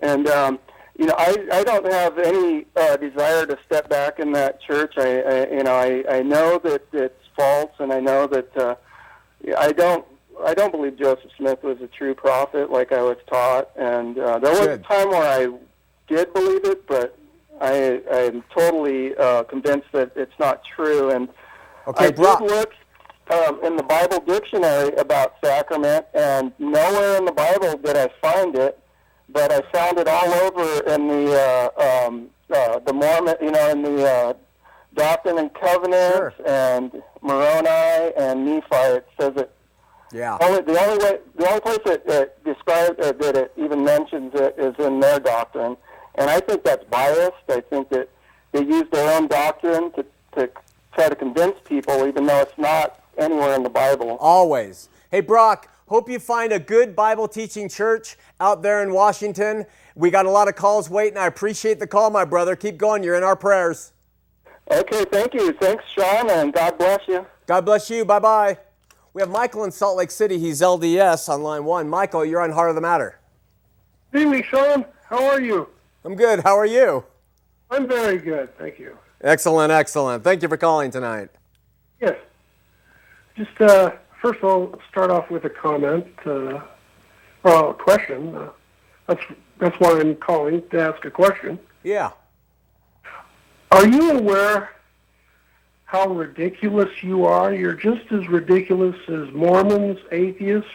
And 0.00 0.26
um, 0.28 0.58
you 0.98 1.06
know, 1.06 1.14
I, 1.18 1.36
I 1.52 1.64
don't 1.64 1.90
have 1.92 2.18
any 2.18 2.66
uh, 2.76 2.96
desire 2.96 3.44
to 3.46 3.58
step 3.66 3.88
back 3.90 4.18
in 4.18 4.32
that 4.32 4.60
church. 4.62 4.94
I, 4.96 5.20
I 5.20 5.50
you 5.50 5.62
know 5.64 5.74
I, 5.74 6.04
I 6.08 6.22
know 6.22 6.58
that 6.64 6.82
it's 6.92 7.24
false, 7.36 7.70
and 7.78 7.92
I 7.92 8.00
know 8.00 8.26
that 8.26 8.56
uh, 8.56 8.74
I 9.58 9.72
don't 9.72 10.04
I 10.44 10.54
don't 10.54 10.72
believe 10.72 10.98
Joseph 10.98 11.30
Smith 11.36 11.62
was 11.62 11.78
a 11.82 11.86
true 11.88 12.14
prophet 12.14 12.70
like 12.70 12.90
I 12.90 13.02
was 13.02 13.18
taught. 13.30 13.68
And 13.76 14.18
uh, 14.18 14.38
there 14.38 14.52
was 14.52 14.60
Good. 14.60 14.80
a 14.80 14.82
time 14.82 15.10
where 15.10 15.22
I 15.22 15.52
did 16.08 16.32
believe 16.32 16.64
it, 16.64 16.86
but 16.86 17.18
I 17.60 18.00
I'm 18.10 18.42
totally 18.56 19.14
uh, 19.16 19.42
convinced 19.44 19.88
that 19.92 20.12
it's 20.16 20.38
not 20.40 20.62
true. 20.74 21.10
And 21.10 21.28
Okay, 21.86 22.06
I 22.06 22.10
Brock. 22.12 22.40
did 22.40 22.50
look 22.50 22.72
um, 23.30 23.60
in 23.64 23.76
the 23.76 23.82
Bible 23.82 24.20
dictionary 24.20 24.92
about 24.96 25.34
sacrament, 25.42 26.06
and 26.14 26.52
nowhere 26.58 27.16
in 27.18 27.24
the 27.24 27.32
Bible 27.32 27.76
did 27.78 27.96
I 27.96 28.08
find 28.20 28.54
it, 28.56 28.78
but 29.28 29.50
I 29.52 29.60
found 29.72 29.98
it 29.98 30.08
all 30.08 30.32
over 30.32 30.80
in 30.92 31.08
the 31.08 31.70
uh, 31.78 32.06
um, 32.06 32.28
uh, 32.52 32.78
the 32.80 32.92
Mormon, 32.92 33.36
you 33.40 33.50
know, 33.50 33.70
in 33.70 33.82
the 33.82 34.04
uh, 34.08 34.32
Doctrine 34.94 35.38
and 35.38 35.52
Covenants 35.54 36.36
Sure. 36.36 36.46
and 36.46 37.02
Moroni 37.22 38.12
and 38.16 38.44
Nephi. 38.44 38.66
It 38.70 39.06
says 39.18 39.32
it 39.36 39.50
Yeah. 40.12 40.38
only 40.40 40.60
the 40.62 40.78
only 40.78 40.98
way 41.04 41.18
the 41.36 41.48
only 41.48 41.60
place 41.60 41.78
that 41.86 42.02
it 42.06 42.44
describes 42.44 42.98
uh, 43.04 43.12
that 43.12 43.36
it 43.36 43.52
even 43.56 43.82
mentions 43.84 44.32
it 44.34 44.54
is 44.58 44.74
in 44.84 45.00
their 45.00 45.18
doctrine, 45.18 45.76
and 46.16 46.30
I 46.30 46.40
think 46.40 46.62
that's 46.64 46.84
biased. 46.84 47.32
I 47.48 47.60
think 47.62 47.88
that 47.88 48.08
they 48.52 48.60
use 48.62 48.84
their 48.92 49.16
own 49.16 49.26
doctrine 49.28 49.90
to 49.92 50.04
to 50.36 50.50
try 50.94 51.08
to 51.08 51.16
convince 51.16 51.56
people, 51.64 52.06
even 52.06 52.26
though 52.26 52.40
it's 52.42 52.56
not 52.58 53.00
anywhere 53.18 53.54
in 53.54 53.62
the 53.62 53.70
Bible. 53.70 54.16
Always. 54.20 54.88
Hey, 55.10 55.20
Brock, 55.20 55.68
hope 55.86 56.08
you 56.08 56.18
find 56.18 56.52
a 56.52 56.58
good 56.58 56.94
Bible 56.96 57.28
teaching 57.28 57.68
church 57.68 58.16
out 58.40 58.62
there 58.62 58.82
in 58.82 58.92
Washington. 58.92 59.66
We 59.94 60.10
got 60.10 60.26
a 60.26 60.30
lot 60.30 60.48
of 60.48 60.56
calls 60.56 60.90
waiting. 60.90 61.18
I 61.18 61.26
appreciate 61.26 61.78
the 61.78 61.86
call, 61.86 62.10
my 62.10 62.24
brother. 62.24 62.56
Keep 62.56 62.78
going. 62.78 63.02
You're 63.02 63.16
in 63.16 63.22
our 63.22 63.36
prayers. 63.36 63.92
Okay, 64.70 65.04
thank 65.04 65.34
you. 65.34 65.52
Thanks, 65.52 65.84
Shawn, 65.94 66.30
and 66.30 66.52
God 66.52 66.78
bless 66.78 67.06
you. 67.06 67.26
God 67.46 67.64
bless 67.64 67.90
you. 67.90 68.04
Bye 68.04 68.18
bye. 68.18 68.58
We 69.12 69.22
have 69.22 69.30
Michael 69.30 69.64
in 69.64 69.70
Salt 69.70 69.96
Lake 69.96 70.10
City. 70.10 70.38
He's 70.38 70.60
LDS 70.60 71.28
on 71.28 71.42
line 71.42 71.64
one. 71.64 71.88
Michael, 71.88 72.24
you're 72.24 72.40
on 72.40 72.50
Heart 72.50 72.70
of 72.70 72.74
the 72.74 72.80
Matter. 72.80 73.20
Good 74.10 74.22
evening, 74.22 74.42
Shawn. 74.44 74.86
How 75.04 75.22
are 75.24 75.40
you? 75.40 75.68
I'm 76.04 76.14
good. 76.14 76.40
How 76.40 76.56
are 76.56 76.66
you? 76.66 77.04
I'm 77.70 77.88
very 77.88 78.18
good, 78.18 78.56
thank 78.58 78.78
you. 78.78 78.96
Excellent, 79.20 79.72
excellent. 79.72 80.22
Thank 80.22 80.42
you 80.42 80.48
for 80.48 80.56
calling 80.56 80.90
tonight. 80.90 81.30
Yes. 82.00 82.16
Just 83.36 83.60
uh, 83.60 83.92
first, 84.20 84.40
I'll 84.42 84.78
start 84.90 85.10
off 85.10 85.30
with 85.30 85.44
a 85.44 85.50
comment, 85.50 86.06
uh, 86.24 86.60
well, 87.42 87.70
a 87.70 87.74
question. 87.74 88.34
Uh, 88.34 88.50
that's 89.06 89.22
that's 89.58 89.78
why 89.80 90.00
I'm 90.00 90.16
calling 90.16 90.62
to 90.70 90.80
ask 90.80 91.04
a 91.04 91.10
question. 91.10 91.58
Yeah. 91.82 92.10
Are 93.70 93.86
you 93.86 94.12
aware 94.12 94.70
how 95.84 96.08
ridiculous 96.08 97.02
you 97.02 97.24
are? 97.24 97.52
You're 97.52 97.74
just 97.74 98.10
as 98.12 98.26
ridiculous 98.28 98.96
as 99.08 99.30
Mormons, 99.32 99.98
atheists, 100.12 100.70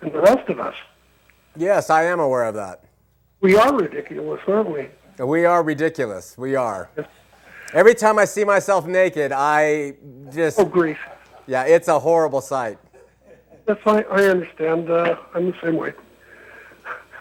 and 0.00 0.12
the 0.12 0.20
rest 0.20 0.48
of 0.48 0.60
us. 0.60 0.74
Yes, 1.56 1.90
I 1.90 2.04
am 2.04 2.20
aware 2.20 2.44
of 2.44 2.54
that. 2.54 2.84
We 3.40 3.56
are 3.56 3.74
ridiculous, 3.74 4.40
aren't 4.46 4.70
we? 4.70 4.88
We 5.24 5.44
are 5.44 5.62
ridiculous. 5.62 6.36
We 6.36 6.54
are. 6.54 6.90
Every 7.72 7.94
time 7.94 8.18
I 8.18 8.24
see 8.24 8.44
myself 8.44 8.86
naked, 8.86 9.32
I 9.32 9.94
just, 10.32 10.58
Oh, 10.58 10.64
grief. 10.64 10.98
Yeah, 11.48 11.64
it's 11.64 11.88
a 11.88 11.98
horrible 11.98 12.40
sight. 12.40 12.78
That's 13.66 13.80
I, 13.86 14.02
I 14.02 14.24
understand. 14.26 14.90
Uh, 14.90 15.16
I'm 15.34 15.46
the 15.50 15.56
same 15.62 15.76
way. 15.76 15.92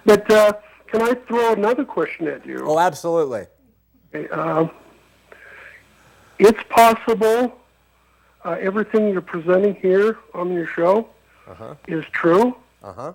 But 0.06 0.30
uh, 0.32 0.54
can 0.88 1.02
I 1.02 1.14
throw 1.28 1.54
another 1.54 1.84
question 1.84 2.28
at 2.28 2.46
you? 2.46 2.60
Oh, 2.64 2.78
absolutely. 2.78 3.46
Okay, 4.14 4.30
um, 4.30 4.70
it's 6.40 6.62
possible 6.70 7.58
uh, 8.46 8.52
everything 8.60 9.10
you're 9.10 9.22
presenting 9.22 9.76
here 9.76 10.20
on 10.34 10.54
your 10.54 10.68
show 10.68 11.10
is 11.88 12.06
true. 12.12 12.56
Uh 12.84 12.94
huh. 12.94 13.14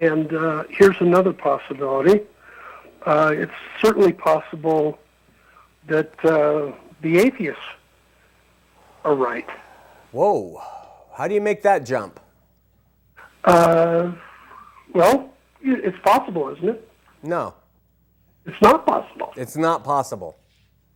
And 0.00 0.34
uh, 0.34 0.64
here's 0.68 1.00
another 1.00 1.32
possibility. 1.32 2.22
Uh, 3.06 3.32
it's 3.34 3.52
certainly 3.80 4.12
possible 4.12 4.98
that 5.86 6.12
uh, 6.24 6.72
the 7.02 7.18
atheists 7.18 7.62
are 9.04 9.14
right. 9.14 9.48
Whoa. 10.18 10.62
How 11.12 11.26
do 11.26 11.34
you 11.34 11.40
make 11.40 11.62
that 11.64 11.84
jump? 11.84 12.20
Uh, 13.42 14.12
well, 14.94 15.30
it's 15.60 15.98
possible, 16.04 16.50
isn't 16.50 16.68
it? 16.68 16.88
No, 17.24 17.52
It's 18.46 18.60
not 18.62 18.86
possible. 18.86 19.32
it's 19.36 19.56
not 19.56 19.82
possible. 19.82 20.36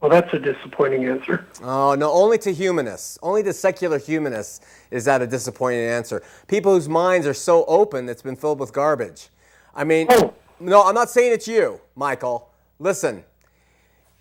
Well, 0.01 0.09
that's 0.13 0.33
a 0.33 0.39
disappointing 0.39 1.07
answer. 1.07 1.47
Oh, 1.65 1.97
no, 1.97 2.13
only 2.13 2.39
to 2.39 2.53
humanists. 2.53 3.19
Only 3.21 3.43
to 3.43 3.53
secular 3.53 3.99
humanists 3.99 4.61
is 4.93 5.05
that 5.07 5.21
a 5.21 5.27
disappointing 5.27 5.81
answer. 5.81 6.23
People 6.47 6.75
whose 6.75 6.89
minds 6.89 7.27
are 7.27 7.35
so 7.35 7.65
open 7.65 8.09
it's 8.09 8.23
been 8.23 8.37
filled 8.37 8.61
with 8.61 8.73
garbage. 8.73 9.31
I 9.75 9.83
mean, 9.83 10.07
Oh. 10.11 10.33
no, 10.61 10.85
I'm 10.85 10.95
not 10.95 11.11
saying 11.11 11.33
it's 11.33 11.49
you, 11.49 11.81
Michael. 11.97 12.51
Listen, 12.79 13.25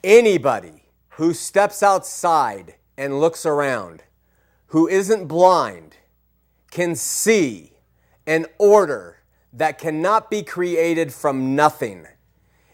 anybody 0.03 0.85
who 1.09 1.35
steps 1.35 1.83
outside 1.83 2.73
and 2.97 3.19
looks 3.19 3.45
around, 3.45 4.01
who 4.67 4.87
isn't 4.87 5.27
blind, 5.27 5.95
can 6.71 6.95
see 6.95 7.73
an 8.25 8.45
order 8.57 9.17
that 9.53 9.77
cannot 9.77 10.29
be 10.29 10.43
created 10.43 11.13
from 11.13 11.55
nothing. 11.55 12.05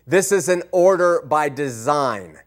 This 0.05 0.31
is 0.31 0.49
an 0.49 0.63
order 0.71 1.21
by 1.21 1.49
design. 1.49 2.39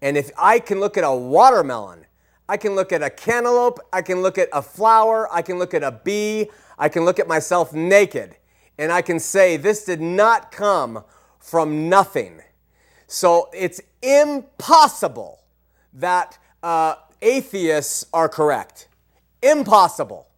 And 0.00 0.16
if 0.16 0.30
I 0.38 0.58
can 0.58 0.80
look 0.80 0.96
at 0.96 1.04
a 1.04 1.14
watermelon, 1.14 2.06
I 2.48 2.56
can 2.56 2.74
look 2.74 2.92
at 2.92 3.02
a 3.02 3.10
cantaloupe, 3.10 3.78
I 3.92 4.02
can 4.02 4.22
look 4.22 4.38
at 4.38 4.48
a 4.52 4.62
flower, 4.62 5.32
I 5.32 5.42
can 5.42 5.58
look 5.58 5.74
at 5.74 5.82
a 5.82 5.92
bee, 5.92 6.50
I 6.78 6.88
can 6.88 7.04
look 7.04 7.18
at 7.18 7.28
myself 7.28 7.72
naked, 7.72 8.36
and 8.78 8.90
I 8.90 9.02
can 9.02 9.20
say, 9.20 9.56
this 9.56 9.84
did 9.84 10.00
not 10.00 10.52
come 10.52 11.04
from 11.38 11.88
nothing. 11.88 12.40
So 13.06 13.48
it's 13.52 13.80
impossible 14.00 15.40
that 15.92 16.38
uh, 16.62 16.96
atheists 17.20 18.06
are 18.12 18.28
correct. 18.28 18.88
Impossible. 19.42 20.28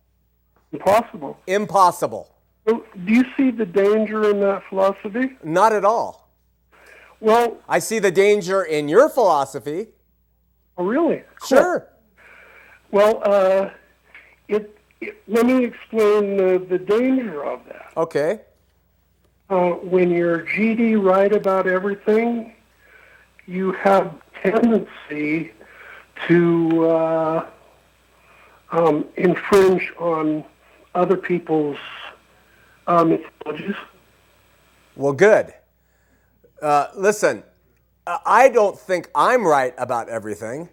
Impossible. 0.72 1.38
Impossible. 1.46 2.30
Do 2.66 2.82
you 3.06 3.24
see 3.36 3.50
the 3.50 3.66
danger 3.66 4.30
in 4.30 4.40
that 4.40 4.62
philosophy? 4.68 5.36
Not 5.42 5.72
at 5.72 5.84
all. 5.84 6.28
Well, 7.20 7.58
I 7.68 7.78
see 7.78 7.98
the 7.98 8.10
danger 8.10 8.62
in 8.62 8.88
your 8.88 9.08
philosophy. 9.08 9.88
oh, 10.78 10.84
really? 10.84 11.22
Sure. 11.46 11.88
Well, 12.90 13.20
uh, 13.24 13.70
it, 14.48 14.78
it, 15.00 15.22
let 15.28 15.46
me 15.46 15.64
explain 15.64 16.36
the, 16.36 16.64
the 16.68 16.78
danger 16.78 17.44
of 17.44 17.60
that. 17.66 17.92
Okay. 17.96 18.40
Uh, 19.50 19.70
when 19.72 20.10
you're 20.10 20.40
GD 20.40 21.02
right 21.02 21.32
about 21.32 21.66
everything, 21.66 22.54
you 23.46 23.72
have 23.72 24.14
tendency 24.42 25.52
to 26.26 26.86
uh, 26.88 27.46
um, 28.70 29.06
infringe 29.16 29.92
on 29.98 30.44
other 30.94 31.16
people's 31.16 31.78
uh, 32.86 33.04
mythologies. 33.04 33.76
Well, 34.96 35.12
good. 35.12 35.52
Uh, 36.62 36.88
listen, 36.96 37.42
I 38.06 38.48
don't 38.48 38.78
think 38.78 39.10
I'm 39.14 39.46
right 39.46 39.74
about 39.76 40.08
everything, 40.08 40.68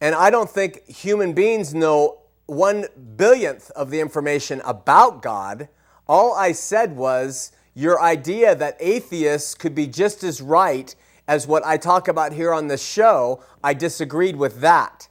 and 0.00 0.14
I 0.14 0.30
don't 0.30 0.48
think 0.48 0.86
human 0.88 1.32
beings 1.32 1.74
know 1.74 2.20
one 2.46 2.86
billionth 3.16 3.70
of 3.72 3.90
the 3.90 4.00
information 4.00 4.60
about 4.64 5.22
God. 5.22 5.68
All 6.08 6.34
I 6.34 6.52
said 6.52 6.96
was 6.96 7.52
your 7.74 8.00
idea 8.00 8.54
that 8.54 8.76
atheists 8.80 9.54
could 9.54 9.74
be 9.74 9.86
just 9.86 10.24
as 10.24 10.40
right 10.40 10.94
as 11.28 11.46
what 11.46 11.64
I 11.64 11.76
talk 11.76 12.08
about 12.08 12.32
here 12.32 12.52
on 12.52 12.66
the 12.66 12.76
show, 12.76 13.40
I 13.62 13.72
disagreed 13.72 14.34
with 14.34 14.60
that. 14.62 15.08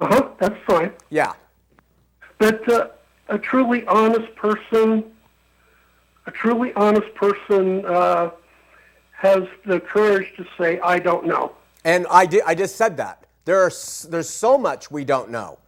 Uh 0.00 0.08
huh. 0.08 0.28
That's 0.38 0.58
fine. 0.66 0.92
Yeah. 1.08 1.32
But 2.42 2.68
uh, 2.68 2.88
a 3.28 3.38
truly 3.38 3.86
honest 3.86 4.34
person, 4.34 5.04
a 6.26 6.30
truly 6.32 6.72
honest 6.74 7.14
person 7.14 7.86
uh, 7.86 8.30
has 9.12 9.44
the 9.64 9.78
courage 9.78 10.26
to 10.36 10.44
say, 10.58 10.80
"I 10.80 10.98
don't 10.98 11.24
know." 11.24 11.52
And 11.84 12.04
I, 12.10 12.26
did, 12.26 12.42
I 12.44 12.56
just 12.56 12.74
said 12.74 12.96
that. 12.96 13.26
There 13.44 13.62
are, 13.62 13.68
s- 13.68 14.08
there's 14.10 14.28
so 14.28 14.58
much 14.58 14.90
we 14.90 15.04
don't 15.04 15.30
know. 15.30 15.60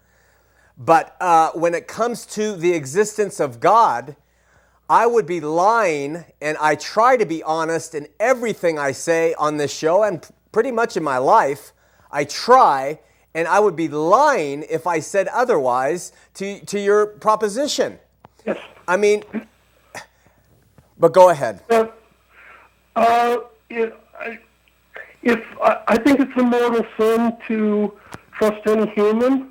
But 0.76 1.16
uh, 1.20 1.52
when 1.52 1.74
it 1.76 1.86
comes 1.86 2.26
to 2.38 2.56
the 2.56 2.72
existence 2.72 3.38
of 3.38 3.60
God, 3.60 4.16
I 4.90 5.06
would 5.06 5.26
be 5.26 5.40
lying, 5.40 6.24
and 6.40 6.58
I 6.60 6.74
try 6.74 7.16
to 7.16 7.24
be 7.24 7.40
honest 7.44 7.94
in 7.94 8.08
everything 8.18 8.80
I 8.80 8.90
say 8.90 9.32
on 9.34 9.58
this 9.58 9.72
show 9.72 10.02
and 10.02 10.20
p- 10.22 10.28
pretty 10.50 10.72
much 10.72 10.96
in 10.96 11.04
my 11.04 11.18
life. 11.18 11.72
I 12.10 12.24
try, 12.24 12.98
and 13.34 13.48
I 13.48 13.60
would 13.60 13.76
be 13.76 13.88
lying 13.88 14.64
if 14.70 14.86
I 14.86 15.00
said 15.00 15.28
otherwise 15.28 16.12
to, 16.34 16.64
to 16.66 16.80
your 16.80 17.06
proposition. 17.06 17.98
Yes. 18.46 18.58
I 18.86 18.96
mean, 18.96 19.24
but 20.98 21.12
go 21.12 21.30
ahead. 21.30 21.62
Uh, 21.68 21.86
uh, 22.96 23.38
it, 23.70 23.96
I, 24.18 24.38
if 25.22 25.42
I, 25.62 25.80
I 25.88 25.98
think 25.98 26.20
it's 26.20 26.36
a 26.36 26.42
mortal 26.42 26.86
sin 26.96 27.36
to 27.48 27.92
trust 28.32 28.66
any 28.66 28.88
human, 28.90 29.50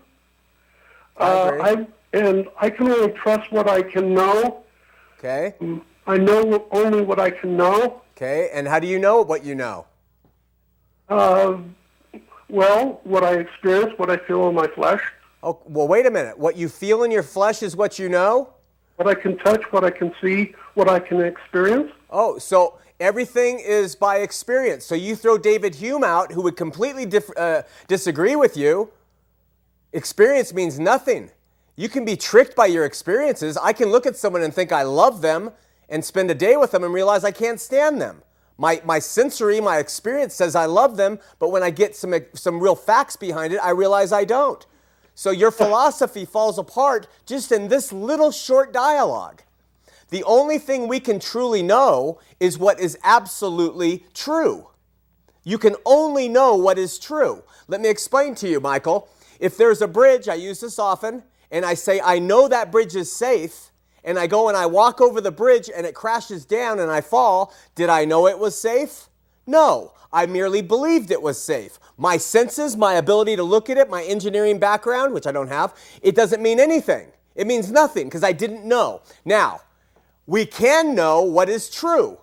uh. 1.17 1.51
I 1.61 1.87
and 2.13 2.47
I 2.59 2.69
can 2.69 2.89
only 2.89 3.11
trust 3.13 3.51
what 3.51 3.67
I 3.67 3.81
can 3.81 4.13
know. 4.13 4.63
Okay. 5.17 5.55
I 6.05 6.17
know 6.17 6.67
only 6.71 7.01
what 7.01 7.19
I 7.19 7.31
can 7.31 7.57
know. 7.57 8.01
Okay. 8.15 8.49
And 8.53 8.67
how 8.67 8.79
do 8.79 8.87
you 8.87 8.99
know 8.99 9.21
what 9.23 9.43
you 9.43 9.55
know? 9.55 9.87
Uh, 11.09 11.57
well, 12.53 13.01
what 13.03 13.23
I 13.23 13.33
experience, 13.33 13.91
what 13.97 14.09
I 14.09 14.17
feel 14.17 14.47
in 14.49 14.55
my 14.55 14.67
flesh, 14.67 15.01
Oh, 15.45 15.59
well, 15.65 15.89
wait 15.89 16.05
a 16.05 16.11
minute. 16.11 16.37
What 16.39 16.55
you 16.55 16.69
feel 16.69 17.03
in 17.03 17.11
your 17.11 17.21
flesh 17.23 17.61
is 17.63 17.75
what 17.75 17.99
you 17.99 18.07
know? 18.07 18.53
what 18.95 19.07
I 19.07 19.15
can 19.15 19.37
touch, 19.39 19.61
what 19.71 19.83
I 19.83 19.89
can 19.89 20.13
see, 20.21 20.53
what 20.75 20.87
I 20.87 20.99
can 20.99 21.19
experience. 21.19 21.91
Oh, 22.09 22.37
so 22.37 22.77
everything 22.99 23.59
is 23.59 23.95
by 23.95 24.17
experience. 24.17 24.85
So 24.85 24.93
you 24.95 25.15
throw 25.15 25.37
David 25.37 25.75
Hume 25.75 26.03
out, 26.03 26.31
who 26.31 26.41
would 26.43 26.55
completely 26.55 27.05
dif- 27.05 27.35
uh, 27.35 27.63
disagree 27.87 28.35
with 28.37 28.55
you. 28.55 28.91
Experience 29.91 30.53
means 30.53 30.79
nothing. 30.79 31.31
You 31.75 31.89
can 31.89 32.05
be 32.05 32.15
tricked 32.15 32.55
by 32.55 32.67
your 32.67 32.85
experiences. 32.85 33.57
I 33.57 33.73
can 33.73 33.89
look 33.89 34.05
at 34.05 34.15
someone 34.15 34.43
and 34.43 34.53
think 34.53 34.71
I 34.71 34.83
love 34.83 35.21
them 35.21 35.51
and 35.89 36.05
spend 36.05 36.29
a 36.31 36.35
day 36.35 36.55
with 36.55 36.71
them 36.71 36.83
and 36.83 36.93
realize 36.93 37.23
I 37.23 37.31
can't 37.31 37.59
stand 37.59 37.99
them. 37.99 38.21
My, 38.57 38.81
my 38.85 38.99
sensory, 38.99 39.59
my 39.59 39.77
experience 39.79 40.35
says 40.35 40.55
I 40.55 40.65
love 40.65 40.97
them, 40.97 41.19
but 41.39 41.49
when 41.49 41.63
I 41.63 41.69
get 41.69 41.95
some, 41.95 42.13
some 42.33 42.59
real 42.59 42.75
facts 42.75 43.15
behind 43.15 43.53
it, 43.53 43.59
I 43.63 43.71
realize 43.71 44.11
I 44.11 44.25
don't. 44.25 44.65
So 45.15 45.31
your 45.31 45.51
philosophy 45.61 46.25
falls 46.25 46.57
apart 46.57 47.07
just 47.25 47.51
in 47.51 47.67
this 47.67 47.91
little 47.91 48.31
short 48.31 48.71
dialogue. 48.71 49.41
The 50.09 50.23
only 50.25 50.59
thing 50.59 50.87
we 50.87 50.99
can 50.99 51.19
truly 51.19 51.63
know 51.63 52.19
is 52.39 52.57
what 52.57 52.79
is 52.79 52.97
absolutely 53.03 54.05
true. 54.13 54.67
You 55.43 55.57
can 55.57 55.75
only 55.85 56.29
know 56.29 56.55
what 56.55 56.77
is 56.77 56.99
true. 56.99 57.43
Let 57.67 57.81
me 57.81 57.89
explain 57.89 58.35
to 58.35 58.47
you, 58.47 58.59
Michael. 58.59 59.09
If 59.39 59.57
there's 59.57 59.81
a 59.81 59.87
bridge, 59.87 60.29
I 60.29 60.35
use 60.35 60.61
this 60.61 60.77
often, 60.77 61.23
and 61.51 61.65
I 61.65 61.73
say, 61.73 61.99
I 61.99 62.19
know 62.19 62.47
that 62.47 62.71
bridge 62.71 62.95
is 62.95 63.11
safe, 63.11 63.71
and 64.03 64.19
I 64.19 64.27
go 64.27 64.47
and 64.47 64.57
I 64.57 64.65
walk 64.65 65.01
over 65.01 65.21
the 65.21 65.31
bridge 65.31 65.69
and 65.75 65.85
it 65.85 65.95
crashes 65.95 66.45
down 66.45 66.79
and 66.79 66.91
I 66.91 67.01
fall, 67.01 67.53
did 67.75 67.89
I 67.89 68.05
know 68.05 68.27
it 68.27 68.37
was 68.37 68.57
safe? 68.57 69.07
No, 69.45 69.93
I 70.11 70.25
merely 70.25 70.61
believed 70.61 71.11
it 71.11 71.21
was 71.21 71.41
safe. 71.41 71.79
My 71.97 72.17
senses, 72.17 72.77
my 72.77 72.93
ability 72.93 73.35
to 73.35 73.43
look 73.43 73.69
at 73.69 73.77
it, 73.77 73.89
my 73.89 74.03
engineering 74.03 74.59
background, 74.59 75.13
which 75.13 75.27
I 75.27 75.31
don't 75.31 75.47
have, 75.47 75.75
it 76.01 76.15
doesn't 76.15 76.41
mean 76.41 76.59
anything. 76.59 77.07
It 77.35 77.47
means 77.47 77.71
nothing 77.71 78.07
because 78.07 78.23
I 78.23 78.31
didn't 78.31 78.65
know. 78.65 79.01
Now, 79.25 79.61
we 80.27 80.45
can 80.45 80.95
know 80.95 81.21
what 81.21 81.49
is 81.49 81.69
true. 81.69 82.19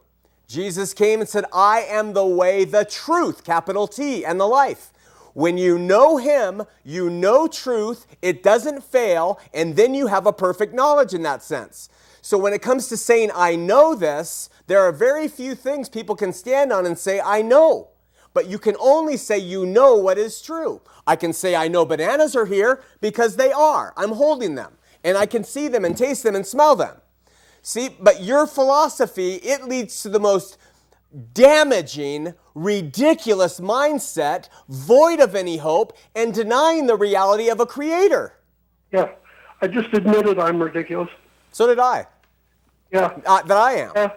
Jesus 0.46 0.94
came 0.94 1.20
and 1.20 1.28
said, 1.28 1.44
I 1.52 1.82
am 1.82 2.12
the 2.12 2.26
way, 2.26 2.64
the 2.64 2.84
truth, 2.84 3.44
capital 3.44 3.86
T, 3.86 4.24
and 4.24 4.40
the 4.40 4.46
life. 4.46 4.89
When 5.34 5.58
you 5.58 5.78
know 5.78 6.16
Him, 6.16 6.62
you 6.84 7.10
know 7.10 7.46
truth, 7.46 8.06
it 8.22 8.42
doesn't 8.42 8.82
fail, 8.82 9.38
and 9.54 9.76
then 9.76 9.94
you 9.94 10.08
have 10.08 10.26
a 10.26 10.32
perfect 10.32 10.74
knowledge 10.74 11.14
in 11.14 11.22
that 11.22 11.42
sense. 11.42 11.88
So 12.22 12.36
when 12.36 12.52
it 12.52 12.62
comes 12.62 12.88
to 12.88 12.96
saying, 12.96 13.30
I 13.34 13.56
know 13.56 13.94
this, 13.94 14.50
there 14.66 14.80
are 14.80 14.92
very 14.92 15.28
few 15.28 15.54
things 15.54 15.88
people 15.88 16.16
can 16.16 16.32
stand 16.32 16.72
on 16.72 16.86
and 16.86 16.98
say, 16.98 17.20
I 17.20 17.42
know. 17.42 17.88
But 18.32 18.46
you 18.46 18.58
can 18.58 18.76
only 18.78 19.16
say 19.16 19.38
you 19.38 19.66
know 19.66 19.96
what 19.96 20.18
is 20.18 20.40
true. 20.40 20.80
I 21.06 21.16
can 21.16 21.32
say, 21.32 21.56
I 21.56 21.68
know 21.68 21.84
bananas 21.84 22.36
are 22.36 22.46
here 22.46 22.82
because 23.00 23.36
they 23.36 23.50
are. 23.50 23.92
I'm 23.96 24.12
holding 24.12 24.54
them, 24.54 24.74
and 25.02 25.16
I 25.16 25.26
can 25.26 25.42
see 25.42 25.66
them 25.66 25.84
and 25.84 25.96
taste 25.96 26.22
them 26.22 26.36
and 26.36 26.46
smell 26.46 26.76
them. 26.76 26.96
See, 27.62 27.90
but 28.00 28.22
your 28.22 28.46
philosophy, 28.46 29.34
it 29.34 29.64
leads 29.64 30.02
to 30.02 30.08
the 30.08 30.20
most 30.20 30.56
damaging, 31.34 32.34
ridiculous 32.54 33.60
mindset, 33.60 34.48
void 34.68 35.20
of 35.20 35.34
any 35.34 35.56
hope, 35.58 35.96
and 36.14 36.32
denying 36.34 36.86
the 36.86 36.96
reality 36.96 37.48
of 37.48 37.60
a 37.60 37.66
creator. 37.66 38.34
Yeah, 38.92 39.10
I 39.60 39.66
just 39.68 39.92
admitted 39.92 40.38
I'm 40.38 40.62
ridiculous. 40.62 41.08
So 41.52 41.66
did 41.66 41.78
I. 41.78 42.06
Yeah, 42.92 43.16
Uh, 43.26 43.42
that 43.42 43.56
I 43.56 43.72
am. 43.74 43.92
yeah. 43.94 44.10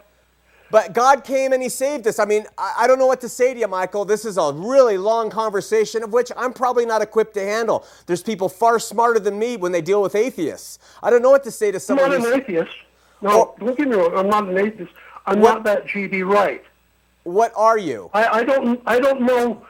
But 0.72 0.94
God 0.94 1.24
came 1.24 1.54
and 1.54 1.62
He 1.62 1.70
saved 1.70 2.08
us. 2.08 2.18
I 2.18 2.26
mean, 2.26 2.46
I, 2.58 2.74
I 2.80 2.88
don't 2.88 2.98
know 2.98 3.06
what 3.06 3.22
to 3.22 3.30
say 3.30 3.54
to 3.54 3.60
you, 3.60 3.68
Michael. 3.68 4.06
This 4.06 4.26
is 4.26 4.38
a 4.38 4.52
really 4.52 4.98
long 4.98 5.30
conversation 5.30 6.02
of 6.02 6.12
which 6.12 6.32
I'm 6.36 6.52
probably 6.52 6.84
not 6.86 7.04
equipped 7.04 7.36
to 7.36 7.42
handle. 7.44 7.86
There's 8.08 8.24
people 8.24 8.50
far 8.50 8.80
smarter 8.80 9.20
than 9.20 9.38
me 9.38 9.56
when 9.58 9.72
they 9.72 9.82
deal 9.82 10.02
with 10.02 10.16
atheists. 10.16 10.80
I 11.04 11.12
don't 11.12 11.22
know 11.22 11.30
what 11.30 11.44
to 11.44 11.52
say 11.52 11.72
to 11.72 11.80
someone. 11.80 12.12
I'm 12.12 12.22
not 12.24 12.34
an 12.34 12.40
atheist. 12.42 12.72
No, 13.22 13.54
don't 13.60 13.78
get 13.78 13.88
me 13.88 13.96
wrong. 13.96 14.18
I'm 14.18 14.28
not 14.30 14.50
an 14.50 14.58
atheist. 14.58 14.92
I'm 15.28 15.40
What- 15.42 15.54
not 15.54 15.64
that 15.66 15.86
GB 15.86 16.24
Wright. 16.24 16.64
What 17.24 17.54
are 17.56 17.78
you? 17.78 18.10
I, 18.14 18.40
I 18.40 18.44
don't. 18.44 18.82
I 18.86 19.00
don't 19.00 19.22
know. 19.22 19.66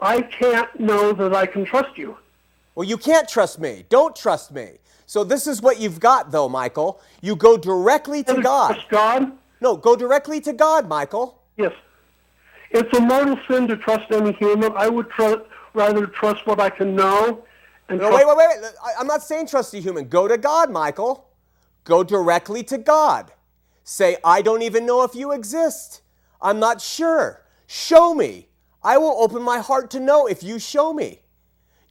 I 0.00 0.22
can't 0.22 0.78
know 0.78 1.12
that 1.12 1.34
I 1.34 1.46
can 1.46 1.64
trust 1.64 1.96
you. 1.98 2.16
Well, 2.74 2.86
you 2.86 2.96
can't 2.96 3.28
trust 3.28 3.58
me. 3.58 3.84
Don't 3.88 4.14
trust 4.14 4.52
me. 4.52 4.78
So 5.06 5.24
this 5.24 5.46
is 5.46 5.60
what 5.62 5.80
you've 5.80 5.98
got, 6.00 6.30
though, 6.30 6.48
Michael. 6.48 7.00
You 7.20 7.34
go 7.34 7.56
directly 7.56 8.22
to 8.24 8.40
God. 8.40 8.74
Trust 8.74 8.88
God. 8.88 9.32
No, 9.60 9.76
go 9.76 9.96
directly 9.96 10.40
to 10.42 10.52
God, 10.52 10.86
Michael. 10.88 11.40
Yes. 11.56 11.72
It's 12.70 12.96
a 12.96 13.00
mortal 13.00 13.38
sin 13.48 13.66
to 13.68 13.76
trust 13.76 14.10
any 14.12 14.32
human. 14.32 14.72
I 14.76 14.88
would 14.88 15.08
tr- 15.10 15.42
rather 15.74 16.06
trust 16.06 16.46
what 16.46 16.60
I 16.60 16.70
can 16.70 16.94
know. 16.94 17.42
And 17.88 17.98
No, 17.98 18.10
trust- 18.10 18.26
wait, 18.26 18.36
wait, 18.36 18.48
wait. 18.62 18.72
I- 18.84 19.00
I'm 19.00 19.06
not 19.06 19.22
saying 19.22 19.46
trust 19.48 19.72
a 19.74 19.78
human. 19.80 20.08
Go 20.08 20.28
to 20.28 20.36
God, 20.36 20.70
Michael. 20.70 21.26
Go 21.84 22.04
directly 22.04 22.62
to 22.64 22.78
God. 22.78 23.32
Say, 23.82 24.18
I 24.22 24.42
don't 24.42 24.62
even 24.62 24.84
know 24.84 25.02
if 25.02 25.14
you 25.14 25.32
exist. 25.32 26.02
I'm 26.40 26.58
not 26.58 26.80
sure. 26.80 27.42
Show 27.66 28.14
me. 28.14 28.48
I 28.82 28.96
will 28.98 29.16
open 29.20 29.42
my 29.42 29.58
heart 29.58 29.90
to 29.92 30.00
know 30.00 30.26
if 30.26 30.42
you 30.42 30.58
show 30.58 30.92
me. 30.92 31.20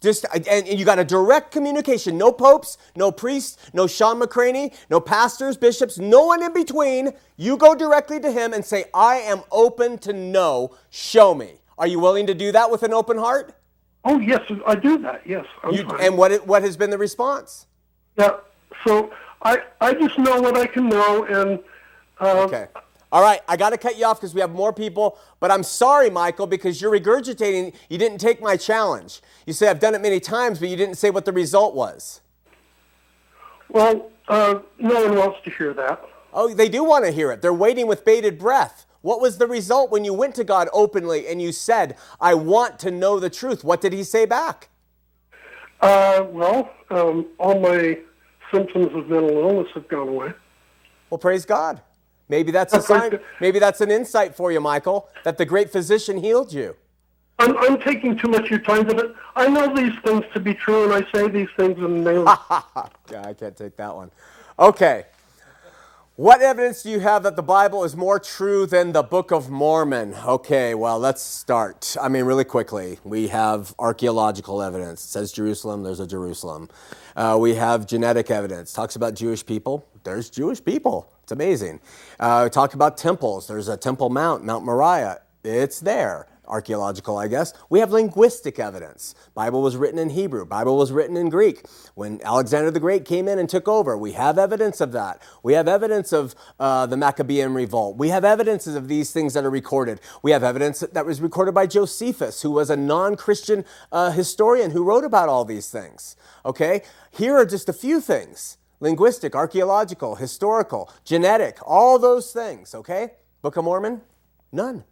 Just 0.01 0.25
and, 0.33 0.47
and 0.47 0.79
you 0.79 0.85
got 0.85 0.99
a 0.99 1.03
direct 1.03 1.51
communication. 1.51 2.17
No 2.17 2.31
popes, 2.31 2.77
no 2.95 3.11
priests, 3.11 3.57
no 3.73 3.87
Shawn 3.87 4.19
McCraney, 4.19 4.73
no 4.89 4.99
pastors, 4.99 5.57
bishops, 5.57 5.97
no 5.97 6.25
one 6.25 6.43
in 6.43 6.53
between. 6.53 7.13
You 7.35 7.57
go 7.57 7.73
directly 7.75 8.19
to 8.19 8.31
him 8.31 8.53
and 8.53 8.63
say, 8.63 8.85
I 8.93 9.15
am 9.15 9.41
open 9.51 9.97
to 9.99 10.13
know. 10.13 10.75
Show 10.91 11.33
me. 11.33 11.61
Are 11.79 11.87
you 11.87 11.99
willing 11.99 12.27
to 12.27 12.33
do 12.35 12.51
that 12.51 12.69
with 12.71 12.83
an 12.83 12.93
open 12.93 13.17
heart? 13.17 13.55
Oh 14.05 14.19
yes, 14.19 14.41
I 14.65 14.75
do 14.75 14.97
that. 14.99 15.21
Yes, 15.25 15.45
I'm 15.63 15.73
You, 15.73 15.87
and 15.99 16.17
what, 16.17 16.45
what 16.45 16.61
has 16.61 16.77
been 16.77 16.89
the 16.91 16.97
response? 16.97 17.65
yeah. 18.17 18.37
So 18.85 19.11
I 19.41 19.57
I 19.81 19.93
just 19.93 20.17
know 20.19 20.39
what 20.39 20.55
I 20.55 20.67
can 20.67 20.87
know, 20.89 21.23
and 21.25 21.59
uh, 22.19 22.43
Okay. 22.45 22.67
All 23.11 23.21
right, 23.21 23.39
I 23.47 23.55
got 23.55 23.69
to 23.69 23.77
cut 23.77 23.97
you 23.97 24.05
off 24.05 24.19
because 24.19 24.33
we 24.33 24.41
have 24.41 24.51
more 24.51 24.73
people. 24.73 25.17
But 25.39 25.49
I'm 25.51 25.63
sorry, 25.63 26.09
Michael, 26.09 26.47
because 26.47 26.81
you're 26.81 26.91
regurgitating. 26.91 27.73
You 27.89 27.97
didn't 27.97 28.17
take 28.17 28.41
my 28.41 28.57
challenge. 28.57 29.21
You 29.45 29.53
say 29.53 29.69
I've 29.69 29.79
done 29.79 29.95
it 29.95 30.01
many 30.01 30.19
times, 30.19 30.59
but 30.59 30.67
you 30.69 30.75
didn't 30.75 30.95
say 30.95 31.09
what 31.09 31.25
the 31.25 31.31
result 31.31 31.73
was. 31.73 32.21
well, 33.69 34.11
uh, 34.27 34.59
no 34.77 35.05
one 35.05 35.15
wants 35.17 35.39
to 35.45 35.49
hear 35.51 35.73
that. 35.73 36.03
Oh, 36.33 36.53
they 36.53 36.67
do 36.67 36.83
want 36.83 37.05
to 37.05 37.11
hear 37.11 37.31
it. 37.31 37.41
They're 37.41 37.53
waiting 37.53 37.87
with 37.87 38.03
bated 38.03 38.37
breath. 38.37 38.85
What 39.01 39.21
was 39.21 39.37
the 39.37 39.47
result 39.47 39.89
when 39.89 40.03
you 40.03 40.13
went 40.13 40.35
to 40.35 40.43
God 40.43 40.67
openly 40.73 41.27
and 41.27 41.41
you 41.41 41.53
said, 41.53 41.95
I 42.19 42.33
want 42.33 42.77
to 42.79 42.91
know 42.91 43.19
the 43.19 43.29
truth? 43.29 43.63
What 43.63 43.79
did 43.79 43.93
He 43.93 44.03
say 44.03 44.25
back? 44.25 44.67
Uh, 45.79 46.25
well, 46.29 46.69
um, 46.89 47.27
all 47.39 47.59
my 47.59 47.99
symptoms 48.51 48.87
of 48.93 49.07
mental 49.07 49.37
illness 49.37 49.67
have 49.75 49.87
gone 49.87 50.09
away. 50.09 50.33
Well, 51.09 51.19
praise 51.19 51.45
God. 51.45 51.81
Maybe 52.29 52.51
that's 52.51 52.73
a 52.73 52.81
sign. 52.91 53.19
Maybe 53.39 53.59
that's 53.59 53.81
an 53.81 53.91
insight 53.91 54.35
for 54.35 54.51
you, 54.51 54.59
Michael, 54.59 55.09
that 55.23 55.37
the 55.37 55.45
great 55.45 55.71
physician 55.71 56.17
healed 56.17 56.53
you. 56.53 56.75
I'm, 57.39 57.55
I'm 57.57 57.79
taking 57.81 58.17
too 58.17 58.29
much 58.29 58.45
of 58.45 58.49
your 58.49 58.59
time, 58.61 58.85
but 58.87 59.15
I 59.35 59.47
know 59.47 59.73
these 59.75 59.93
things 60.03 60.23
to 60.33 60.39
be 60.39 60.55
true, 60.55 60.91
and 60.91 60.93
I 61.05 61.11
say 61.11 61.27
these 61.27 61.49
things 61.55 61.77
in 61.77 62.03
the 62.03 62.11
name 62.11 62.25
Yeah, 63.11 63.27
I 63.27 63.33
can't 63.33 63.55
take 63.55 63.77
that 63.77 63.95
one. 63.95 64.09
Okay. 64.57 65.05
What 66.17 66.41
evidence 66.41 66.81
do 66.81 66.89
you 66.89 66.99
have 67.01 67.21
that 67.21 67.35
the 67.35 67.43
Bible 67.43 67.83
is 67.83 67.95
more 67.95 68.19
true 68.19 68.65
than 68.65 68.91
the 68.91 69.03
Book 69.03 69.29
of 69.29 69.51
Mormon? 69.51 70.15
Okay, 70.25 70.73
well, 70.73 70.97
let's 70.97 71.21
start. 71.21 71.95
I 72.01 72.09
mean, 72.09 72.23
really 72.23 72.43
quickly. 72.43 72.97
We 73.03 73.27
have 73.27 73.75
archaeological 73.77 74.63
evidence. 74.63 75.05
It 75.05 75.09
says 75.09 75.31
Jerusalem, 75.31 75.83
there's 75.83 75.99
a 75.99 76.07
Jerusalem. 76.07 76.69
Uh, 77.15 77.37
we 77.39 77.53
have 77.53 77.85
genetic 77.85 78.31
evidence. 78.31 78.73
Talks 78.73 78.95
about 78.95 79.13
Jewish 79.13 79.45
people. 79.45 79.87
There's 80.03 80.31
Jewish 80.31 80.65
people. 80.65 81.07
It's 81.21 81.31
amazing. 81.31 81.81
Uh, 82.19 82.41
we 82.45 82.49
talk 82.49 82.73
about 82.73 82.97
temples. 82.97 83.45
There's 83.45 83.67
a 83.67 83.77
Temple 83.77 84.09
Mount, 84.09 84.43
Mount 84.43 84.65
Moriah. 84.65 85.19
It's 85.43 85.79
there 85.79 86.25
archaeological, 86.47 87.17
I 87.17 87.27
guess. 87.27 87.53
We 87.69 87.79
have 87.79 87.91
linguistic 87.91 88.59
evidence. 88.59 89.15
Bible 89.33 89.61
was 89.61 89.75
written 89.75 89.99
in 89.99 90.11
Hebrew. 90.11 90.45
Bible 90.45 90.77
was 90.77 90.91
written 90.91 91.17
in 91.17 91.29
Greek. 91.29 91.65
When 91.95 92.21
Alexander 92.23 92.71
the 92.71 92.79
Great 92.79 93.05
came 93.05 93.27
in 93.27 93.39
and 93.39 93.49
took 93.49 93.67
over, 93.67 93.97
we 93.97 94.13
have 94.13 94.37
evidence 94.37 94.81
of 94.81 94.91
that. 94.93 95.21
We 95.43 95.53
have 95.53 95.67
evidence 95.67 96.11
of 96.13 96.35
uh, 96.59 96.85
the 96.85 96.97
Maccabean 96.97 97.53
revolt. 97.53 97.97
We 97.97 98.09
have 98.09 98.25
evidences 98.25 98.75
of 98.75 98.87
these 98.87 99.11
things 99.11 99.33
that 99.33 99.45
are 99.45 99.49
recorded. 99.49 99.99
We 100.21 100.31
have 100.31 100.43
evidence 100.43 100.79
that 100.79 101.05
was 101.05 101.21
recorded 101.21 101.53
by 101.53 101.67
Josephus, 101.67 102.41
who 102.41 102.51
was 102.51 102.69
a 102.69 102.75
non-Christian 102.75 103.65
uh, 103.91 104.11
historian 104.11 104.71
who 104.71 104.83
wrote 104.83 105.03
about 105.03 105.29
all 105.29 105.45
these 105.45 105.69
things. 105.69 106.15
Okay, 106.45 106.81
here 107.11 107.35
are 107.35 107.45
just 107.45 107.69
a 107.69 107.73
few 107.73 107.99
things: 108.01 108.57
linguistic, 108.79 109.35
archaeological, 109.35 110.15
historical, 110.15 110.91
genetic, 111.03 111.57
all 111.65 111.99
those 111.99 112.31
things. 112.31 112.73
Okay, 112.73 113.11
Book 113.41 113.57
of 113.57 113.65
Mormon, 113.65 114.01
none. 114.51 114.83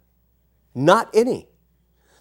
Not 0.76 1.10
any. 1.14 1.48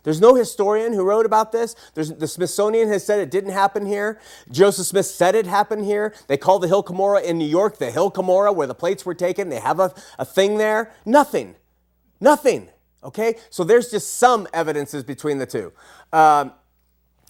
There's 0.03 0.21
no 0.21 0.35
historian 0.35 0.93
who 0.93 1.03
wrote 1.03 1.25
about 1.25 1.51
this. 1.51 1.75
There's, 1.95 2.13
the 2.13 2.27
Smithsonian 2.27 2.87
has 2.89 3.03
said 3.03 3.19
it 3.19 3.31
didn't 3.31 3.51
happen 3.51 3.85
here. 3.85 4.21
Joseph 4.51 4.85
Smith 4.85 5.07
said 5.07 5.35
it 5.35 5.45
happened 5.45 5.83
here. 5.83 6.13
They 6.27 6.37
call 6.37 6.59
the 6.59 6.67
Hill 6.67 6.83
Cumorah 6.83 7.23
in 7.23 7.37
New 7.37 7.47
York 7.47 7.79
the 7.79 7.91
Hill 7.91 8.11
Cumorah 8.11 8.55
where 8.55 8.67
the 8.67 8.75
plates 8.75 9.05
were 9.05 9.15
taken. 9.15 9.49
They 9.49 9.59
have 9.59 9.79
a, 9.79 9.93
a 10.19 10.23
thing 10.23 10.57
there. 10.57 10.93
Nothing. 11.05 11.55
Nothing. 12.21 12.69
Okay, 13.03 13.35
so 13.49 13.63
there's 13.63 13.91
just 13.91 14.15
some 14.15 14.47
evidences 14.53 15.03
between 15.03 15.37
the 15.37 15.45
two. 15.45 15.73
Um, 16.13 16.53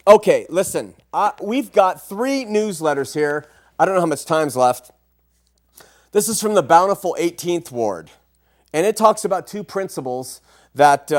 okay, 0.08 0.46
listen, 0.50 0.96
uh, 1.14 1.32
we've 1.42 1.72
got 1.72 2.08
three 2.08 2.46
newsletters 2.46 3.14
here. 3.14 3.50
I 3.78 3.86
don't 3.86 3.96
know 3.96 4.02
how 4.02 4.06
much 4.06 4.26
time's 4.26 4.56
left. 4.56 4.92
This 6.14 6.30
is 6.30 6.42
from 6.42 6.54
the 6.54 6.64
Bountiful 6.64 7.18
18th 7.20 7.72
Ward, 7.72 8.10
and 8.72 8.86
it 8.86 8.96
talks 8.96 9.26
about 9.26 9.48
two 9.48 9.66
principles 9.66 10.40
that 10.76 11.12
uh, 11.12 11.16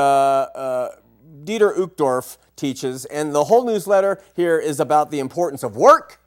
uh, 0.55 0.95
Dieter 1.43 1.75
Uchtdorf 1.75 2.37
teaches, 2.55 3.05
and 3.05 3.35
the 3.35 3.45
whole 3.45 3.65
newsletter 3.65 4.21
here 4.35 4.57
is 4.57 4.79
about 4.79 5.11
the 5.11 5.19
importance 5.19 5.63
of 5.63 5.75
work 5.75 6.19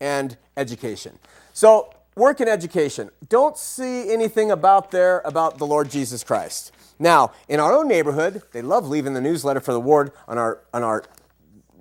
and 0.00 0.36
education. 0.56 1.18
So, 1.52 1.92
work 2.16 2.40
and 2.40 2.48
education. 2.48 3.10
Don't 3.28 3.56
see 3.56 4.12
anything 4.12 4.50
about 4.50 4.90
there 4.90 5.20
about 5.24 5.58
the 5.58 5.66
Lord 5.66 5.90
Jesus 5.90 6.22
Christ. 6.22 6.72
Now, 6.98 7.32
in 7.48 7.58
our 7.60 7.72
own 7.72 7.88
neighborhood, 7.88 8.42
they 8.52 8.62
love 8.62 8.86
leaving 8.86 9.14
the 9.14 9.20
newsletter 9.20 9.60
for 9.60 9.72
the 9.72 9.80
ward 9.80 10.12
on 10.28 10.38
our 10.38 10.60
on 10.72 10.82
our 10.82 11.04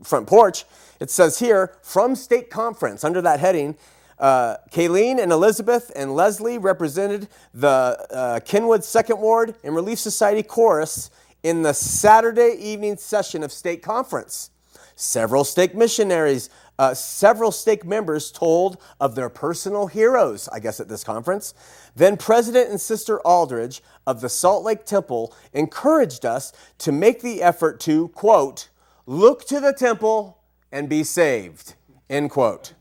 front 0.04 0.28
porch. 0.28 0.66
It 1.00 1.10
says 1.10 1.40
here 1.40 1.74
from 1.82 2.16
stake 2.16 2.50
conference 2.50 3.04
under 3.04 3.22
that 3.22 3.40
heading. 3.40 3.76
Uh, 4.22 4.58
Kayleen 4.70 5.20
and 5.20 5.32
Elizabeth 5.32 5.92
and 5.96 6.16
Leslie 6.16 6.60
represented 6.60 7.28
the 7.56 7.68
uh, 8.12 8.40
Kenwood 8.46 8.84
Second 8.84 9.20
Ward 9.20 9.56
and 9.64 9.76
Relief 9.76 9.98
Society 9.98 10.44
Chorus 10.44 11.10
in 11.42 11.64
the 11.64 11.74
Saturday 11.74 12.56
evening 12.60 12.98
session 12.98 13.42
of 13.42 13.52
stake 13.52 13.82
conference. 13.82 14.52
Several 14.96 15.44
stake 15.44 15.74
missionaries, 15.74 16.52
uh, 16.78 16.94
several 16.94 17.52
stake 17.52 17.84
members 17.84 18.32
told 18.32 18.78
of 19.00 19.16
their 19.16 19.30
personal 19.30 19.88
heroes, 19.88 20.48
I 20.50 20.60
guess, 20.60 20.80
at 20.80 20.88
this 20.88 21.04
conference. 21.04 21.56
Then 21.96 22.16
President 22.16 22.70
and 22.70 22.80
Sister 22.80 23.20
Aldridge 23.22 23.82
of 24.06 24.22
the 24.22 24.30
Salt 24.30 24.64
Lake 24.64 24.86
Temple 24.86 25.34
encouraged 25.52 26.28
us 26.28 26.54
to 26.78 26.92
make 26.92 27.24
the 27.24 27.42
effort 27.42 27.80
to, 27.82 28.10
quote, 28.10 28.70
look 29.08 29.46
to 29.48 29.60
the 29.60 29.74
temple 29.74 30.38
and 30.72 30.88
be 30.88 31.04
saved, 31.04 31.74
end 32.08 32.30
quote. 32.30 32.74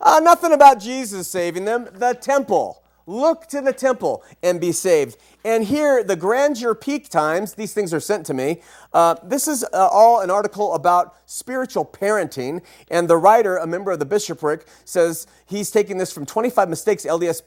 Uh, 0.00 0.20
nothing 0.22 0.52
about 0.52 0.80
Jesus 0.80 1.28
saving 1.28 1.64
them, 1.64 1.88
the 1.92 2.14
temple. 2.14 2.82
Look 3.06 3.46
to 3.48 3.60
the 3.60 3.72
temple 3.72 4.22
and 4.42 4.60
be 4.60 4.72
saved. 4.72 5.16
And 5.44 5.64
here, 5.64 6.04
the 6.04 6.14
Grandeur 6.14 6.74
Peak 6.74 7.08
Times, 7.08 7.54
these 7.54 7.74
things 7.74 7.92
are 7.92 8.00
sent 8.00 8.24
to 8.26 8.34
me. 8.34 8.60
Uh, 8.92 9.16
this 9.24 9.48
is 9.48 9.64
uh, 9.64 9.88
all 9.88 10.20
an 10.20 10.30
article 10.30 10.74
about 10.74 11.16
spiritual 11.26 11.84
parenting. 11.84 12.62
And 12.88 13.08
the 13.08 13.16
writer, 13.16 13.56
a 13.56 13.66
member 13.66 13.90
of 13.90 13.98
the 13.98 14.04
bishopric, 14.04 14.66
says 14.84 15.26
he's 15.46 15.72
taking 15.72 15.98
this 15.98 16.12
from 16.12 16.24
25 16.24 16.68
mistakes 16.68 17.04
LDS 17.04 17.42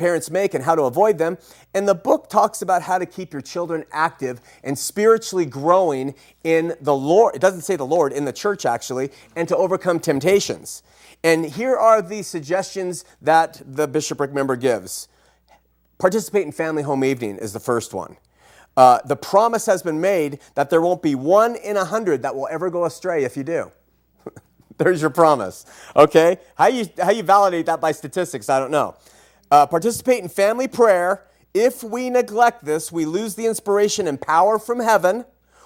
parents 0.00 0.30
make 0.30 0.54
and 0.54 0.64
how 0.64 0.74
to 0.74 0.82
avoid 0.82 1.18
them. 1.18 1.38
And 1.74 1.86
the 1.86 1.94
book 1.94 2.28
talks 2.28 2.62
about 2.62 2.82
how 2.82 2.98
to 2.98 3.06
keep 3.06 3.32
your 3.32 3.42
children 3.42 3.84
active 3.92 4.40
and 4.64 4.76
spiritually 4.76 5.44
growing 5.44 6.14
in 6.42 6.74
the 6.80 6.94
Lord. 6.94 7.36
It 7.36 7.40
doesn't 7.40 7.60
say 7.60 7.76
the 7.76 7.86
Lord, 7.86 8.12
in 8.12 8.24
the 8.24 8.32
church 8.32 8.66
actually, 8.66 9.10
and 9.36 9.46
to 9.48 9.56
overcome 9.56 10.00
temptations. 10.00 10.82
And 11.22 11.44
here 11.44 11.76
are 11.76 12.00
the 12.00 12.22
suggestions 12.22 13.04
that 13.20 13.60
the 13.64 13.86
bishopric 13.86 14.32
member 14.32 14.56
gives. 14.56 15.06
Participate 15.98 16.46
in 16.46 16.52
family 16.52 16.82
home 16.82 17.04
evening 17.04 17.36
is 17.36 17.52
the 17.52 17.60
first 17.60 17.92
one. 17.92 18.16
Uh, 18.76 19.00
the 19.04 19.16
promise 19.16 19.66
has 19.66 19.82
been 19.82 20.00
made 20.00 20.40
that 20.54 20.70
there 20.70 20.80
won't 20.80 21.02
be 21.02 21.14
one 21.14 21.56
in 21.56 21.76
a 21.76 21.84
hundred 21.84 22.22
that 22.22 22.34
will 22.34 22.48
ever 22.50 22.70
go 22.70 22.86
astray 22.86 23.24
if 23.24 23.36
you 23.36 23.44
do. 23.44 23.70
There's 24.78 25.02
your 25.02 25.10
promise. 25.10 25.66
Okay? 25.94 26.38
How 26.54 26.68
you, 26.68 26.86
how 26.96 27.10
you 27.10 27.22
validate 27.22 27.66
that 27.66 27.82
by 27.82 27.92
statistics, 27.92 28.48
I 28.48 28.58
don't 28.58 28.70
know. 28.70 28.96
Uh, 29.50 29.66
participate 29.66 30.22
in 30.22 30.28
family 30.28 30.68
prayer. 30.68 31.24
If 31.52 31.82
we 31.82 32.10
neglect 32.10 32.64
this, 32.64 32.92
we 32.92 33.04
lose 33.04 33.34
the 33.34 33.46
inspiration 33.46 34.06
and 34.06 34.20
power 34.20 34.58
from 34.58 34.80
heaven. 34.80 35.24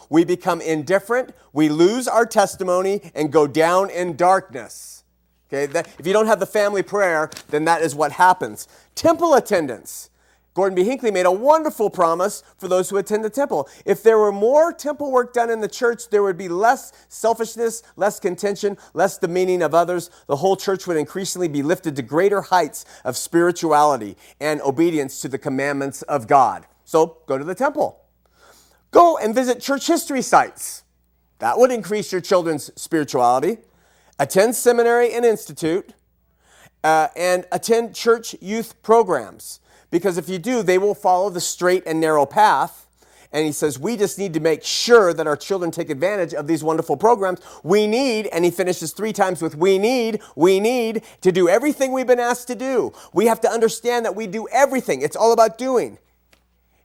We 0.09 0.25
become 0.25 0.61
indifferent. 0.61 1.35
We 1.53 1.69
lose 1.69 2.09
our 2.09 2.25
testimony 2.25 3.13
and 3.15 3.33
go 3.33 3.47
down 3.47 3.91
in 3.91 4.17
darkness. 4.17 5.05
Okay, 5.49 5.67
that, 5.67 5.89
if 5.99 6.07
you 6.07 6.13
don't 6.13 6.27
have 6.27 6.41
the 6.41 6.47
family 6.47 6.83
prayer, 6.83 7.31
then 7.49 7.67
that 7.67 7.83
is 7.83 7.95
what 7.95 8.13
happens. 8.13 8.67
Temple 8.95 9.35
attendance. 9.35 10.09
Gordon 10.55 10.77
B. 10.77 10.85
Hinckley 10.85 11.11
made 11.11 11.27
a 11.27 11.33
wonderful 11.33 11.91
promise 11.91 12.45
for 12.57 12.69
those 12.69 12.89
who 12.89 12.97
attend 12.97 13.25
the 13.25 13.31
temple. 13.31 13.69
If 13.85 14.05
there 14.05 14.19
were 14.19 14.31
more 14.31 14.73
temple 14.73 15.11
work 15.11 15.35
done 15.35 15.51
in 15.51 15.61
the 15.61 15.69
church, 15.69 16.09
there 16.11 16.23
would 16.23 16.39
be 16.39 16.49
less 16.49 16.93
selfishness, 17.09 17.83
less 17.97 18.21
contention, 18.21 18.79
less 18.95 19.19
demeaning 19.19 19.63
of 19.63 19.75
others. 19.75 20.11
The 20.29 20.37
whole 20.37 20.57
church 20.57 20.87
would 20.87 20.97
increasingly 20.97 21.49
be 21.49 21.65
lifted 21.65 21.97
to 21.97 22.03
greater 22.03 22.41
heights 22.41 22.85
of 23.05 23.17
spirituality 23.17 24.17
and 24.41 24.61
obedience 24.63 25.21
to 25.23 25.29
the 25.29 25.39
commandments 25.39 26.03
of 26.03 26.29
God. 26.29 26.67
So 26.85 27.19
go 27.27 27.37
to 27.37 27.45
the 27.45 27.57
temple. 27.57 28.01
Go 28.93 29.19
and 29.19 29.35
visit 29.35 29.61
church 29.61 29.89
history 29.89 30.23
sites. 30.23 30.85
That 31.41 31.59
would 31.59 31.73
increase 31.73 32.13
your 32.13 32.21
children's 32.21 32.71
spirituality. 32.81 33.59
Attend 34.21 34.55
seminary 34.55 35.13
and 35.13 35.25
institute, 35.25 35.93
uh, 36.85 37.09
and 37.17 37.45
attend 37.51 37.97
church 37.97 38.37
youth 38.41 38.81
programs. 38.83 39.59
Because 39.95 40.19
if 40.19 40.29
you 40.29 40.41
do, 40.41 40.65
they 40.65 40.77
will 40.77 40.93
follow 40.93 41.31
the 41.31 41.41
straight 41.41 41.85
and 41.87 42.01
narrow 42.01 42.27
path. 42.27 42.89
And 43.31 43.47
he 43.47 43.53
says, 43.53 43.79
we 43.79 43.97
just 43.97 44.19
need 44.19 44.35
to 44.35 44.41
make 44.41 44.65
sure 44.65 45.15
that 45.15 45.25
our 45.29 45.37
children 45.37 45.71
take 45.71 45.89
advantage 45.89 46.35
of 46.35 46.49
these 46.49 46.65
wonderful 46.65 46.97
programs. 46.97 47.39
We 47.63 47.87
need, 47.87 48.27
and 48.33 48.45
he 48.45 48.51
finishes 48.51 48.93
three 48.93 49.13
times 49.13 49.41
with, 49.41 49.55
we 49.55 49.79
need, 49.79 50.21
we 50.35 50.59
need 50.59 51.05
to 51.21 51.31
do 51.31 51.49
everything 51.49 51.93
we've 51.93 52.09
been 52.09 52.19
asked 52.19 52.49
to 52.49 52.57
do. 52.57 52.93
We 53.13 53.27
have 53.27 53.41
to 53.43 53.49
understand 53.49 54.05
that 54.05 54.17
we 54.17 54.27
do 54.27 54.49
everything. 54.49 55.01
It's 55.01 55.15
all 55.15 55.33
about 55.33 55.59
doing. 55.59 55.99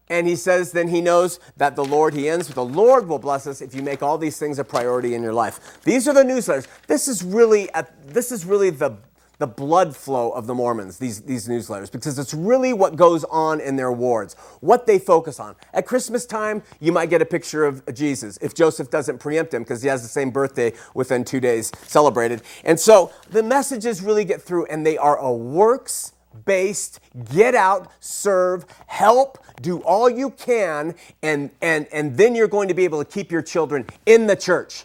And 0.07 0.28
he 0.28 0.36
says, 0.36 0.72
then 0.72 0.88
he 0.88 1.01
knows 1.01 1.39
that 1.57 1.76
the 1.76 1.86
Lord, 1.86 2.14
he 2.14 2.30
ends 2.30 2.47
with, 2.47 2.55
the 2.55 2.64
Lord 2.64 3.07
will 3.07 3.18
bless 3.18 3.47
us 3.47 3.60
if 3.60 3.74
you 3.74 3.82
make 3.82 4.03
all 4.03 4.20
these 4.20 4.38
things 4.38 4.60
a 4.60 4.64
priority 4.64 5.16
in 5.16 5.24
your 5.24 5.34
life. 5.34 5.82
These 5.84 6.07
are 6.07 6.14
the 6.14 6.22
newsletters. 6.22 6.68
This 6.86 7.07
is 7.07 7.24
really, 7.24 7.70
a, 7.74 7.88
this 8.05 8.32
is 8.32 8.45
really 8.45 8.70
the, 8.70 8.97
the 9.40 9.48
blood 9.48 9.96
flow 9.96 10.32
of 10.32 10.48
the 10.48 10.54
Mormons, 10.54 10.98
these, 10.98 11.22
these 11.22 11.48
newsletters, 11.48 11.92
because 11.92 12.20
it's 12.20 12.34
really 12.34 12.74
what 12.74 12.96
goes 12.96 13.24
on 13.26 13.60
in 13.62 13.78
their 13.78 13.92
wards, 13.92 14.36
what 14.60 14.86
they 14.86 15.00
focus 15.00 15.40
on. 15.40 15.56
At 15.74 15.86
Christmas 15.86 16.26
time, 16.26 16.62
you 16.80 16.92
might 16.92 17.10
get 17.10 17.22
a 17.22 17.26
picture 17.26 17.66
of 17.66 17.82
Jesus 17.94 18.38
if 18.42 18.54
Joseph 18.54 18.92
doesn't 18.92 19.18
preempt 19.20 19.54
him 19.54 19.64
because 19.64 19.82
he 19.82 19.88
has 19.88 20.04
the 20.04 20.10
same 20.10 20.30
birthday 20.30 20.74
within 20.94 21.24
two 21.24 21.40
days 21.40 21.72
celebrated. 21.88 22.42
And 22.66 22.80
so 22.80 23.12
the 23.30 23.42
messages 23.42 24.02
really 24.02 24.26
get 24.26 24.42
through, 24.42 24.66
and 24.66 24.86
they 24.86 24.98
are 24.98 25.18
a 25.18 25.32
works 25.34 26.14
based, 26.46 27.00
get 27.34 27.56
out, 27.56 27.92
serve, 28.02 28.66
help, 28.88 29.40
do 29.62 29.80
all 29.80 30.10
you 30.10 30.30
can, 30.32 30.96
and, 31.24 31.50
and, 31.62 31.88
and 31.92 32.16
then 32.18 32.36
you're 32.36 32.48
going 32.48 32.68
to 32.68 32.74
be 32.74 32.84
able 32.84 33.04
to 33.04 33.10
keep 33.10 33.32
your 33.32 33.42
children 33.42 33.86
in 34.06 34.28
the 34.28 34.36
church. 34.36 34.84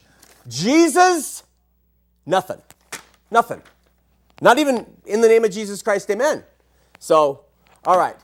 Jesus, 0.48 1.42
nothing. 2.24 2.60
Nothing. 3.30 3.62
Not 4.40 4.58
even 4.58 4.86
in 5.06 5.20
the 5.20 5.28
name 5.28 5.44
of 5.44 5.50
Jesus 5.50 5.82
Christ, 5.82 6.10
amen. 6.10 6.44
So, 6.98 7.44
all 7.86 7.98
right. 7.98 8.16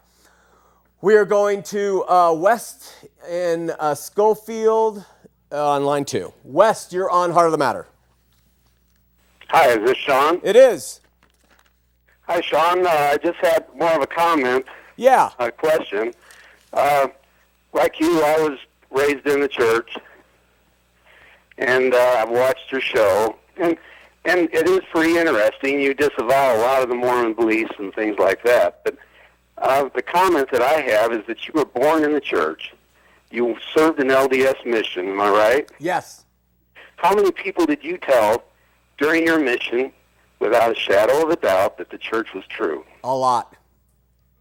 We 1.03 1.15
are 1.15 1.25
going 1.25 1.63
to 1.65 2.05
uh, 2.09 2.33
West 2.35 3.07
in 3.29 3.71
uh, 3.79 3.95
Schofield 3.95 5.05
uh, 5.51 5.71
on 5.71 5.85
line 5.85 6.05
two. 6.05 6.33
West, 6.45 6.93
you're 6.93 7.11
on 7.11 7.31
Heart 7.33 7.47
of 7.47 7.53
the 7.53 7.59
Matter. 7.59 7.87
Hi, 9.49 9.71
is 9.71 9.79
this 9.79 9.97
Shawn? 9.97 10.41
It 10.45 10.57
is. 10.57 11.01
Hi, 12.23 12.41
Shawn. 12.43 12.87
Uh, 12.87 12.91
I 12.91 13.17
just 13.17 13.39
had 13.39 13.65
more 13.75 13.93
of 13.97 14.03
a 14.03 14.07
comment, 14.07 14.67
Yeah. 14.97 15.31
a 15.39 15.51
question. 15.51 16.13
Uh, 16.73 17.09
like 17.73 17.99
you, 17.99 18.23
I 18.23 18.39
was 18.41 18.59
raised 18.91 19.27
in 19.27 19.41
the 19.41 19.49
church, 19.49 19.97
and 21.59 21.95
uh, 21.95 22.17
I've 22.19 22.31
watched 22.31 22.71
your 22.71 22.81
show, 22.81 23.37
and 23.57 23.77
and 24.25 24.49
it 24.53 24.69
is 24.69 24.81
pretty 24.93 25.17
interesting. 25.17 25.81
You 25.81 25.95
disavow 25.95 26.57
a 26.57 26.61
lot 26.61 26.83
of 26.83 26.89
the 26.89 26.95
Mormon 26.95 27.35
beliefs 27.35 27.73
and 27.79 27.93
things 27.95 28.19
like 28.19 28.43
that. 28.45 28.85
But 28.85 28.97
uh, 29.59 29.89
the 29.95 30.03
comment 30.03 30.51
that 30.53 30.63
I 30.63 30.81
have 30.81 31.13
is 31.13 31.27
that 31.27 31.47
you 31.47 31.53
were 31.55 31.65
born 31.65 32.05
in 32.05 32.13
the 32.13 32.21
church. 32.21 32.75
You 33.31 33.57
served 33.75 34.01
an 34.01 34.09
LDS 34.09 34.67
mission. 34.67 35.09
Am 35.09 35.21
I 35.21 35.31
right? 35.31 35.71
Yes. 35.79 36.25
How 36.97 37.15
many 37.15 37.31
people 37.33 37.65
did 37.65 37.83
you 37.83 37.97
tell 37.97 38.45
during 38.99 39.27
your 39.27 39.39
mission, 39.39 39.93
without 40.39 40.73
a 40.73 40.75
shadow 40.75 41.23
of 41.23 41.31
a 41.31 41.37
doubt, 41.37 41.79
that 41.79 41.91
the 41.91 41.99
church 41.99 42.35
was 42.35 42.45
true? 42.49 42.85
A 43.05 43.15
lot. 43.15 43.57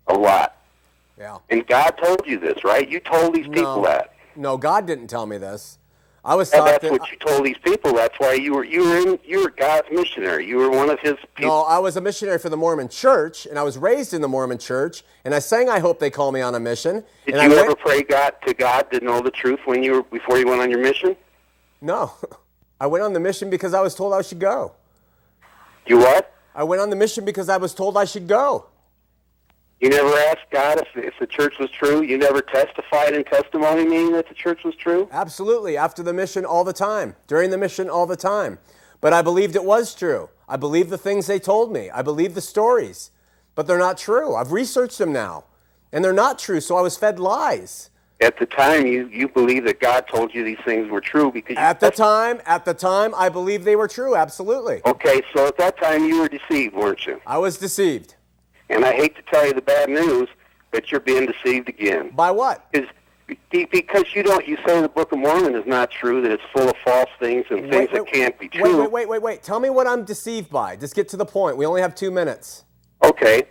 A 0.08 0.14
lot. 0.14 0.58
Yeah. 1.18 1.38
And 1.50 1.66
God 1.68 1.92
told 2.04 2.26
you 2.26 2.40
this, 2.40 2.64
right? 2.64 2.90
You 2.90 3.00
told 3.00 3.36
these 3.36 3.48
people 3.48 3.82
that. 3.84 4.14
No, 4.36 4.58
God 4.58 4.86
didn't 4.86 5.08
tell 5.08 5.26
me 5.26 5.38
this. 5.38 5.78
I 6.24 6.36
was 6.36 6.52
And 6.52 6.66
that's 6.68 6.84
what 6.84 7.10
you 7.12 7.18
told 7.18 7.46
these 7.46 7.58
people. 7.58 7.94
That's 7.94 8.18
why 8.20 8.34
you 8.34 8.54
were 8.54 8.66
you 8.66 8.84
were 8.84 8.98
in 8.98 9.20
you 9.24 9.44
were 9.44 9.52
God's 9.52 9.88
missionary. 9.92 10.46
You 10.46 10.58
were 10.58 10.70
one 10.70 10.90
of 10.90 11.00
His 11.00 11.16
people. 11.36 11.52
No, 11.52 11.62
I 11.62 11.80
was 11.80 11.96
a 11.96 12.02
missionary 12.02 12.40
for 12.40 12.50
the 12.50 12.58
Mormon 12.58 12.90
church, 12.90 13.46
and 13.46 13.58
I 13.58 13.64
was 13.64 13.78
raised 13.78 14.14
in 14.14 14.22
the 14.22 14.28
Mormon 14.28 14.58
church, 14.58 15.04
and 15.24 15.34
I 15.34 15.40
sang 15.40 15.70
"I 15.70 15.80
Hope 15.80 16.00
They 16.00 16.10
Call 16.10 16.32
Me 16.32 16.42
on 16.42 16.56
a 16.56 16.60
Mission." 16.60 17.04
Did 17.26 17.36
and 17.36 17.52
you 17.52 17.58
I 17.58 17.62
ever 17.62 17.68
went, 17.70 17.80
pray 17.80 18.04
God 18.04 18.36
to 18.46 18.54
God 18.54 18.92
to 18.92 19.00
know 19.04 19.22
the 19.22 19.32
truth 19.32 19.60
when 19.66 19.82
you 19.82 19.94
were 19.94 20.04
before 20.04 20.38
you 20.38 20.48
went 20.48 20.62
on 20.62 20.70
your 20.70 20.82
mission? 20.82 21.16
No, 21.82 22.12
I 22.82 22.88
went 22.88 23.04
on 23.04 23.14
the 23.14 23.20
mission 23.20 23.50
because 23.50 23.74
I 23.74 23.82
was 23.82 23.96
told 23.96 24.14
I 24.14 24.22
should 24.22 24.40
go. 24.40 24.74
You 25.86 26.00
what? 26.00 26.34
I 26.54 26.64
went 26.64 26.82
on 26.82 26.90
the 26.90 26.96
mission 26.96 27.24
because 27.24 27.48
I 27.48 27.58
was 27.58 27.74
told 27.74 27.98
I 27.98 28.06
should 28.06 28.28
go. 28.28 28.66
You 29.80 29.90
never 29.90 30.14
asked 30.14 30.52
God 30.52 30.80
if, 30.80 30.88
if 30.96 31.14
the 31.20 31.28
church 31.28 31.56
was 31.58 31.70
true. 31.72 32.02
You 32.02 32.18
never 32.18 32.42
testified 32.42 33.14
in 33.14 33.24
testimony 33.24 33.86
meaning 33.86 34.12
that 34.14 34.28
the 34.28 34.36
church 34.36 34.64
was 34.66 34.76
true. 34.76 35.08
Absolutely. 35.12 35.78
After 35.78 36.04
the 36.04 36.12
mission, 36.12 36.44
all 36.44 36.66
the 36.66 36.74
time. 36.74 37.16
During 37.28 37.50
the 37.50 37.58
mission, 37.58 37.90
all 37.90 38.06
the 38.06 38.18
time. 38.18 38.60
But 39.00 39.14
I 39.14 39.22
believed 39.22 39.56
it 39.56 39.64
was 39.64 39.96
true. 39.96 40.30
I 40.50 40.58
believed 40.58 40.90
the 40.90 40.98
things 40.98 41.28
they 41.28 41.40
told 41.40 41.72
me. 41.72 41.90
I 41.90 42.02
believed 42.02 42.36
the 42.36 42.42
stories. 42.42 43.12
But 43.56 43.68
they're 43.68 43.80
not 43.80 43.98
true. 43.98 44.36
I've 44.36 44.52
researched 44.52 44.98
them 44.98 45.14
now. 45.14 45.46
And 45.94 46.04
they're 46.04 46.14
not 46.14 46.40
true, 46.40 46.60
so 46.60 46.76
I 46.76 46.82
was 46.82 46.98
fed 46.98 47.18
lies. 47.20 47.90
At 48.22 48.38
the 48.38 48.46
time, 48.46 48.86
you, 48.86 49.08
you 49.08 49.30
believed 49.30 49.66
that 49.68 49.80
God 49.80 50.06
told 50.08 50.36
you 50.36 50.44
these 50.44 50.60
things 50.66 50.92
were 50.92 51.00
true 51.00 51.32
because 51.32 51.56
you 51.56 51.62
At 51.62 51.80
the 51.80 51.90
time, 51.90 52.42
at 52.46 52.66
the 52.66 52.74
time, 52.74 53.16
I 53.16 53.30
believed 53.30 53.64
they 53.64 53.78
were 53.78 53.88
true. 53.88 54.16
Absolutely. 54.16 54.82
Okay, 54.86 55.22
so 55.34 55.48
at 55.48 55.58
that 55.58 55.80
time 55.80 56.04
you 56.04 56.20
were 56.20 56.28
deceived, 56.28 56.76
weren't 56.76 57.06
you? 57.06 57.22
I 57.26 57.38
was 57.38 57.58
deceived. 57.58 58.16
And 58.70 58.86
I 58.86 58.94
hate 58.94 59.16
to 59.16 59.22
tell 59.24 59.46
you 59.46 59.54
the 59.54 59.62
bad 59.62 59.90
news, 59.90 60.30
but 60.72 60.92
you're 60.92 61.02
being 61.02 61.26
deceived 61.26 61.70
again. 61.70 62.12
By 62.16 62.32
what? 62.32 62.68
Is 62.74 62.86
because 63.52 64.16
you 64.16 64.24
don't 64.24 64.48
you 64.48 64.58
say 64.66 64.82
the 64.82 64.90
Book 64.90 65.12
of 65.12 65.20
Mormon 65.20 65.56
is 65.56 65.66
not 65.66 65.92
true, 65.92 66.22
that 66.22 66.32
it's 66.32 66.44
full 66.54 66.70
of 66.70 66.76
false 66.84 67.10
things 67.20 67.46
and 67.50 67.70
things 67.70 67.90
that 67.92 68.08
can't 68.08 68.38
be 68.40 68.46
Wait, 68.46 68.54
true. 68.54 68.82
wait, 68.82 68.92
wait, 68.92 69.10
wait, 69.10 69.22
wait. 69.22 69.44
Tell 69.44 69.60
me 69.60 69.70
what 69.70 69.88
I'm 69.88 70.04
deceived 70.04 70.50
by. 70.50 70.76
Just 70.76 70.96
get 70.96 71.08
to 71.10 71.18
the 71.18 71.26
point. 71.26 71.58
We 71.58 71.66
only 71.66 71.82
have 71.82 71.94
two 71.94 72.12
minutes. 72.12 72.64
Okay. 73.04 73.44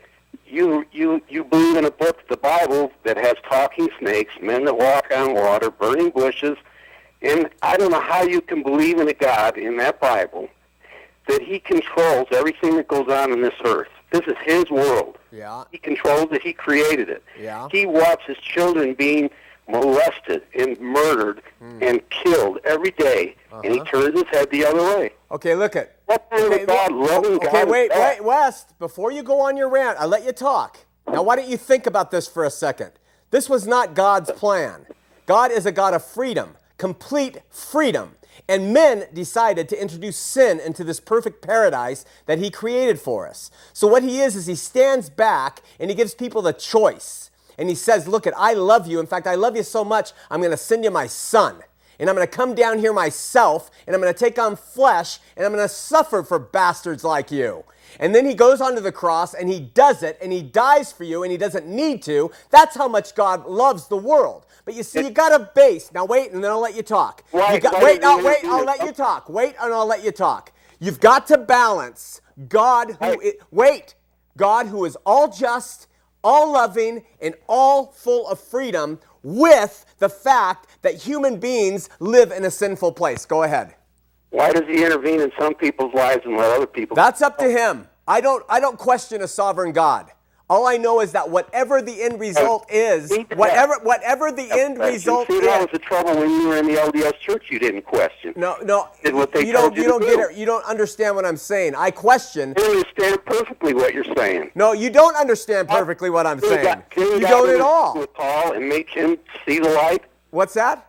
You 0.46 0.84
you 0.92 1.22
you 1.28 1.44
believe 1.44 1.76
in 1.76 1.84
a 1.84 1.90
book, 1.90 2.26
the 2.28 2.36
Bible, 2.36 2.90
that 3.04 3.16
has 3.18 3.34
talking 3.48 3.88
snakes, 3.98 4.32
men 4.40 4.64
that 4.64 4.76
walk 4.76 5.12
on 5.14 5.34
water, 5.34 5.70
burning 5.70 6.10
bushes, 6.10 6.56
and 7.22 7.50
I 7.62 7.76
don't 7.76 7.90
know 7.90 8.00
how 8.00 8.22
you 8.22 8.40
can 8.40 8.62
believe 8.62 8.98
in 8.98 9.08
a 9.08 9.14
God 9.14 9.58
in 9.58 9.76
that 9.78 10.00
Bible 10.00 10.48
that 11.28 11.42
He 11.42 11.58
controls 11.58 12.26
everything 12.32 12.76
that 12.76 12.88
goes 12.88 13.08
on 13.08 13.32
in 13.32 13.42
this 13.42 13.54
earth. 13.64 13.88
This 14.11 14.22
is 14.26 14.34
His 14.44 14.70
world. 14.70 15.18
Yeah. 15.30 15.64
He 15.70 15.78
controls 15.78 16.28
it. 16.32 16.42
He 16.42 16.52
created 16.52 17.09
it. 17.09 17.22
Yeah. 17.38 17.68
He 17.70 17.84
watches 17.86 18.36
children 18.38 18.94
being 18.94 19.30
molested 19.68 20.42
and 20.59 20.80
murdered 20.80 21.42
Hmm. 21.59 21.82
and 21.82 22.11
killed 22.11 22.59
every 22.64 22.90
day, 22.92 23.36
and 23.52 23.72
he 23.72 23.80
Uh-huh. 23.80 23.90
turns 23.90 24.14
his 24.14 24.28
head 24.30 24.48
the 24.50 24.64
other 24.64 24.82
way. 24.82 25.12
Okay, 25.30 25.54
look 25.54 25.76
at. 25.76 25.96
What 26.06 26.24
kind 26.30 26.44
Okay, 26.44 26.62
of 26.62 26.68
God, 26.68 26.92
wait- 26.94 27.11
loving 27.11 27.34
okay, 27.36 27.46
God 27.52 27.66
is 27.66 27.70
wait, 27.72 27.90
wait, 27.94 28.24
West. 28.24 28.78
Before 28.78 29.11
you 29.12 29.22
go 29.22 29.40
on 29.40 29.59
your 29.59 29.68
rant, 29.68 29.98
I 30.00 30.06
let 30.06 30.24
you 30.24 30.32
talk. 30.32 30.78
Now, 31.06 31.22
why 31.22 31.36
don't 31.36 31.48
you 31.48 31.59
think 31.59 31.86
about 31.86 32.11
this 32.11 32.26
for 32.26 32.44
a 32.44 32.50
second? 32.50 32.92
This 33.30 33.48
was 33.50 33.66
not 33.66 33.92
God's 33.94 34.30
plan. 34.32 34.86
God 35.26 35.50
is 35.50 35.66
a 35.66 35.72
God 35.72 35.92
of 35.92 36.02
freedom, 36.02 36.56
complete 36.78 37.42
freedom. 37.50 38.16
And 38.47 38.72
men 38.72 39.07
decided 39.12 39.68
to 39.70 39.80
introduce 39.80 40.16
sin 40.16 40.61
into 40.61 40.84
this 40.84 41.01
perfect 41.01 41.43
paradise 41.43 42.05
that 42.26 42.39
He 42.39 42.51
created 42.51 43.01
for 43.01 43.26
us. 43.26 43.51
So, 43.72 43.86
what 43.89 44.03
He 44.03 44.20
is, 44.20 44.36
is 44.36 44.47
He 44.47 44.55
stands 44.55 45.11
back 45.11 45.62
and 45.80 45.91
He 45.91 45.97
gives 45.97 46.14
people 46.14 46.43
the 46.43 46.53
choice. 46.53 47.30
And 47.59 47.68
He 47.68 47.74
says, 47.74 48.07
Look, 48.07 48.26
at 48.26 48.34
I 48.36 48.55
love 48.55 48.86
you. 48.86 49.01
In 49.01 49.07
fact, 49.07 49.26
I 49.26 49.34
love 49.34 49.57
you 49.57 49.62
so 49.62 49.84
much, 49.84 50.12
I'm 50.30 50.41
going 50.41 50.53
to 50.53 50.57
send 50.57 50.84
you 50.84 50.91
my 50.91 51.07
son 51.07 51.62
and 51.99 52.09
I'm 52.09 52.16
going 52.16 52.26
to 52.26 52.36
come 52.36 52.55
down 52.55 52.78
here 52.78 52.92
myself, 52.92 53.70
and 53.86 53.94
I'm 53.94 54.03
going 54.03 54.12
to 54.12 54.18
take 54.18 54.38
on 54.38 54.57
flesh, 54.57 55.18
and 55.36 55.44
I'm 55.46 55.53
going 55.53 55.64
to 55.64 55.68
suffer 55.74 56.22
for 56.22 56.38
bastards 56.38 57.05
like 57.05 57.30
you. 57.30 57.64
And 57.99 58.14
then 58.14 58.26
he 58.26 58.34
goes 58.34 58.61
onto 58.61 58.80
the 58.80 58.92
cross 58.92 59.34
and 59.34 59.49
he 59.49 59.61
does 59.61 60.03
it, 60.03 60.18
and 60.22 60.32
he 60.32 60.42
dies 60.42 60.92
for 60.92 61.05
you, 61.05 61.22
and 61.22 61.32
he 61.32 61.38
doesn't 61.38 61.66
need 61.66 62.03
to. 62.05 62.30
That's 62.51 62.76
how 62.76 62.88
much 62.88 63.14
God 63.14 63.46
loves 63.46 63.88
the 63.88 63.96
world. 63.96 64.46
But 64.64 64.74
you 64.74 64.82
see, 64.82 65.05
you 65.05 65.11
got 65.11 65.32
a 65.38 65.51
base. 65.55 65.92
Now 65.92 66.05
wait, 66.05 66.32
and 66.32 66.44
then 66.44 66.51
I'll 66.51 66.61
let 66.61 66.76
you 66.76 66.82
talk. 66.82 67.24
Why- 67.30 67.55
You 67.55 67.61
got, 67.61 67.74
why 67.74 67.80
wait, 67.82 68.03
you 68.03 68.24
wait, 68.24 68.38
I'll 68.49 68.64
let 68.64 68.82
you 68.82 68.92
talk. 68.92 69.28
Wait, 69.28 69.55
and 69.61 69.72
I'll 69.72 69.86
let 69.86 70.05
you 70.05 70.12
talk. 70.12 70.53
You've 70.78 71.01
got 71.01 71.26
to 71.28 71.38
balance 71.38 72.20
God 72.49 72.92
who 73.01 73.22
i- 73.22 73.34
wait, 73.51 73.94
God 74.36 74.66
who 74.66 74.84
is 74.84 74.96
all 75.05 75.28
just, 75.28 75.88
all 76.22 76.53
loving, 76.53 77.05
and 77.20 77.34
all 77.49 77.86
full 77.86 78.28
of 78.28 78.38
freedom 78.40 79.01
with 79.22 79.84
the 79.98 80.08
fact 80.08 80.66
that 80.82 80.94
human 80.94 81.38
beings 81.38 81.88
live 82.00 82.30
in 82.32 82.44
a 82.44 82.50
sinful 82.50 82.92
place. 82.92 83.26
Go 83.26 83.42
ahead. 83.42 83.74
Why 84.30 84.52
does 84.52 84.64
he 84.66 84.84
intervene 84.84 85.20
in 85.20 85.32
some 85.38 85.54
people's 85.54 85.94
lives 85.94 86.22
and 86.24 86.36
let 86.36 86.50
other 86.50 86.66
people? 86.66 86.94
That's 86.94 87.22
up 87.22 87.38
to 87.38 87.46
oh. 87.46 87.50
him. 87.50 87.88
I 88.06 88.20
don't 88.20 88.44
I 88.48 88.60
don't 88.60 88.78
question 88.78 89.22
a 89.22 89.28
sovereign 89.28 89.72
God. 89.72 90.10
All 90.51 90.66
I 90.66 90.78
know 90.78 91.01
is 91.03 91.12
that 91.12 91.28
whatever 91.28 91.82
the 91.82 92.03
end 92.03 92.18
result 92.18 92.64
is, 92.72 93.12
whatever 93.34 93.74
whatever 93.82 94.32
the 94.32 94.51
end 94.51 94.78
result 94.78 95.26
see, 95.28 95.40
that 95.40 95.61
was 95.61 95.68
the 95.72 95.78
trouble 95.78 96.16
when 96.16 96.30
you 96.30 96.49
were 96.49 96.57
in 96.57 96.64
the 96.66 96.72
LDS 96.76 97.18
church. 97.20 97.49
You 97.51 97.59
didn't 97.59 97.82
question. 97.82 98.32
No, 98.34 98.57
no. 98.62 98.88
Did 99.05 99.14
what 99.14 99.30
they 99.32 99.46
you 99.46 99.53
don't 99.53 99.76
you 99.76 99.82
you 99.82 99.88
don't 99.88 100.01
get 100.01 100.18
it. 100.18 100.36
You 100.36 100.46
don't 100.46 100.64
understand 100.64 101.16
what 101.16 101.26
I'm 101.26 101.36
saying. 101.36 101.74
I 101.74 101.90
question. 101.90 102.55
I 102.57 102.62
understand 102.62 103.24
perfectly 103.26 103.74
what 103.74 103.92
you're 103.92 104.07
saying. 104.16 104.51
No, 104.55 104.72
you 104.72 104.88
don't 104.88 105.16
understand 105.16 105.68
perfectly 105.68 106.09
what 106.09 106.26
I'm 106.26 106.40
saying. 106.40 106.64
God- 106.64 106.82
You 106.96 107.20
God 107.20 107.28
don't 107.28 107.51
at 107.55 107.61
all. 107.61 107.99
With 107.99 108.14
Paul 108.14 108.53
and 108.55 108.66
make 108.66 108.88
him 108.88 109.18
see 109.46 109.59
the 109.59 109.68
light. 109.68 110.05
What's 110.30 110.55
that? 110.55 110.86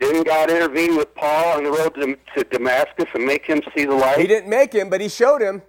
Didn't 0.00 0.24
God 0.26 0.50
intervene 0.50 0.96
with 0.96 1.14
Paul 1.14 1.56
on 1.58 1.64
the 1.64 1.70
road 1.70 1.94
to, 1.94 2.16
to 2.36 2.44
Damascus 2.50 3.06
and 3.14 3.24
make 3.24 3.46
him 3.46 3.62
see 3.74 3.84
the 3.86 3.94
light? 3.94 4.18
He 4.18 4.26
didn't 4.26 4.50
make 4.50 4.72
him, 4.74 4.90
but 4.90 5.00
he 5.00 5.08
showed 5.08 5.40
him. 5.40 5.62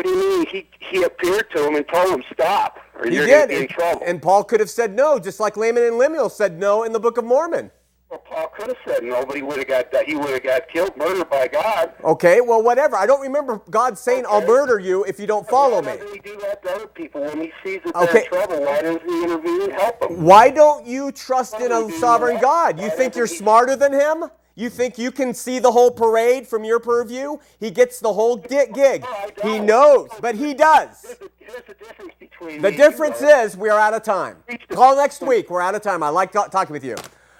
What 0.00 0.06
do 0.06 0.12
you 0.12 0.38
mean? 0.38 0.46
He 0.46 0.66
he 0.78 1.02
appeared 1.02 1.50
to 1.50 1.66
him 1.66 1.74
and 1.76 1.86
told 1.86 2.08
him 2.08 2.24
stop, 2.32 2.78
or 2.98 3.06
He 3.06 3.16
you're 3.16 3.26
going 3.26 3.42
to 3.42 3.48
be 3.48 3.54
in 3.56 3.60
And, 3.64 3.68
trouble. 3.70 4.02
and 4.06 4.22
Paul 4.22 4.44
could 4.44 4.58
have 4.60 4.70
said 4.70 4.94
no, 4.94 5.18
just 5.18 5.38
like 5.40 5.58
Laman 5.58 5.82
and 5.82 5.98
Lemuel 5.98 6.30
said 6.30 6.58
no 6.58 6.84
in 6.84 6.92
the 6.92 6.98
Book 7.00 7.18
of 7.18 7.24
Mormon. 7.26 7.70
well, 8.08 8.20
Paul 8.20 8.48
could 8.56 8.68
have 8.68 8.78
said 8.86 9.04
nobody 9.04 9.42
would 9.42 9.58
have 9.58 9.68
got 9.68 9.92
that. 9.92 10.06
He 10.06 10.16
would 10.16 10.30
have 10.30 10.42
got 10.42 10.68
killed, 10.70 10.96
murdered 10.96 11.28
by 11.28 11.48
God. 11.48 11.92
Okay, 12.02 12.40
well, 12.40 12.62
whatever. 12.62 12.96
I 12.96 13.04
don't 13.04 13.20
remember 13.20 13.60
God 13.68 13.98
saying, 13.98 14.24
I'll 14.26 14.46
murder 14.46 14.78
you 14.78 15.04
if 15.04 15.20
you 15.20 15.26
don't 15.26 15.46
follow 15.46 15.82
why 15.82 15.96
me. 15.96 16.02
he 16.14 16.18
do 16.20 16.38
that 16.40 16.62
to 16.62 16.70
other 16.76 16.86
people 16.86 17.20
when 17.20 17.38
he 17.42 17.52
sees 17.62 17.80
that 17.84 17.92
they're 17.92 18.02
Okay. 18.04 18.20
in 18.24 18.28
trouble? 18.30 18.60
Why 18.64 18.80
doesn't 18.80 19.02
he 19.06 19.22
intervene 19.22 19.62
and 19.64 19.72
help 19.74 20.00
them? 20.00 20.24
Why 20.24 20.48
don't 20.48 20.86
you 20.86 21.12
trust 21.12 21.60
in 21.60 21.70
a 21.72 21.86
he 21.88 21.92
sovereign? 21.98 22.40
God? 22.40 22.80
You 22.80 22.88
Why 22.88 22.94
think 22.96 23.16
you're 23.16 23.26
he- 23.26 23.36
smarter 23.36 23.76
than 23.76 23.92
him? 23.92 24.24
You 24.54 24.68
think 24.68 24.98
you 24.98 25.10
can 25.10 25.32
see 25.32 25.58
the 25.58 25.72
whole 25.72 25.90
parade 25.90 26.46
from 26.46 26.64
your 26.64 26.80
purview? 26.80 27.38
He 27.58 27.70
gets 27.70 28.00
the 28.00 28.12
whole 28.12 28.36
gi- 28.36 28.72
gig. 28.74 29.04
He 29.42 29.58
knows, 29.58 30.10
but 30.20 30.34
he 30.34 30.54
does. 30.54 31.02
There's 31.02 31.62
a, 31.68 31.74
difference 31.74 32.14
between 32.18 32.60
The 32.62 32.62
me 32.62 32.68
and 32.68 32.78
you, 32.78 32.84
difference 32.84 33.22
is 33.22 33.56
we 33.56 33.68
are 33.68 33.78
out 33.78 33.94
of 33.94 34.02
time. 34.02 34.36
Call 34.70 34.96
next 34.96 35.22
week. 35.22 35.50
We're 35.50 35.60
out 35.60 35.74
of 35.74 35.82
time. 35.82 36.02
I 36.02 36.08
like 36.08 36.32
talking 36.32 36.72
with 36.72 36.84
you. 36.84 36.96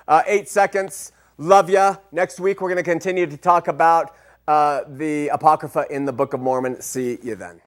Uh, 0.09 0.23
eight 0.27 0.49
seconds. 0.49 1.13
Love 1.37 1.69
ya. 1.69 1.97
Next 2.13 2.39
week 2.41 2.61
we're 2.61 2.69
going 2.69 2.85
to 2.85 2.91
continue 2.91 3.27
to 3.27 3.37
talk 3.37 3.69
about 3.69 4.15
uh, 4.47 4.83
the 4.89 5.29
Apocrypha 5.29 5.87
in 5.91 6.05
the 6.05 6.13
Book 6.13 6.33
of 6.35 6.41
Mormon. 6.41 6.81
See 6.81 7.19
you 7.23 7.35
then. 7.35 7.59